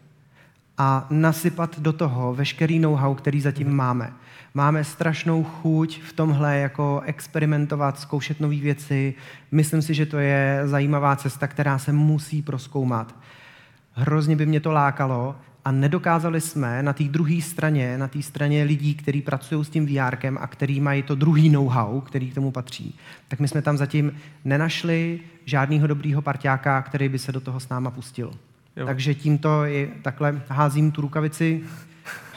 [0.78, 4.12] a nasypat do toho veškerý know-how, který zatím máme.
[4.54, 9.14] Máme strašnou chuť v tomhle jako experimentovat, zkoušet nové věci.
[9.52, 13.14] Myslím si, že to je zajímavá cesta, která se musí proskoumat.
[13.92, 18.64] Hrozně by mě to lákalo a nedokázali jsme na té druhé straně, na té straně
[18.64, 22.50] lidí, kteří pracují s tím VR a který mají to druhý know-how, který k tomu
[22.50, 22.98] patří,
[23.28, 24.12] tak my jsme tam zatím
[24.44, 28.32] nenašli žádného dobrýho parťáka, který by se do toho s náma pustil.
[28.78, 28.86] Jo.
[28.86, 31.64] Takže tímto je, takhle házím tu rukavici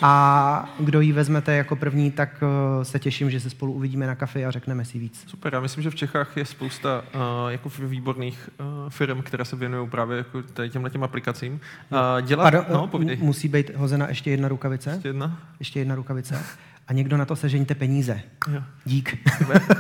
[0.01, 2.43] a kdo ji vezmete jako první, tak
[2.81, 5.23] eh, se těším, že se spolu uvidíme na kafe a řekneme si víc.
[5.27, 9.55] Super, já myslím, že v Čechách je spousta uh, jako výborných uh, firm, které se
[9.55, 11.53] věnují právě jako těmhle těm aplikacím.
[11.53, 13.18] Uh, dělat, Pardon, no, povídej.
[13.22, 14.91] musí být hozena ještě jedna rukavice.
[14.91, 15.39] Ještě jedna?
[15.59, 16.45] Ještě jedna rukavice.
[16.91, 18.22] A někdo na to sežeňte peníze.
[18.53, 18.63] Jo.
[18.85, 19.18] Dík.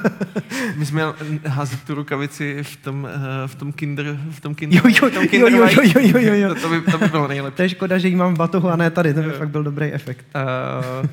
[0.75, 1.03] My jsme
[1.45, 5.13] házet tu rukavici v tom, uh, v tom kinder, v tom kinder, Jo, jo, v
[5.13, 6.55] tom jo, kinder jo, jo, jo, jo, jo.
[6.55, 7.55] To, to, by, to by bylo nejlepší.
[7.55, 9.33] To je škoda, že jí mám v batohu a ne tady, to by Jo.
[9.33, 10.25] fakt byl dobrý efekt.
[11.03, 11.09] Uh,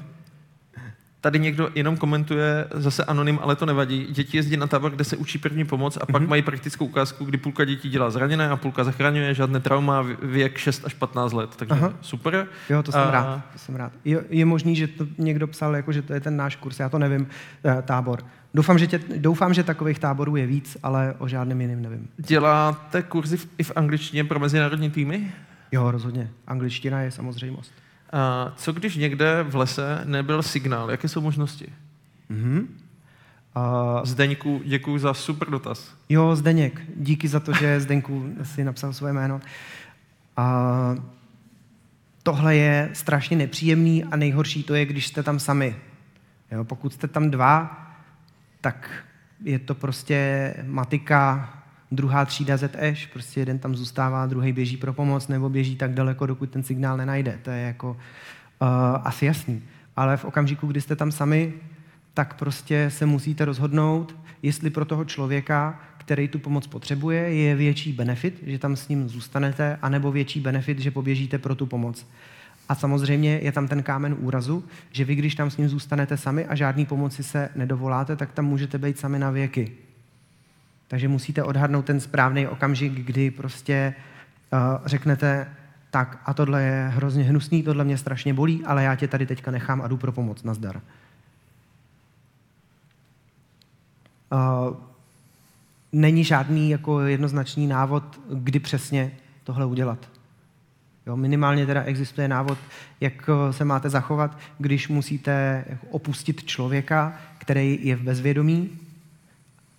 [1.21, 4.07] tady někdo jenom komentuje, zase anonym, ale to nevadí.
[4.11, 6.31] Děti jezdí na tábor, kde se učí první pomoc a pak Mhm.
[6.31, 10.59] mají praktickou ukázku, kdy půlka dětí dělá zraněné a půlka zachraňuje, žádné trauma, vě- věk
[10.59, 11.57] 6 až 15 let.
[11.57, 11.93] Takže Aha.
[12.01, 12.47] super.
[12.71, 13.43] Jo, to jsem A- rád.
[13.53, 13.93] To jsem rád.
[14.05, 16.89] Je, je možný, že to někdo psal, jako, že to je ten náš kurz, já
[16.89, 17.27] to nevím,
[17.65, 18.19] eh, tábor.
[18.55, 22.09] Doufám že, tě, doufám, že takových táborů je víc, ale o žádném jiném nevím.
[22.17, 25.33] Děláte kurzy v, i v angličtině pro mezinárodní týmy?
[25.73, 26.31] Jo, rozhodně.
[26.47, 27.73] Angličtina je samozřejmost.
[28.13, 30.91] A co když někde v lese nebyl signál?
[30.91, 31.73] Jaké jsou možnosti?
[32.29, 32.69] Mhm.
[33.57, 35.95] Uh, Zdeňku, děkuji za super dotaz.
[36.09, 39.41] jo, Zdeněk, díky za to, že Zdenku si napsal svoje jméno.
[40.39, 41.05] Uh,
[42.23, 45.77] tohle je strašně nepříjemný a nejhorší to je, když jste tam sami.
[46.51, 47.87] Jo, pokud jste tam dva,
[48.61, 48.91] tak
[49.45, 51.55] je to prostě matika,
[51.91, 56.27] druhá třída ZEŠ, prostě jeden tam zůstává, druhý běží pro pomoc nebo běží tak daleko,
[56.27, 57.39] dokud ten signál nenajde.
[57.43, 58.69] To je jako uh,
[59.05, 59.63] asi jasný.
[59.97, 61.53] Ale v okamžiku, kdy jste tam sami,
[62.15, 67.93] tak prostě se musíte rozhodnout, jestli pro toho člověka, který tu pomoc potřebuje, je větší
[67.93, 72.07] benefit, že tam s ním zůstanete, anebo větší benefit, že poběžíte pro tu pomoc.
[72.69, 76.47] A samozřejmě je tam ten kámen úrazu, že vy, když tam s ním zůstanete sami
[76.47, 79.73] a žádný pomoci se nedovoláte, tak tam můžete být sami na věky.
[80.89, 83.95] Takže musíte odhadnout ten správný okamžik, kdy prostě
[84.53, 85.47] uh, řeknete,
[85.91, 89.51] tak a tohle je hrozně hnusný, tohle mě strašně bolí, ale já tě tady teďka
[89.51, 90.81] nechám a jdu pro pomoc, nazdar.
[94.33, 94.77] Uh,
[95.93, 99.13] není žádný jako jednoznačný návod, kdy přesně
[99.45, 100.09] tohle udělat.
[101.07, 102.59] Jo, minimálně teda existuje návod,
[103.01, 108.71] jak eh, se máte zachovat, když musíte opustit člověka, který je v bezvědomí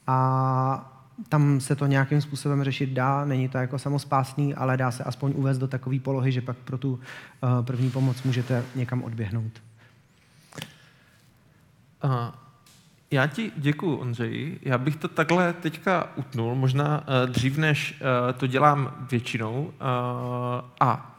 [0.07, 0.98] a
[1.29, 5.33] tam se to nějakým způsobem řešit dá, není to jako samospásný, ale dá se aspoň
[5.35, 9.51] uvést do takové polohy, že pak pro tu uh, první pomoc můžete někam odběhnout.
[12.01, 12.33] A
[13.11, 14.59] já ti děkuji, Ondřeji.
[14.61, 18.03] Já bych to takhle teďka utnul, možná uh, dřív, než
[18.37, 19.73] to dělám většinou.
[20.79, 21.15] A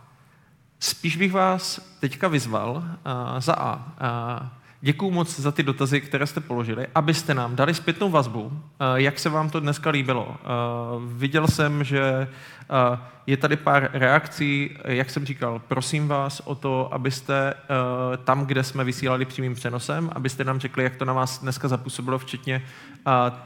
[0.80, 2.84] spíš bych vás teďka vyzval
[3.38, 4.52] za A.
[4.82, 9.18] Děkuji moc za ty dotazy, které jste položili, abyste nám dali zpětnou vazbu, eh, jak
[9.18, 10.36] se vám to dneska líbilo.
[10.36, 10.46] Eh,
[11.06, 16.94] Viděl jsem, že eh, je tady pár reakcí, jak jsem říkal, prosím vás o to,
[16.94, 17.54] abyste
[18.24, 22.18] tam, kde jsme vysílali přímým přenosem, abyste nám řekli, jak to na vás dneska zapůsobilo,
[22.18, 22.62] včetně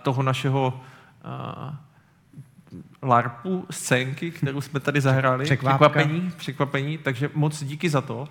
[0.02, 0.80] toho našeho
[1.24, 1.76] eh,
[3.02, 5.44] LARPu, scénky, kterou jsme tady zahráli.
[5.44, 8.28] Překvapení, překvapení, takže moc díky za to.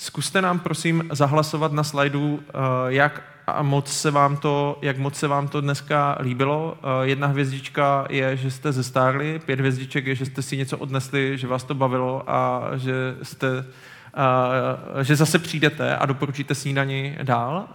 [0.00, 2.40] Zkuste nám prosím zahlasovat na slajdu, uh,
[2.86, 6.78] jak a moc se vám to, jak moc se vám to dneska líbilo.
[6.82, 11.38] Uh, jedna hvězdička je, že jste zestárli, pět hvězdiček je, že jste si něco odnesli,
[11.38, 17.68] že vás to bavilo a že jste uh, že zase přijdete a doporučíte snídani dál.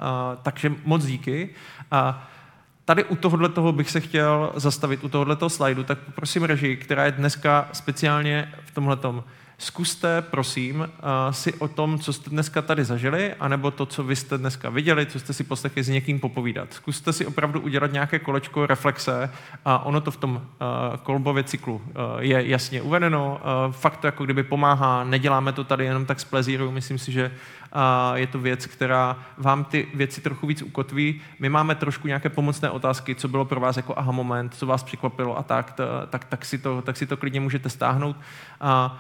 [0.44, 1.50] Takže moc díky.
[2.86, 7.06] Tady u tohohle toho bych se chtěl zastavit, u tohohle slajdu, tak poprosím režii, která
[7.06, 9.24] je dneska speciálně v tomhletom.
[9.58, 10.88] Zkuste, prosím, uh,
[11.32, 15.06] si o tom, co jste dneska tady zažili, anebo to, co vy jste dneska viděli,
[15.06, 16.74] co jste si poslechli, s někým popovídat.
[16.74, 19.30] Zkuste si opravdu udělat nějaké kolečko reflexe
[19.66, 20.42] a ono to v tom uh,
[20.98, 21.82] kolbově cyklu uh,
[22.20, 23.42] je jasně uvedeno.
[23.72, 27.32] Fakt to jako kdyby pomáhá, neděláme to tady jenom tak z plezíru, myslím si, že
[28.14, 31.22] je to věc, která vám ty věci trochu víc ukotví.
[31.40, 34.84] My máme trošku nějaké pomocné otázky, co bylo pro vás jako aha moment, co vás
[34.84, 35.80] překvapilo a tak,
[36.10, 38.16] tak, tak, si, to, tak si to klidně můžete stáhnout.
[38.16, 38.92] Uh,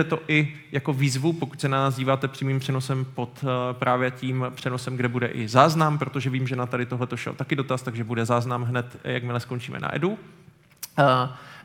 [0.00, 4.10] najdete to i jako výzvu, pokud se na nás díváte přímým přenosem pod uh, právě
[4.10, 7.82] tím přenosem, kde bude i záznam, protože vím, že na tady tohle šel taky dotaz,
[7.82, 10.08] takže bude záznam hned, jakmile skončíme na Edu.
[10.10, 10.16] Uh,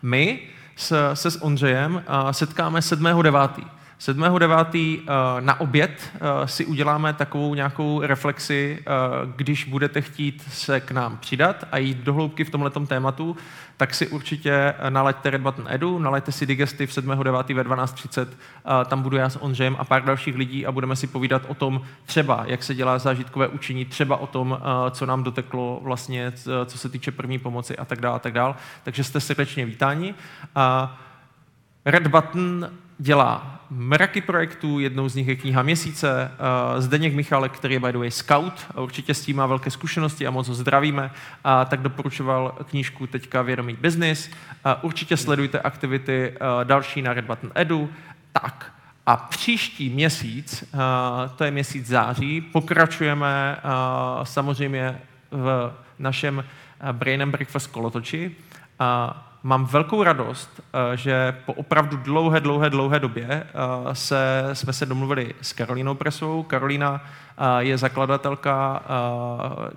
[0.01, 0.39] my
[0.75, 3.63] se s Ondřejem setkáme 7.9.
[3.99, 4.99] 7.9.
[4.99, 5.05] Uh,
[5.39, 11.17] na oběd uh, si uděláme takovou nějakou reflexi, uh, když budete chtít se k nám
[11.17, 13.37] přidat a jít do hloubky v tomhletom tématu,
[13.77, 17.55] tak si určitě nalaďte Red Button Edu, nalaďte si Digestive 7.9.
[17.55, 18.29] ve 12.30, uh,
[18.85, 21.81] tam budu já s Ondřejem a pár dalších lidí a budeme si povídat o tom
[22.05, 24.59] třeba, jak se dělá zážitkové učení, třeba o tom,
[24.91, 26.33] co nám doteklo vlastně,
[26.65, 28.55] co se týče první pomoci a tak dále, a tak dále.
[28.83, 30.15] Takže jste srdečně vítáni.
[31.85, 36.31] Red Button dělá mraky projektů, jednou z nich je kniha měsíce.
[36.31, 39.71] Uh, Zdeněk Michalek, který je by the way scout, a určitě s tím má velké
[39.71, 41.11] zkušenosti a moc ho zdravíme,
[41.43, 44.27] a tak doporučoval knížku teďka Vědomý business.
[44.27, 47.89] Uh, určitě sledujte aktivity uh, další na Red Button Edu.
[48.31, 48.71] Tak,
[49.05, 50.63] a příští měsíc,
[51.35, 53.57] to je měsíc září, pokračujeme
[54.23, 55.01] samozřejmě
[55.31, 56.43] v našem
[56.91, 58.31] Brain and Breakfast kolotoči.
[59.45, 63.43] Mám velkou radost, uh, že po opravdu dlouhé, dlouhé, dlouhé době
[63.85, 66.43] uh, se, jsme se domluvili s Karolínou Presovou.
[66.43, 66.99] Karolína uh,
[67.57, 68.83] je zakladatelka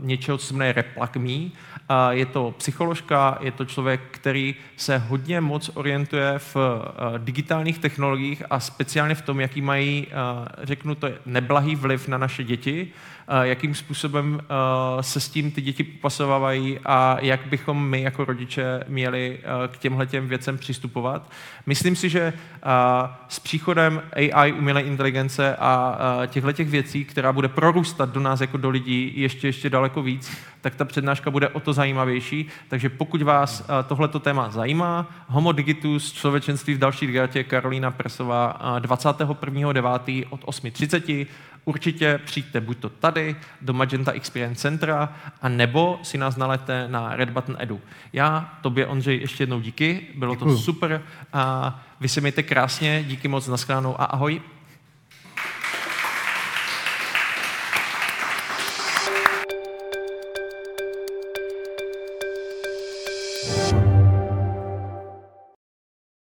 [0.00, 1.50] něčeho, co se jmenuje Replak.me.
[2.10, 6.56] Je to psycholožka, je to člověk, který se hodně moc orientuje v
[7.18, 10.06] digitálních technologiích a speciálně v tom, jaký mají,
[10.62, 12.92] řeknu to, neblahý vliv na naše děti,
[13.42, 14.40] jakým způsobem
[15.00, 19.38] se s tím ty děti popasovávají a jak bychom my jako rodiče měli
[19.68, 21.30] k těmhle těm věcem přistupovat.
[21.66, 22.32] Myslím si, že
[23.28, 28.56] s příchodem AI, umělé inteligence a těchto těch věcí, která bude prorůstat do nás jako
[28.56, 32.46] do lidí ještě, ještě daleko víc, tak ta přednáška bude o to zajímavější.
[32.68, 40.26] Takže pokud vás tohleto téma zajímá, Homo Digitus, člověčenství v další dietě, Karolína Presová 21.9.
[40.30, 41.26] od 8.30.
[41.68, 45.12] Určitě přijďte buď to tady, do Magenta Experience Centra,
[45.42, 47.80] a nebo si nás nalete na Red Button Edu.
[48.12, 50.56] Já, tobě, Ondřej, ještě jednou díky, bylo Děkuju.
[50.56, 51.02] to super.
[51.32, 54.42] A vy se mějte krásně, díky moc, nashledanou a ahoj.